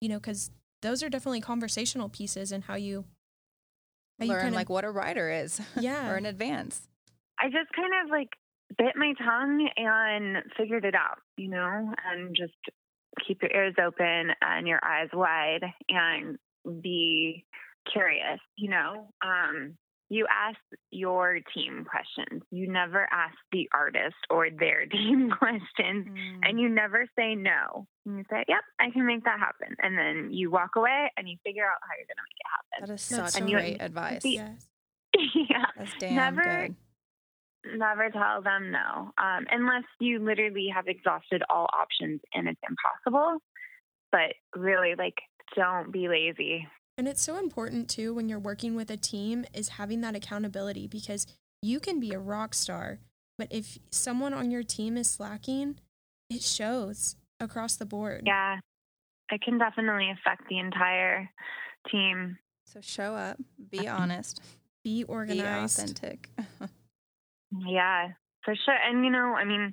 you 0.00 0.08
know, 0.08 0.16
because 0.16 0.50
those 0.80 1.02
are 1.02 1.10
definitely 1.10 1.42
conversational 1.42 2.08
pieces 2.08 2.52
and 2.52 2.64
how 2.64 2.74
you 2.74 3.04
Learn 4.28 4.40
kind 4.40 4.48
of 4.48 4.54
like 4.54 4.68
what 4.68 4.84
a 4.84 4.90
rider 4.90 5.30
is. 5.30 5.60
Yeah. 5.78 6.10
or 6.10 6.16
in 6.16 6.26
advance. 6.26 6.88
I 7.40 7.46
just 7.46 7.72
kind 7.74 7.92
of 8.04 8.10
like 8.10 8.28
bit 8.78 8.94
my 8.96 9.12
tongue 9.24 9.68
and 9.76 10.44
figured 10.56 10.84
it 10.84 10.94
out, 10.94 11.18
you 11.36 11.48
know, 11.48 11.92
and 12.10 12.34
just 12.34 12.54
keep 13.26 13.42
your 13.42 13.50
ears 13.52 13.74
open 13.84 14.30
and 14.40 14.66
your 14.66 14.80
eyes 14.84 15.08
wide 15.12 15.62
and 15.88 16.38
be 16.82 17.44
curious, 17.92 18.40
you 18.56 18.70
know. 18.70 19.08
Um, 19.24 19.76
you 20.12 20.26
ask 20.30 20.58
your 20.90 21.38
team 21.54 21.86
questions. 21.88 22.42
You 22.50 22.70
never 22.70 23.08
ask 23.10 23.34
the 23.50 23.66
artist 23.72 24.16
or 24.28 24.48
their 24.50 24.84
team 24.92 25.30
questions. 25.30 26.06
Mm. 26.06 26.40
And 26.42 26.60
you 26.60 26.68
never 26.68 27.06
say 27.18 27.34
no. 27.34 27.86
And 28.04 28.18
you 28.18 28.24
say, 28.30 28.44
yep, 28.46 28.60
I 28.78 28.90
can 28.90 29.06
make 29.06 29.24
that 29.24 29.38
happen. 29.38 29.74
And 29.80 29.96
then 29.96 30.28
you 30.32 30.50
walk 30.50 30.70
away 30.76 31.10
and 31.16 31.26
you 31.28 31.36
figure 31.44 31.64
out 31.64 31.78
how 31.80 31.94
you're 31.96 32.06
going 32.06 32.20
to 32.20 32.28
make 32.28 32.38
it 32.38 32.50
happen. 32.50 32.88
that 32.88 32.94
is 32.94 33.08
That's 33.08 33.32
such 33.32 33.42
so 33.42 33.50
great 33.50 33.54
right. 33.54 33.76
advice. 33.80 34.22
The- 34.22 34.30
yes. 34.30 34.66
yeah. 35.34 35.64
That's 35.78 35.94
damn 35.98 36.14
Never- 36.14 36.66
good. 36.66 36.76
never 37.78 38.10
tell 38.10 38.42
them 38.42 38.70
no 38.72 39.12
um, 39.22 39.46
unless 39.50 39.84
you 40.00 40.18
literally 40.18 40.68
have 40.74 40.88
exhausted 40.88 41.42
all 41.48 41.68
options 41.72 42.20
and 42.34 42.48
it's 42.48 42.60
impossible 42.68 43.38
but 44.10 44.34
really 44.56 44.94
like 44.98 45.14
don't 45.54 45.92
be 45.92 46.08
lazy 46.08 46.66
And 46.98 47.08
it's 47.08 47.22
so 47.22 47.38
important 47.38 47.88
too 47.88 48.12
when 48.14 48.28
you're 48.28 48.38
working 48.38 48.74
with 48.74 48.90
a 48.90 48.96
team 48.96 49.44
is 49.54 49.70
having 49.70 50.00
that 50.02 50.14
accountability 50.14 50.86
because 50.86 51.26
you 51.62 51.80
can 51.80 52.00
be 52.00 52.12
a 52.12 52.18
rock 52.18 52.54
star, 52.54 52.98
but 53.38 53.48
if 53.50 53.78
someone 53.90 54.34
on 54.34 54.50
your 54.50 54.62
team 54.62 54.96
is 54.96 55.08
slacking, 55.10 55.78
it 56.28 56.42
shows 56.42 57.16
across 57.40 57.76
the 57.76 57.86
board. 57.86 58.22
yeah. 58.26 58.58
It 59.30 59.40
can 59.40 59.56
definitely 59.56 60.10
affect 60.10 60.42
the 60.50 60.58
entire 60.58 61.30
team. 61.90 62.36
So 62.66 62.80
show 62.82 63.14
up, 63.14 63.38
be 63.70 63.88
honest, 63.88 64.42
Be 64.84 65.04
organized, 65.04 65.78
be 65.78 65.82
authentic. 65.82 66.28
yeah 67.66 68.08
for 68.44 68.54
sure. 68.54 68.74
And 68.74 69.04
you 69.04 69.10
know 69.10 69.34
i 69.34 69.44
mean 69.44 69.72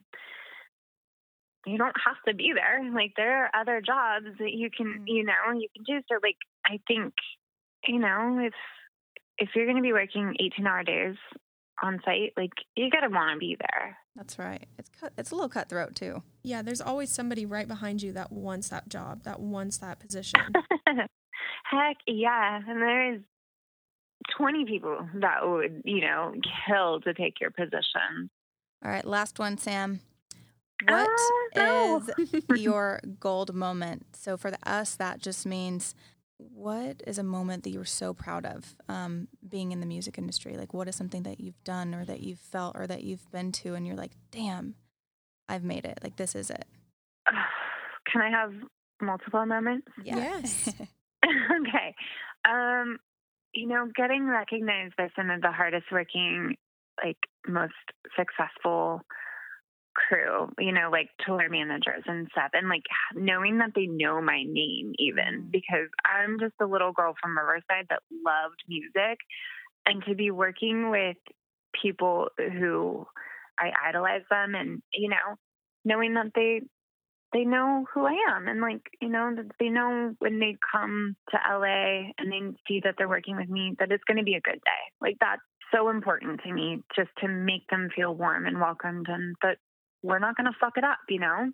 you 1.66 1.78
don't 1.78 1.96
have 2.06 2.16
to 2.28 2.34
be 2.34 2.54
there. 2.56 2.82
Like 2.94 3.12
there 3.18 3.44
are 3.46 3.62
other 3.62 3.82
jobs 3.86 4.26
that 4.40 4.52
you 4.54 4.70
can 4.76 5.02
Mm. 5.02 5.08
you 5.08 5.24
know 5.26 5.34
you 5.54 5.68
can 5.76 5.84
do. 5.84 6.02
So 6.08 6.16
like 6.24 6.38
i 6.70 6.80
think 6.88 7.14
you 7.86 8.00
know 8.00 8.40
if 8.42 8.54
if 9.38 9.50
you're 9.56 9.66
going 9.66 9.78
to 9.78 9.82
be 9.84 9.94
working 9.94 10.36
18 10.40 10.68
hour 10.68 10.84
days 10.84 11.16
on 11.82 12.00
site 12.06 12.34
like 12.38 12.52
you 12.76 12.90
got 12.90 13.02
to 13.02 13.10
want 13.10 13.34
to 13.34 13.40
be 13.40 13.56
there 13.60 13.98
That's 14.16 14.38
right. 14.38 14.68
It's 14.78 14.90
cut, 15.00 15.14
it's 15.18 15.32
a 15.32 15.36
little 15.36 15.48
cutthroat 15.50 15.96
too. 15.96 16.22
Yeah, 16.44 16.62
there's 16.62 16.82
always 16.82 17.10
somebody 17.10 17.46
right 17.46 17.68
behind 17.70 18.02
you 18.02 18.12
that 18.14 18.34
wants 18.34 18.68
that 18.70 18.90
job, 18.90 19.24
that 19.24 19.40
wants 19.40 19.78
that 19.78 19.98
position. 20.00 20.42
Heck 21.64 21.98
yeah. 22.06 22.60
And 22.68 22.82
there's 22.82 23.22
20 24.38 24.66
people 24.66 24.98
that 25.22 25.48
would, 25.48 25.84
you 25.86 26.02
know, 26.02 26.34
kill 26.68 27.00
to 27.02 27.14
take 27.14 27.40
your 27.40 27.52
position. 27.52 28.30
All 28.84 28.92
right, 28.92 29.06
last 29.06 29.40
one, 29.40 29.58
Sam. 29.58 30.02
Oh, 30.90 30.94
what 30.94 31.10
Oh, 31.58 32.04
no. 32.18 32.24
is 32.24 32.62
your 32.62 33.00
gold 33.22 33.54
moment? 33.54 34.06
So 34.18 34.36
for 34.38 34.52
the, 34.52 34.58
us, 34.70 34.96
that 34.96 35.20
just 35.22 35.46
means 35.46 35.96
what 36.40 37.04
is 37.06 37.18
a 37.18 37.24
moment 37.24 37.64
that 37.64 37.70
you 37.70 37.80
were 37.80 37.86
so 37.86 38.14
proud 38.14 38.46
of 38.46 38.76
um, 38.88 39.28
being 39.48 39.72
in 39.72 39.82
the 39.82 39.86
music 39.86 40.18
industry? 40.18 40.56
Like, 40.56 40.74
what 40.74 40.88
is 40.88 40.96
something 40.96 41.24
that 41.24 41.40
you've 41.40 41.62
done 41.64 41.94
or 41.94 42.06
that 42.06 42.22
you've 42.22 42.40
felt 42.40 42.78
or 42.78 42.88
that 42.88 43.04
you've 43.04 43.30
been 43.32 43.52
to, 43.54 43.76
and 43.76 43.86
you're 43.86 43.98
like, 43.98 44.14
damn, 44.32 44.76
I've 45.50 45.64
made 45.64 45.86
it. 45.86 46.00
Like, 46.02 46.16
this 46.16 46.36
is 46.36 46.50
it. 46.50 46.66
Can 48.12 48.22
I 48.22 48.30
have 48.30 48.54
multiple 49.02 49.46
moments? 49.46 49.88
Yes. 50.04 50.70
okay. 51.26 51.96
Um, 52.50 52.98
you 53.54 53.68
know, 53.68 53.90
getting 53.94 54.26
recognized 54.26 54.96
by 54.96 55.10
some 55.16 55.30
of 55.30 55.42
the 55.42 55.52
hardest 55.52 55.88
working, 55.92 56.56
like 57.04 57.18
most 57.48 57.74
successful 58.18 59.02
crew, 60.08 60.50
you 60.58 60.72
know, 60.72 60.90
like 60.92 61.10
tour 61.26 61.50
managers 61.50 62.04
and 62.06 62.28
stuff, 62.32 62.52
and 62.54 62.70
like 62.70 62.84
knowing 63.16 63.58
that 63.60 63.72
they 63.76 63.88
know 63.88 64.22
my 64.22 64.44
name 64.48 64.94
even 65.00 65.44
Mm. 65.48 65.52
because 65.52 65.90
I'm 66.06 66.40
just 66.40 66.56
a 66.62 66.66
little 66.66 66.92
girl 66.92 67.16
from 67.22 67.38
Riverside 67.38 67.88
that 67.90 68.02
loved 68.26 68.64
music, 68.68 69.20
and 69.86 70.04
to 70.06 70.16
be 70.16 70.32
working 70.32 70.90
with 70.90 71.18
people 71.82 72.30
who 72.38 73.06
I 73.60 73.72
idolize 73.90 74.24
them, 74.30 74.56
and 74.56 74.82
you 74.94 75.10
know, 75.10 75.36
knowing 75.86 76.14
that 76.16 76.32
they 76.36 76.62
they 77.34 77.44
know 77.46 77.86
who 77.94 78.06
I 78.06 78.16
am 78.30 78.48
and 78.48 78.60
like, 78.60 78.82
you 79.02 79.10
know, 79.10 79.32
that 79.36 79.52
they 79.60 79.70
know 79.70 80.16
when 80.20 80.40
they 80.40 80.58
come 80.72 81.16
to 81.30 81.38
LA 81.38 82.12
and 82.18 82.32
they 82.32 82.42
see 82.68 82.82
that 82.84 82.96
they're 82.98 83.08
working 83.08 83.36
with 83.36 83.50
me 83.50 83.76
that 83.80 83.92
it's 83.92 84.04
going 84.06 84.18
to 84.18 84.24
be 84.24 84.34
a 84.34 84.42
good 84.42 84.60
day. 84.66 84.84
Like 85.00 85.18
that's 85.20 85.42
so 85.74 85.90
important 85.90 86.42
to 86.44 86.52
me 86.54 86.82
just 86.96 87.10
to 87.22 87.28
make 87.28 87.68
them 87.70 87.90
feel 87.96 88.16
warm 88.16 88.48
and 88.48 88.60
welcomed 88.60 89.06
and 89.10 89.36
that 89.44 89.58
we're 90.04 90.20
not 90.20 90.36
going 90.36 90.46
to 90.46 90.58
fuck 90.60 90.74
it 90.78 90.84
up, 90.84 91.00
you 91.10 91.20
know? 91.20 91.52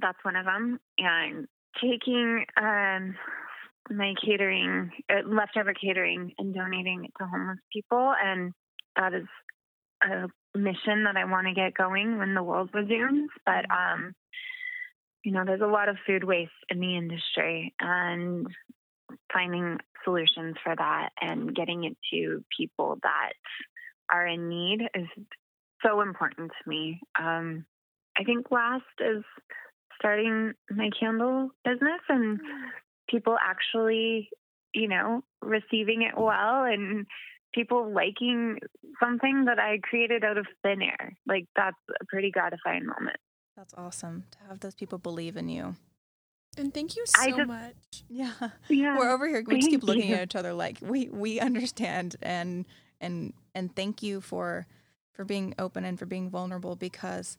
That's 0.00 0.18
one 0.22 0.36
of 0.36 0.44
them. 0.44 0.78
And 0.98 1.46
taking 1.80 2.44
um 2.56 3.14
my 3.90 4.14
catering, 4.24 4.90
uh, 5.08 5.26
leftover 5.26 5.72
catering 5.74 6.32
and 6.38 6.54
donating 6.54 7.04
it 7.06 7.12
to 7.18 7.26
homeless 7.26 7.58
people 7.72 8.12
and 8.22 8.52
that 8.96 9.14
is 9.14 9.26
a 10.02 10.28
mission 10.56 11.04
that 11.04 11.16
I 11.16 11.24
want 11.24 11.46
to 11.46 11.54
get 11.54 11.74
going 11.74 12.18
when 12.18 12.34
the 12.34 12.42
world 12.42 12.70
resumes, 12.72 13.30
but 13.44 13.64
um 13.70 14.12
you 15.24 15.32
know, 15.32 15.44
there's 15.44 15.60
a 15.60 15.66
lot 15.66 15.88
of 15.88 15.96
food 16.06 16.24
waste 16.24 16.50
in 16.70 16.80
the 16.80 16.96
industry 16.96 17.74
and 17.78 18.46
finding 19.32 19.78
solutions 20.04 20.56
for 20.64 20.74
that 20.74 21.10
and 21.20 21.54
getting 21.54 21.84
it 21.84 21.96
to 22.12 22.42
people 22.56 22.98
that 23.02 23.32
are 24.12 24.26
in 24.26 24.48
need 24.48 24.80
is 24.94 25.06
so 25.84 26.00
important 26.00 26.50
to 26.62 26.68
me. 26.68 27.00
Um, 27.18 27.64
I 28.18 28.24
think 28.24 28.50
last 28.50 28.84
is 29.00 29.24
starting 29.98 30.52
my 30.70 30.90
candle 30.98 31.50
business 31.64 32.00
and 32.08 32.40
people 33.08 33.36
actually, 33.42 34.28
you 34.74 34.88
know, 34.88 35.22
receiving 35.42 36.02
it 36.02 36.16
well 36.16 36.64
and 36.64 37.06
people 37.54 37.92
liking 37.92 38.58
something 39.02 39.44
that 39.46 39.58
I 39.58 39.78
created 39.82 40.24
out 40.24 40.38
of 40.38 40.46
thin 40.62 40.82
air. 40.82 41.16
Like 41.26 41.46
that's 41.56 41.76
a 42.00 42.04
pretty 42.06 42.30
gratifying 42.30 42.86
moment. 42.86 43.16
That's 43.56 43.74
awesome 43.76 44.24
to 44.30 44.38
have 44.48 44.60
those 44.60 44.74
people 44.74 44.98
believe 44.98 45.36
in 45.36 45.48
you. 45.48 45.76
And 46.56 46.74
thank 46.74 46.96
you 46.96 47.04
so 47.06 47.26
just- 47.26 47.46
much. 47.46 48.04
Yeah. 48.08 48.32
Yeah. 48.68 48.98
We're 48.98 49.10
over 49.10 49.28
here. 49.28 49.44
We 49.46 49.58
just 49.58 49.70
keep 49.70 49.82
looking 49.82 50.10
you. 50.10 50.16
at 50.16 50.22
each 50.24 50.36
other 50.36 50.52
like 50.52 50.78
we 50.80 51.08
we 51.08 51.38
understand 51.40 52.16
and 52.22 52.66
and 53.00 53.32
and 53.54 53.74
thank 53.74 54.02
you 54.02 54.20
for 54.20 54.66
for 55.20 55.24
being 55.26 55.54
open 55.58 55.84
and 55.84 55.98
for 55.98 56.06
being 56.06 56.30
vulnerable 56.30 56.76
because 56.76 57.36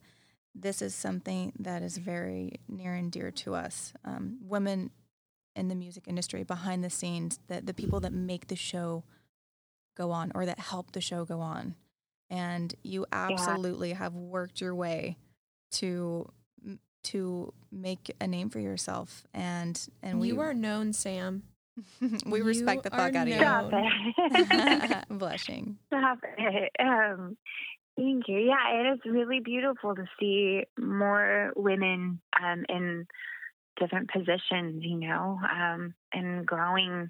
this 0.54 0.84
is 0.84 0.94
something 0.94 1.52
that 1.58 1.82
is 1.82 1.98
very 1.98 2.60
near 2.70 2.94
and 2.94 3.12
dear 3.12 3.32
to 3.32 3.56
us. 3.56 3.92
Um, 4.06 4.38
women 4.48 4.92
in 5.56 5.68
the 5.68 5.74
music 5.74 6.04
industry, 6.08 6.44
behind 6.44 6.84
the 6.84 6.92
scenes, 6.92 7.40
that 7.48 7.66
the 7.66 7.74
people 7.74 8.00
that 8.02 8.14
make 8.14 8.50
the 8.50 8.56
show 8.56 9.04
go 9.98 10.12
on 10.12 10.32
or 10.36 10.46
that 10.46 10.60
help 10.60 10.92
the 10.92 11.02
show 11.02 11.26
go 11.26 11.40
on, 11.40 11.74
and 12.30 12.76
you 12.84 13.08
absolutely 13.12 13.94
have 13.94 14.14
worked 14.14 14.62
your 14.62 14.76
way 14.76 15.18
to 15.72 16.32
to 17.06 17.52
make 17.72 18.12
a 18.22 18.28
name 18.28 18.52
for 18.52 18.60
yourself 18.60 19.24
and 19.34 19.88
and 20.04 20.20
we 20.20 20.28
you 20.28 20.40
are 20.40 20.54
known, 20.54 20.94
Sam. 20.94 21.42
we 22.28 22.40
You 22.40 22.44
respect 22.44 22.84
the 22.84 22.92
fuck 22.92 23.16
are 23.16 23.18
out 23.18 23.28
of 23.28 23.28
you. 23.28 23.36
Stop 23.36 23.72
it. 23.74 25.06
Blushing. 25.10 25.78
Stop 25.88 26.20
it. 26.38 26.72
Um, 26.80 27.38
thank 27.98 28.28
you. 28.28 28.38
Yeah, 28.38 28.82
it 28.82 28.94
is 28.94 29.00
really 29.06 29.40
beautiful 29.40 29.96
to 29.96 30.06
see 30.20 30.64
more 30.80 31.52
women 31.56 32.22
um, 32.42 32.66
in 32.70 33.08
different 33.80 34.10
positions, 34.12 34.84
you 34.84 34.98
know, 34.98 35.40
um, 35.44 35.94
and 36.14 36.46
growing. 36.46 37.08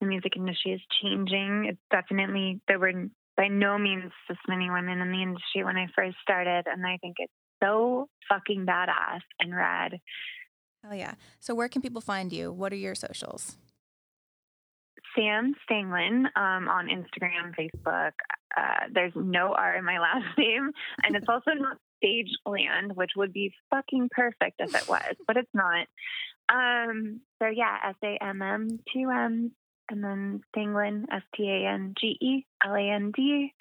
The 0.00 0.06
music 0.06 0.32
industry 0.36 0.72
is 0.72 0.80
changing. 1.02 1.66
It's 1.70 1.80
definitely, 1.90 2.60
there 2.68 2.78
were 2.78 2.92
by 3.36 3.48
no 3.48 3.78
means 3.78 4.12
this 4.28 4.38
many 4.48 4.70
women 4.70 5.00
in 5.00 5.10
the 5.10 5.22
industry 5.22 5.64
when 5.64 5.76
I 5.76 5.86
first 5.94 6.16
started. 6.22 6.64
And 6.66 6.86
I 6.86 6.98
think 6.98 7.16
it's 7.18 7.32
so 7.62 8.08
fucking 8.28 8.66
badass 8.66 9.20
and 9.40 9.54
rad. 9.54 9.98
Hell 10.82 10.94
yeah. 10.94 11.14
So 11.40 11.54
where 11.54 11.68
can 11.68 11.82
people 11.82 12.00
find 12.00 12.32
you? 12.32 12.52
What 12.52 12.72
are 12.72 12.76
your 12.76 12.94
socials? 12.94 13.56
Sam 15.16 15.54
Stangeland 15.68 16.26
um, 16.36 16.68
on 16.68 16.88
Instagram, 16.88 17.54
Facebook. 17.58 18.12
Uh, 18.56 18.86
there's 18.92 19.12
no 19.16 19.54
R 19.54 19.76
in 19.76 19.84
my 19.84 19.98
last 19.98 20.26
name, 20.38 20.70
and 21.02 21.16
it's 21.16 21.28
also 21.28 21.52
not 21.52 21.78
stage 21.98 22.30
land, 22.46 22.94
which 22.94 23.12
would 23.16 23.32
be 23.32 23.52
fucking 23.70 24.08
perfect 24.10 24.60
if 24.60 24.74
it 24.74 24.88
was, 24.88 25.14
but 25.26 25.36
it's 25.36 25.50
not. 25.54 25.86
Um, 26.48 27.20
so 27.40 27.48
yeah, 27.48 27.78
S 27.88 27.96
A 28.04 28.22
M 28.22 28.42
M 28.42 28.80
two 28.92 29.10
M 29.10 29.52
and 29.90 30.02
then 30.02 30.40
Stangeland 30.54 31.04
S 31.12 31.22
T 31.34 31.48
A 31.48 31.68
N 31.68 31.94
G 31.98 32.16
E 32.20 32.46
L 32.64 32.74
A 32.74 32.80
N 32.80 33.12
D. 33.14 33.52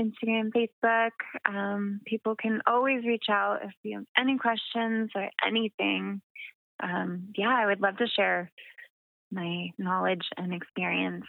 Instagram, 0.00 0.50
Facebook. 0.50 1.10
Um, 1.46 2.00
people 2.06 2.34
can 2.34 2.62
always 2.66 3.04
reach 3.04 3.26
out 3.30 3.58
if 3.62 3.72
you 3.82 3.98
have 3.98 4.06
any 4.16 4.38
questions 4.38 5.10
or 5.14 5.28
anything. 5.46 6.22
Um, 6.82 7.28
yeah, 7.36 7.54
I 7.54 7.66
would 7.66 7.82
love 7.82 7.98
to 7.98 8.06
share 8.06 8.50
my 9.30 9.72
knowledge 9.78 10.26
and 10.36 10.52
experience. 10.52 11.24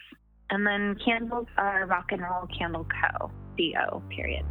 And 0.50 0.66
then 0.66 0.96
candles 1.04 1.46
are 1.56 1.86
Rock 1.86 2.06
and 2.10 2.22
Roll 2.22 2.46
Candle 2.46 2.86
Co. 2.86 3.30
C 3.56 3.74
O. 3.90 4.02
Period. 4.10 4.44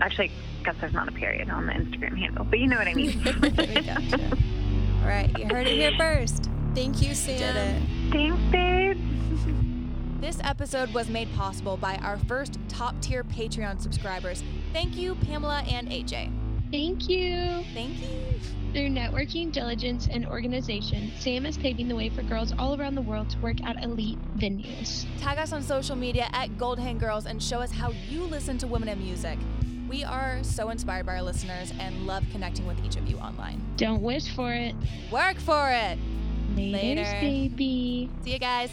Actually, 0.00 0.30
I 0.60 0.64
guess 0.64 0.76
there's 0.80 0.92
not 0.92 1.08
a 1.08 1.12
period 1.12 1.50
on 1.50 1.66
the 1.66 1.72
Instagram 1.72 2.16
handle, 2.18 2.44
but 2.44 2.58
you 2.58 2.66
know 2.66 2.76
what 2.76 2.86
I 2.86 2.94
mean. 2.94 3.18
we 3.42 3.50
gotcha. 3.50 4.36
All 5.02 5.08
right. 5.08 5.30
You 5.38 5.46
heard 5.46 5.66
it 5.66 5.76
here 5.76 5.92
first. 5.98 6.48
Thank 6.74 7.00
you, 7.02 7.08
Did 7.08 7.16
Sam. 7.16 7.56
it. 7.56 8.12
Thanks, 8.12 8.52
babe. 8.52 8.98
This 10.20 10.40
episode 10.42 10.92
was 10.92 11.08
made 11.08 11.32
possible 11.34 11.76
by 11.76 11.94
our 11.98 12.18
first 12.18 12.58
top 12.68 13.00
tier 13.00 13.22
Patreon 13.22 13.80
subscribers. 13.80 14.42
Thank 14.72 14.96
you, 14.96 15.14
Pamela 15.14 15.62
and 15.68 15.88
AJ. 15.88 16.32
Thank 16.72 17.08
you. 17.08 17.64
Thank 17.72 18.00
you. 18.00 18.40
Through 18.72 18.90
networking, 18.90 19.50
diligence, 19.50 20.08
and 20.10 20.26
organization, 20.26 21.10
Sam 21.18 21.46
is 21.46 21.56
paving 21.56 21.88
the 21.88 21.96
way 21.96 22.10
for 22.10 22.22
girls 22.22 22.52
all 22.58 22.78
around 22.78 22.96
the 22.96 23.02
world 23.02 23.30
to 23.30 23.38
work 23.38 23.62
at 23.64 23.82
elite 23.82 24.18
venues. 24.36 25.06
Tag 25.18 25.38
us 25.38 25.52
on 25.52 25.62
social 25.62 25.96
media 25.96 26.28
at 26.34 26.58
Gold 26.58 26.78
Hand 26.78 27.00
Girls 27.00 27.24
and 27.24 27.42
show 27.42 27.60
us 27.60 27.70
how 27.72 27.92
you 28.10 28.24
listen 28.24 28.58
to 28.58 28.66
women 28.66 28.90
in 28.90 28.98
music. 28.98 29.38
We 29.88 30.04
are 30.04 30.44
so 30.44 30.68
inspired 30.68 31.06
by 31.06 31.14
our 31.14 31.22
listeners 31.22 31.72
and 31.80 32.06
love 32.06 32.24
connecting 32.30 32.66
with 32.66 32.84
each 32.84 32.96
of 32.96 33.08
you 33.08 33.16
online. 33.16 33.64
Don't 33.78 34.02
wish 34.02 34.28
for 34.34 34.52
it. 34.52 34.74
Work 35.10 35.38
for 35.38 35.70
it. 35.70 35.98
Laters, 36.54 36.72
Later. 36.72 37.20
baby. 37.20 38.10
See 38.22 38.32
you 38.32 38.38
guys. 38.38 38.70